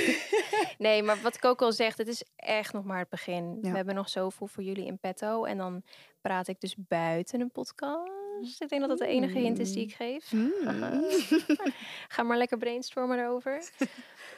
nee, 0.78 1.02
maar 1.02 1.20
wat 1.20 1.38
Coco 1.38 1.70
zegt, 1.70 1.98
het 1.98 2.08
is 2.08 2.24
echt 2.36 2.72
nog 2.72 2.84
maar 2.84 2.98
het 2.98 3.08
begin. 3.08 3.58
Ja. 3.62 3.70
We 3.70 3.76
hebben 3.76 3.94
nog 3.94 4.08
zoveel 4.08 4.46
voor 4.46 4.62
jullie 4.62 4.86
in 4.86 4.98
petto. 4.98 5.44
En 5.44 5.56
dan 5.56 5.82
praat 6.20 6.48
ik 6.48 6.60
dus 6.60 6.74
buiten 6.78 7.40
een 7.40 7.50
podcast. 7.50 8.60
Ik 8.60 8.68
denk 8.68 8.80
dat 8.80 8.90
dat 8.90 8.98
de 8.98 9.06
enige 9.06 9.38
hint 9.38 9.58
is 9.58 9.72
die 9.72 9.84
ik 9.84 9.94
geef. 9.94 10.32
Mm. 10.32 10.52
Ga 12.08 12.22
maar 12.22 12.36
lekker 12.36 12.58
brainstormen 12.58 13.18
erover. 13.18 13.70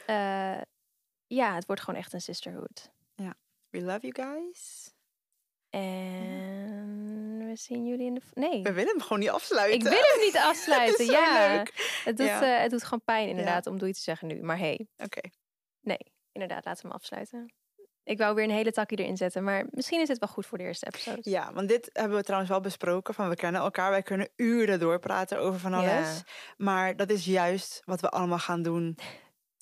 Eh, 0.05 0.61
ja, 1.27 1.55
het 1.55 1.65
wordt 1.65 1.81
gewoon 1.81 1.99
echt 1.99 2.13
een 2.13 2.21
sisterhood. 2.21 2.91
We 3.69 3.81
love 3.81 4.07
you 4.07 4.29
guys. 4.29 4.91
En 5.69 7.37
we 7.47 7.55
zien 7.55 7.85
jullie 7.87 8.05
in 8.05 8.13
de... 8.13 8.21
Nee, 8.33 8.61
We 8.63 8.73
willen 8.73 8.91
hem 8.91 9.01
gewoon 9.01 9.19
niet 9.19 9.29
afsluiten. 9.29 9.75
ik 9.75 9.83
wil 9.83 9.91
hem 10.01 10.19
niet 10.19 10.37
afsluiten. 10.51 11.05
Ja, 11.05 11.55
leuk. 11.55 12.01
Het, 12.05 12.17
doet, 12.17 12.27
Ja. 12.27 12.55
eh, 12.55 12.61
het 12.61 12.71
doet 12.71 12.83
gewoon 12.83 13.03
pijn 13.05 13.27
inderdaad 13.29 13.67
om 13.67 13.77
doei 13.77 13.93
te 13.93 13.99
zeggen 13.99 14.27
nu. 14.27 14.41
Maar 14.41 14.57
hey, 14.57 14.87
Oké. 14.97 15.21
Nee, 15.81 15.99
inderdaad, 16.31 16.65
laten 16.65 16.81
we 16.83 16.87
hem 16.87 16.97
afsluiten. 16.97 17.53
Ik 18.03 18.17
wou 18.17 18.35
weer 18.35 18.43
een 18.43 18.49
hele 18.49 18.71
takje 18.71 18.95
erin 18.95 19.17
zetten, 19.17 19.43
maar 19.43 19.65
misschien 19.69 20.01
is 20.01 20.07
het 20.07 20.19
wel 20.19 20.29
goed 20.29 20.45
voor 20.45 20.57
de 20.57 20.63
eerste 20.63 20.85
episode. 20.85 21.29
Ja, 21.29 21.53
want 21.53 21.67
dit 21.67 21.89
hebben 21.93 22.17
we 22.17 22.23
trouwens 22.23 22.51
wel 22.51 22.61
besproken. 22.61 23.13
Van 23.13 23.29
we 23.29 23.35
kennen 23.35 23.61
elkaar. 23.61 23.89
Wij 23.89 24.01
kunnen 24.03 24.29
uren 24.35 24.79
doorpraten 24.79 25.39
over 25.39 25.59
van 25.59 25.73
alles. 25.73 25.87
Ja. 26.17 26.23
Maar 26.57 26.95
dat 26.95 27.09
is 27.09 27.25
juist 27.25 27.81
wat 27.85 28.01
we 28.01 28.09
allemaal 28.09 28.39
gaan 28.39 28.61
doen 28.61 28.97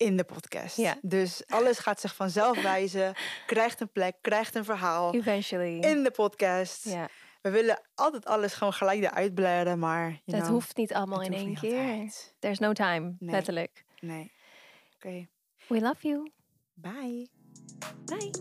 in 0.01 0.17
de 0.17 0.23
podcast. 0.23 0.77
Ja. 0.77 0.97
Dus 1.01 1.43
alles 1.47 1.79
gaat 1.79 1.99
zich 2.01 2.15
vanzelf 2.15 2.61
wijzen. 2.61 3.13
Krijgt 3.47 3.79
een 3.81 3.91
plek, 3.91 4.15
krijgt 4.21 4.55
een 4.55 4.65
verhaal. 4.65 5.13
Eventually. 5.13 5.79
In 5.79 6.03
de 6.03 6.11
podcast. 6.11 6.83
ja, 6.85 7.09
We 7.41 7.49
willen 7.49 7.81
altijd 7.95 8.25
alles 8.25 8.53
gewoon 8.53 8.73
gelijk 8.73 9.03
eruit 9.03 9.33
blaren. 9.33 9.79
Maar 9.79 10.21
know, 10.25 10.47
hoeft 10.47 10.77
niet 10.77 10.93
allemaal 10.93 11.21
in 11.21 11.33
één 11.33 11.53
keer. 11.55 11.79
altijd. 11.79 12.35
There's 12.39 12.59
no 12.59 12.73
time, 12.73 13.15
Nee. 13.19 13.31
letterlijk. 13.31 13.85
Nee. 13.99 14.31
Oké. 14.95 15.27
We 15.67 15.79
love 15.81 16.07
you. 16.07 16.31
Bye. 16.73 17.27
Bye. 18.05 18.31